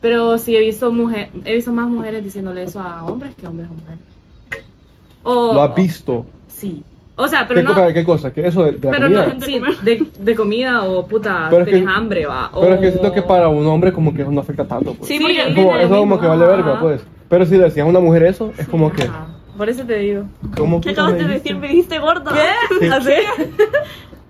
Pero 0.00 0.38
sí 0.38 0.56
he 0.56 0.60
visto 0.60 0.90
mujer, 0.92 1.28
he 1.44 1.56
visto 1.56 1.72
más 1.72 1.88
mujeres 1.88 2.22
diciéndole 2.24 2.62
eso 2.62 2.80
a 2.80 3.04
hombres 3.04 3.34
que 3.34 3.46
hombres 3.46 3.68
a 3.68 3.72
mujeres. 3.72 3.98
O, 5.24 5.52
Lo 5.52 5.62
has 5.62 5.74
visto. 5.74 6.24
Sí. 6.46 6.82
O 7.20 7.26
sea, 7.28 7.46
pero 7.48 7.60
¿Qué, 7.60 7.64
no. 7.66 7.74
cosa, 7.74 7.92
¿Qué 7.92 8.04
cosa? 8.04 8.32
¿Qué 8.32 8.46
eso 8.46 8.62
de, 8.64 8.72
de 8.72 8.86
la 8.86 8.90
Pero 8.92 9.06
comida? 9.06 9.34
no, 9.34 9.40
sí, 9.44 9.60
de, 9.82 10.06
de 10.20 10.34
comida 10.36 10.84
o 10.84 11.06
puta, 11.06 11.48
Pero 11.50 11.64
es 11.64 11.68
que- 11.68 11.84
hambre, 11.88 12.26
va. 12.26 12.50
Pero 12.58 12.74
es 12.74 12.80
que 12.80 12.90
siento 12.92 13.12
que 13.12 13.22
para 13.22 13.48
un 13.48 13.66
hombre 13.66 13.92
como 13.92 14.14
que 14.14 14.22
eso 14.22 14.30
no 14.30 14.40
afecta 14.40 14.64
tanto. 14.64 14.94
Pues. 14.94 15.08
Sí, 15.08 15.18
Sí, 15.18 15.20
porque 15.24 15.40
Es 15.40 15.48
es 15.48 15.54
como, 15.56 15.76
eso 15.76 15.88
como 15.98 16.20
que 16.20 16.26
vale 16.28 16.46
verga, 16.46 16.78
pues. 16.80 17.04
Pero 17.28 17.44
si 17.44 17.56
le 17.58 17.64
decías 17.64 17.84
a 17.84 17.90
una 17.90 18.00
mujer 18.00 18.22
eso, 18.22 18.52
es 18.56 18.68
como 18.68 18.92
que. 18.92 19.02
Ajá. 19.02 19.26
Por 19.56 19.68
eso 19.68 19.82
te 19.84 19.98
digo. 19.98 20.22
¿Cómo 20.56 20.80
¿Qué 20.80 20.90
acabas 20.90 21.14
de 21.14 21.24
decir? 21.24 21.56
Me 21.56 21.66
dijiste 21.68 21.98
gorda. 21.98 22.32
¿Qué? 22.32 22.86
Sí. 22.86 22.86
¿Así? 22.92 23.12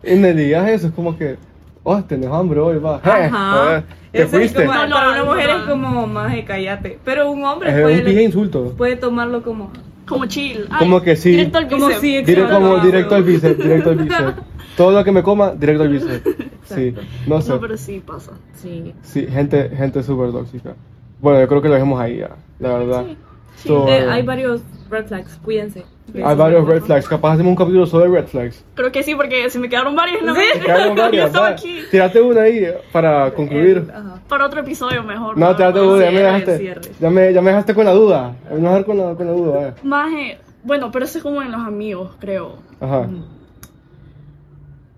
Y 0.03 0.15
me 0.17 0.33
digas 0.33 0.69
eso, 0.71 0.87
es 0.87 0.93
como 0.95 1.17
que. 1.19 1.37
Oh, 1.83 2.03
tenés 2.03 2.31
hambre 2.31 2.61
hoy, 2.61 2.79
va. 2.79 3.01
Ajá. 3.03 3.85
Te 4.13 4.23
Eso 4.23 4.39
es 4.39 4.51
fuiste. 4.53 4.65
como, 4.65 4.75
No, 4.79 4.87
no, 4.89 4.95
para 4.95 5.11
una 5.11 5.25
mujer 5.25 5.51
no. 5.51 5.57
es 5.59 5.63
como 5.65 6.07
más 6.07 6.33
de 6.33 6.45
cállate. 6.45 6.99
Pero 7.05 7.31
un 7.31 7.45
hombre 7.45 7.69
Es 7.71 7.77
un 7.77 7.83
puede, 7.83 8.01
pije 8.03 8.23
insulto. 8.23 8.73
puede 8.77 8.97
tomarlo 8.97 9.43
como. 9.43 9.71
Como 10.09 10.27
chill. 10.27 10.67
Ay, 10.71 10.79
Como 10.79 11.03
que 11.03 11.17
sí. 11.17 11.31
Directo 11.31 11.59
al 11.59 11.69
Como 11.69 11.89
como 12.51 12.79
directo 12.79 13.15
al 13.15 13.25
bíceps, 13.25 13.59
directo 13.59 13.91
al 13.91 13.97
bíceps. 13.97 14.43
Todo 14.77 14.93
lo 14.93 15.05
que 15.05 15.13
me 15.13 15.23
coma, 15.23 15.53
directo 15.53 15.83
al 15.83 15.89
bíceps. 15.91 16.23
Sí, 16.65 16.95
no 17.27 17.41
sé. 17.41 17.51
No, 17.51 17.61
pero 17.61 17.77
sí 17.77 18.03
pasa. 18.05 18.33
Sí. 18.55 18.95
Sí, 19.03 19.27
gente, 19.27 19.71
gente 19.71 20.03
súper 20.03 20.31
tóxica. 20.33 20.75
Bueno, 21.21 21.41
yo 21.41 21.49
creo 21.49 21.63
que 21.63 21.69
lo 21.69 21.75
dejemos 21.75 22.01
ahí 22.01 22.19
ya, 22.19 22.37
la 22.61 22.79
verdad. 22.79 23.05
Sí. 23.57 23.69
So, 23.69 23.89
eh, 23.89 24.09
hay 24.09 24.23
varios 24.23 24.63
red 24.89 25.07
flags, 25.07 25.39
cuídense. 25.43 25.85
Hay 26.15 26.37
varios 26.37 26.67
red 26.67 26.83
flags. 26.83 27.07
Capaz 27.09 27.33
hacemos 27.35 27.51
un 27.51 27.57
capítulo 27.57 27.87
solo 27.87 28.05
de 28.11 28.21
red 28.21 28.27
flags. 28.29 28.65
Creo 28.75 28.91
que 28.93 29.03
sí, 29.03 29.15
porque 29.15 29.49
se 29.51 29.59
me 29.59 29.69
quedaron 29.69 29.95
varios. 29.97 30.23
No 30.23 30.35
Sí. 30.35 30.41
me- 30.55 30.61
quedaron 30.61 30.89
Yo 30.97 31.03
varias, 31.03 31.27
estaba 31.27 31.47
va. 31.49 31.53
aquí. 31.53 31.81
Tírate 31.91 32.21
una 32.21 32.43
ahí 32.43 32.67
para 32.93 33.31
concluir. 33.33 33.79
Eh, 33.89 33.93
ajá. 33.95 34.21
Para 34.29 34.47
otro 34.47 34.61
episodio 34.61 35.03
mejor. 35.03 35.37
No, 35.39 35.55
tírate 35.57 35.81
una, 35.81 36.05
ya 36.05 36.11
me 36.11 36.21
dejaste. 36.21 36.59
cierre. 36.59 36.81
Ya 37.01 37.11
me, 37.11 37.33
ya 37.33 37.41
me 37.43 37.51
dejaste 37.51 37.75
con 37.75 37.85
la 37.85 37.93
duda. 37.93 38.35
Vamos 38.51 38.59
a 38.65 38.69
dejar 38.69 38.85
con 38.85 38.99
la, 38.99 39.15
con 39.15 39.27
la 39.27 39.33
duda, 39.33 39.57
vaya. 39.57 39.75
Maje, 39.83 40.39
bueno, 40.63 40.91
pero 40.91 41.05
eso 41.05 41.19
es 41.19 41.25
como 41.25 41.41
en 41.43 41.53
los 41.53 41.61
amigos, 41.61 42.11
creo. 42.19 42.57
Ajá. 42.81 43.07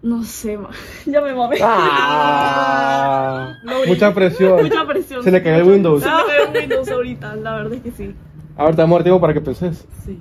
No 0.03 0.23
sé, 0.25 0.57
ma. 0.57 0.71
ya 1.07 1.21
me 1.21 1.35
mamé. 1.35 1.59
Ah, 1.63 3.53
mucha 3.87 4.15
presión. 4.15 4.63
Mucha 4.63 4.87
presión. 4.87 5.23
Se 5.23 5.31
le 5.31 5.43
cayó 5.43 5.57
el 5.57 5.65
Windows. 5.65 6.03
Se 6.03 6.09
me 6.09 6.15
cayó 6.15 6.45
el 6.55 6.59
Windows 6.61 6.89
ahorita, 6.91 7.37
la 7.37 7.55
verdad 7.57 7.73
es 7.75 7.83
que 7.83 7.91
sí. 7.91 8.15
Ahora 8.57 8.77
te 8.77 8.83
dar 8.87 9.03
tiempo 9.03 9.21
para 9.21 9.33
que 9.35 9.41
penses. 9.41 9.87
Sí. 10.05 10.19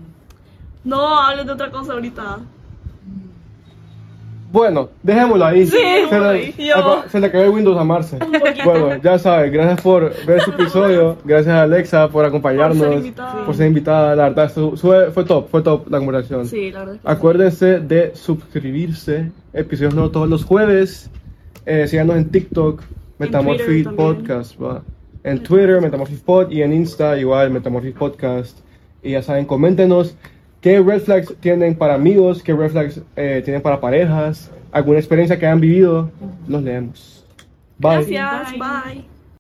No, 0.84 1.18
hables 1.20 1.46
de 1.46 1.52
otra 1.54 1.70
cosa 1.72 1.94
ahorita. 1.94 2.40
Bueno, 4.52 4.90
dejémoslo 5.04 5.46
ahí. 5.46 5.68
Sí, 5.68 5.78
se, 6.10 6.20
voy. 6.20 6.54
le, 6.58 6.66
Yo. 6.68 7.04
se 7.08 7.20
le 7.20 7.30
cayó 7.30 7.44
el 7.46 7.50
Windows 7.52 7.78
a 7.78 7.84
Marce. 7.84 8.18
Bueno, 8.66 8.96
ya 9.04 9.20
sabes, 9.20 9.52
gracias 9.52 9.80
por 9.82 10.12
ver 10.26 10.40
este 10.40 10.50
episodio. 10.50 11.18
Gracias 11.24 11.54
a 11.54 11.62
Alexa 11.64 12.08
por 12.08 12.26
acompañarnos. 12.26 12.78
Por 12.80 12.88
ser 12.88 12.98
invitada. 12.98 13.46
por 13.46 13.56
ser 13.56 13.68
invitada. 13.68 14.16
La 14.16 14.24
verdad, 14.30 14.52
su- 14.52 14.76
fue, 14.76 15.12
fue 15.12 15.24
top, 15.24 15.50
fue 15.50 15.62
top 15.62 15.88
la 15.92 16.00
conversación. 16.00 16.48
Sí, 16.48 16.72
la 16.72 16.80
verdad. 16.80 16.98
Acuérdense 17.04 17.80
de 17.80 18.16
suscribirse. 18.16 19.32
Episodios 19.54 19.94
nuevos 19.94 20.12
todos 20.14 20.28
los 20.28 20.44
jueves. 20.44 21.12
Eh, 21.68 21.88
síganos 21.88 22.16
en 22.16 22.30
TikTok, 22.30 22.82
Metamorphic. 23.20 23.92
Podcast. 23.94 24.60
va. 24.60 24.82
En 25.24 25.44
Twitter, 25.44 25.80
Metamorphic 25.80 26.22
Pod. 26.24 26.50
Y 26.52 26.64
en 26.64 26.74
Insta, 26.74 27.20
igual, 27.20 27.52
Metamorphic 27.52 27.96
Podcast. 27.96 28.58
Y 29.04 29.12
ya 29.12 29.22
saben, 29.22 29.46
coméntenos 29.46 30.16
qué 30.62 30.82
red 30.82 31.02
flags 31.02 31.34
tienen 31.40 31.76
para 31.76 31.96
amigos, 31.96 32.44
qué 32.44 32.54
red 32.54 32.72
flags 32.72 33.02
eh, 33.16 33.42
tienen 33.44 33.62
para 33.62 33.80
parejas, 33.80 34.52
alguna 34.72 35.00
experiencia 35.00 35.38
que 35.38 35.46
hayan 35.46 35.60
vivido. 35.60 36.12
Los 36.48 36.64
leemos. 36.64 37.26
Bye. 37.78 38.06
Gracias, 38.06 38.52
bye. 38.60 39.19